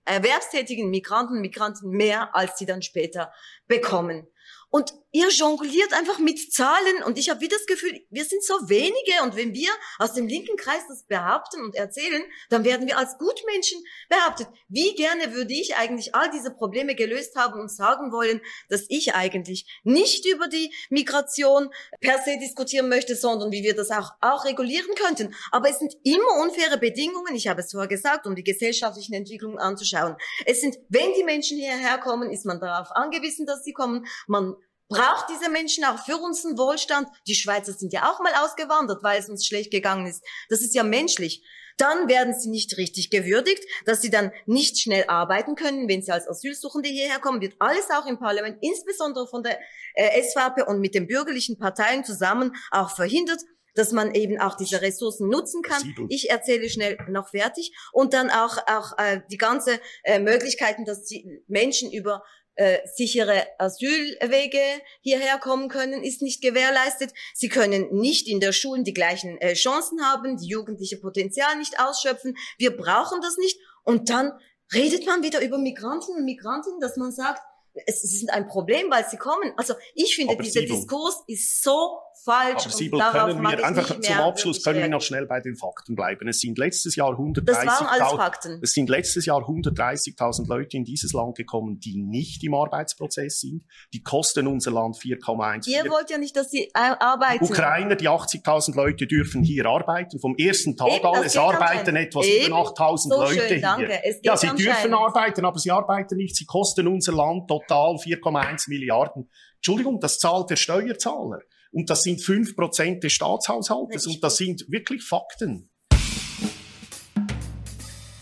erwerbstätigen 0.05 0.91
Migranten 0.91 1.41
Migranten 1.41 1.91
mehr, 1.91 2.35
als 2.35 2.59
sie 2.59 2.67
dann 2.67 2.83
später 2.83 3.33
bekommen. 3.67 4.27
Und 4.71 4.95
ihr 5.13 5.29
jongliert 5.29 5.93
einfach 5.93 6.19
mit 6.19 6.53
Zahlen 6.53 7.03
und 7.05 7.19
ich 7.19 7.31
habe 7.31 7.41
wieder 7.41 7.57
das 7.57 7.67
Gefühl, 7.67 8.01
wir 8.11 8.25
sind 8.25 8.45
so 8.45 8.55
wenige 8.69 9.23
und 9.23 9.37
wenn 9.37 9.55
wir 9.55 9.71
aus 9.99 10.15
dem 10.15 10.29
linken 10.29 10.57
Kreis 10.57 10.83
das 10.89 11.05
behaupten 11.05 11.63
und 11.63 11.75
erzählen, 11.75 12.23
dann 12.49 12.65
werden 12.65 12.87
wir 12.87 12.97
als 12.97 13.19
Gutmenschen 13.19 13.83
behauptet. 14.09 14.49
Wie 14.69 14.95
gerne 14.95 15.35
würde 15.35 15.53
ich 15.53 15.77
eigentlich 15.77 16.15
all 16.15 16.31
diese 16.31 16.53
Probleme 16.53 16.95
gelöst 16.95 17.35
haben 17.37 17.61
und 17.61 17.71
sagen 17.71 18.13
wollen, 18.13 18.41
dass 18.69 18.87
ich 18.89 19.15
eigentlich 19.15 19.67
nicht 19.83 20.27
über 20.27 20.49
die 20.49 20.73
Migration 20.91 21.71
per 22.01 22.19
se 22.19 22.39
diskutieren 22.39 22.89
möchte, 22.89 23.17
sondern 23.17 23.51
wie 23.51 23.63
wir 23.63 23.75
das 23.75 23.91
auch, 23.91 24.13
auch 24.21 24.45
regulieren 24.45 24.95
könnten. 24.95 25.35
Aber 25.51 25.69
es 25.69 25.79
sind 25.79 25.95
immer 26.05 26.41
unfaire 26.43 26.79
Bedingungen, 26.79 27.35
ich 27.35 27.49
habe 27.49 27.61
es 27.61 27.73
vorher 27.73 27.89
gesagt, 27.89 28.27
um 28.27 28.35
die 28.35 28.45
gesellschaftlichen 28.45 29.15
Entwicklungen 29.15 29.59
anzuschauen. 29.59 30.17
Es 30.47 30.61
sind, 30.61 30.79
wenn 30.89 31.13
die 31.15 31.25
Menschen 31.25 31.59
hierher 31.59 31.99
kommen, 31.99 32.31
ist 32.31 32.47
man 32.47 32.61
darauf 32.61 32.93
angewiesen, 32.93 33.47
dass 33.47 33.65
sie 33.65 33.73
kommen. 33.73 34.07
Man 34.27 34.55
braucht 34.91 35.31
diese 35.31 35.49
Menschen 35.49 35.85
auch 35.85 36.05
für 36.05 36.19
unseren 36.19 36.59
Wohlstand. 36.59 37.09
Die 37.27 37.35
Schweizer 37.35 37.73
sind 37.73 37.93
ja 37.95 38.11
auch 38.11 38.21
mal 38.21 38.35
ausgewandert, 38.45 39.03
weil 39.03 39.19
es 39.19 39.31
uns 39.31 39.47
schlecht 39.47 39.71
gegangen 39.71 40.07
ist. 40.07 40.23
Das 40.51 40.61
ist 40.61 40.75
ja 40.75 40.83
menschlich. 40.83 41.43
Dann 41.79 42.09
werden 42.09 42.39
sie 42.39 42.51
nicht 42.51 42.77
richtig 42.77 43.09
gewürdigt, 43.09 43.65
dass 43.87 44.03
sie 44.03 44.11
dann 44.11 44.33
nicht 44.45 44.79
schnell 44.79 45.05
arbeiten 45.09 45.55
können, 45.55 45.89
wenn 45.89 46.03
sie 46.03 46.13
als 46.13 46.29
Asylsuchende 46.29 46.91
hierher 46.91 47.21
kommen, 47.21 47.41
wird 47.41 47.55
alles 47.59 47.89
auch 47.89 48.05
im 48.05 48.19
Parlament, 48.19 48.59
insbesondere 48.61 49.27
von 49.27 49.43
der 49.43 49.59
äh, 49.95 50.23
SVP 50.23 50.65
und 50.65 50.81
mit 50.81 50.95
den 50.95 51.07
bürgerlichen 51.07 51.59
Parteien 51.59 52.05
zusammen 52.05 52.55
auch 52.71 52.95
verhindert 52.95 53.41
dass 53.75 53.93
man 53.93 54.15
eben 54.15 54.41
auch 54.41 54.57
diese 54.57 54.83
Ressourcen 54.83 55.29
nutzen 55.29 55.63
kann. 55.63 55.95
Ich 56.09 56.31
erzähle 56.31 56.69
schnell 56.69 56.99
noch 57.09 57.29
fertig 57.29 57.73
und 57.93 58.15
dann 58.15 58.31
auch 58.31 58.59
auch 58.67 58.99
äh, 58.99 59.21
die 59.31 59.37
ganze 59.37 59.81
äh, 60.03 60.19
Möglichkeiten, 60.19 60.85
dass 60.85 61.05
die 61.05 61.43
Menschen 61.47 61.93
über 61.93 62.23
äh, 62.61 62.87
sichere 62.87 63.47
Asylwege 63.59 64.61
hierher 65.01 65.39
kommen 65.39 65.71
können, 65.71 66.05
ist 66.05 66.21
nicht 66.21 66.43
gewährleistet. 66.43 67.11
Sie 67.33 67.49
können 67.49 67.89
nicht 67.91 68.29
in 68.29 68.39
der 68.39 68.53
Schule 68.53 68.83
die 68.83 68.93
gleichen 68.93 69.39
äh, 69.39 69.55
Chancen 69.55 70.03
haben, 70.05 70.37
die 70.37 70.47
jugendliche 70.47 70.99
Potenzial 70.99 71.57
nicht 71.57 71.81
ausschöpfen. 71.81 72.37
Wir 72.59 72.77
brauchen 72.77 73.23
das 73.23 73.39
nicht. 73.39 73.59
Und 73.83 74.11
dann 74.11 74.33
redet 74.75 75.07
man 75.07 75.23
wieder 75.23 75.41
über 75.41 75.57
Migranten 75.57 76.15
und 76.15 76.27
Migrantinnen, 76.27 76.81
dass 76.81 76.99
man 76.99 77.13
sagt, 77.13 77.41
es 77.87 78.05
ist 78.05 78.31
ein 78.31 78.47
Problem, 78.47 78.91
weil 78.91 79.05
sie 79.09 79.17
kommen. 79.17 79.53
Also 79.57 79.75
ich 79.95 80.15
finde, 80.15 80.35
Aber 80.35 80.43
dieser 80.43 80.63
Diskurs 80.63 81.23
ist 81.27 81.63
so 81.63 81.99
falsch. 82.25 82.65
Aber 82.65 82.71
Siebel, 82.71 83.01
können 83.01 83.43
wir 83.43 83.65
einfach 83.65 84.01
zum 84.01 84.15
Abschluss 84.17 84.63
können 84.63 84.81
wir 84.81 84.89
noch 84.89 85.03
schnell 85.03 85.27
bei 85.27 85.41
den 85.41 85.57
Fakten 85.57 85.95
bleiben. 85.95 86.29
Es 86.29 86.41
sind 86.41 86.59
letztes 86.59 86.97
Jahr 86.97 87.13
130.000 87.19 88.59
Es 88.63 88.73
sind 88.73 88.89
letztes 88.89 89.27
Jahr 89.27 89.41
130.000 89.41 90.49
Leute 90.49 90.77
in 90.77 90.85
dieses 90.85 91.13
Land 91.13 91.37
gekommen, 91.37 91.81
die 91.81 91.97
nicht 91.97 92.43
im 92.45 92.55
Arbeitsprozess 92.55 93.41
sind. 93.41 93.65
Die 93.93 94.03
kosten 94.03 94.47
unser 94.47 94.73
Land 94.73 94.97
4,1. 94.97 95.69
Ihr 95.69 95.91
wollt 95.91 96.11
ja 96.11 96.19
nicht, 96.19 96.37
dass 96.37 96.51
sie 96.51 96.71
arbeiten. 96.75 97.45
Ukrainer, 97.45 97.97
die 97.97 98.09
80.000 98.09 98.75
Leute 98.75 99.07
dürfen 99.07 99.43
hier 99.43 99.67
arbeiten. 99.67 100.19
Vom 100.21 100.37
ersten 100.37 100.77
Tag 100.77 100.93
Eben, 100.93 101.07
an, 101.07 101.25
es 101.25 101.37
arbeiten 101.37 101.97
etwa 101.97 102.21
7.000, 102.21 102.99
so 102.99 103.09
Leute 103.09 103.49
schön, 103.49 103.77
hier. 103.77 104.01
Ja, 104.23 104.37
sie 104.37 104.49
dürfen 104.49 104.95
arbeiten, 104.95 105.45
aber 105.45 105.59
sie 105.59 105.71
arbeiten 105.71 106.17
nicht. 106.17 106.37
Sie 106.37 106.45
kosten 106.45 106.87
unser 106.87 107.13
Land 107.13 107.51
total 107.69 107.97
4,1 107.97 108.69
Milliarden. 108.69 109.31
Entschuldigung, 109.57 110.01
das 110.01 110.19
zahlt 110.19 110.51
der 110.51 110.57
Steuerzahler. 110.57 111.41
Und 111.73 111.89
das 111.89 112.03
sind 112.03 112.23
fünf 112.23 112.57
Prozent 112.57 113.05
des 113.05 113.13
Staatshaushaltes. 113.13 114.07
Und 114.07 114.23
das 114.23 114.37
sind 114.37 114.65
wirklich 114.69 115.03
Fakten. 115.03 115.71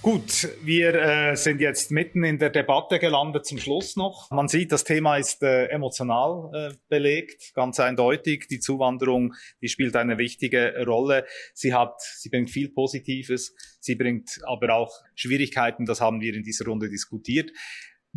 Gut, 0.01 0.49
wir 0.63 0.95
äh, 0.95 1.37
sind 1.37 1.61
jetzt 1.61 1.91
mitten 1.91 2.25
in 2.25 2.39
der 2.39 2.49
Debatte 2.49 2.99
gelandet 2.99 3.45
zum 3.45 3.59
Schluss 3.59 3.95
noch. 3.95 4.31
Man 4.31 4.49
sieht, 4.49 4.73
das 4.73 4.85
Thema 4.85 5.19
ist 5.19 5.43
äh, 5.43 5.67
emotional 5.67 6.51
äh, 6.55 6.75
belegt, 6.89 7.53
ganz 7.53 7.79
eindeutig. 7.79 8.47
Die 8.49 8.59
Zuwanderung, 8.59 9.35
die 9.61 9.69
spielt 9.69 9.97
eine 9.97 10.17
wichtige 10.17 10.83
Rolle. 10.87 11.27
Sie 11.53 11.75
hat, 11.75 12.01
sie 12.01 12.31
bringt 12.31 12.49
viel 12.49 12.71
Positives, 12.71 13.55
sie 13.81 13.97
bringt 13.97 14.39
aber 14.47 14.73
auch 14.77 14.95
Schwierigkeiten. 15.15 15.85
Das 15.85 16.01
haben 16.01 16.23
wir 16.23 16.33
in 16.33 16.43
dieser 16.43 16.65
Runde 16.65 16.89
diskutiert. 16.89 17.51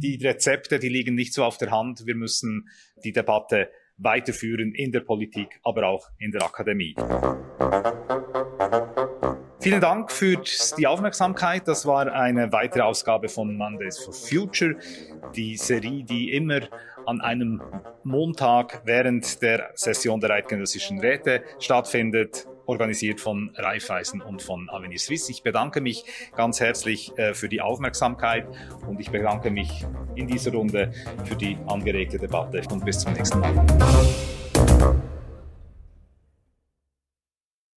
Die 0.04 0.16
Rezepte, 0.16 0.80
die 0.80 0.90
liegen 0.90 1.14
nicht 1.14 1.32
so 1.32 1.44
auf 1.44 1.60
der 1.60 1.70
Hand. 1.70 2.08
Wir 2.08 2.16
müssen 2.16 2.68
die 3.04 3.12
Debatte 3.12 3.70
weiterführen 3.98 4.74
in 4.74 4.92
der 4.92 5.02
Politik, 5.02 5.60
aber 5.64 5.86
auch 5.86 6.10
in 6.18 6.32
der 6.32 6.42
Akademie. 6.42 6.96
Vielen 9.60 9.80
Dank 9.80 10.12
für 10.12 10.42
die 10.76 10.88
Aufmerksamkeit. 10.88 11.68
Das 11.68 11.86
war 11.86 12.12
eine 12.12 12.52
weitere 12.52 12.82
Ausgabe 12.82 13.30
von 13.30 13.56
Mondays 13.56 14.00
for 14.00 14.12
Future, 14.12 14.76
die 15.36 15.56
Serie, 15.56 16.04
die 16.04 16.32
immer 16.32 16.62
an 17.06 17.22
einem 17.22 17.62
Montag 18.04 18.82
während 18.86 19.40
der 19.44 19.70
Session 19.76 20.20
der 20.20 20.32
Eidgenössischen 20.32 21.00
Räte 21.00 21.44
stattfindet 21.60 22.48
organisiert 22.66 23.20
von 23.20 23.52
Raiffeisen 23.56 24.22
und 24.22 24.42
von 24.42 24.70
Avenir 24.70 25.00
Suisse. 25.00 25.32
Ich 25.32 25.44
bedanke 25.44 25.82
mich 25.82 26.04
ganz 26.36 26.60
herzlich 26.60 27.18
äh, 27.18 27.34
für 27.34 27.50
die 27.50 27.62
Aufmerksamkeit 27.62 28.48
und 28.88 29.00
ich 29.00 29.10
bedanke 29.10 29.52
mich 29.52 29.86
in 30.16 30.28
dieser 30.28 30.52
Runde 30.52 30.92
für 31.26 31.36
die 31.36 31.58
angeregte 31.68 32.18
Debatte 32.18 32.62
und 32.72 32.86
bis 32.86 33.00
zum 33.00 33.14
nächsten 33.14 33.40
Mal. 33.40 35.02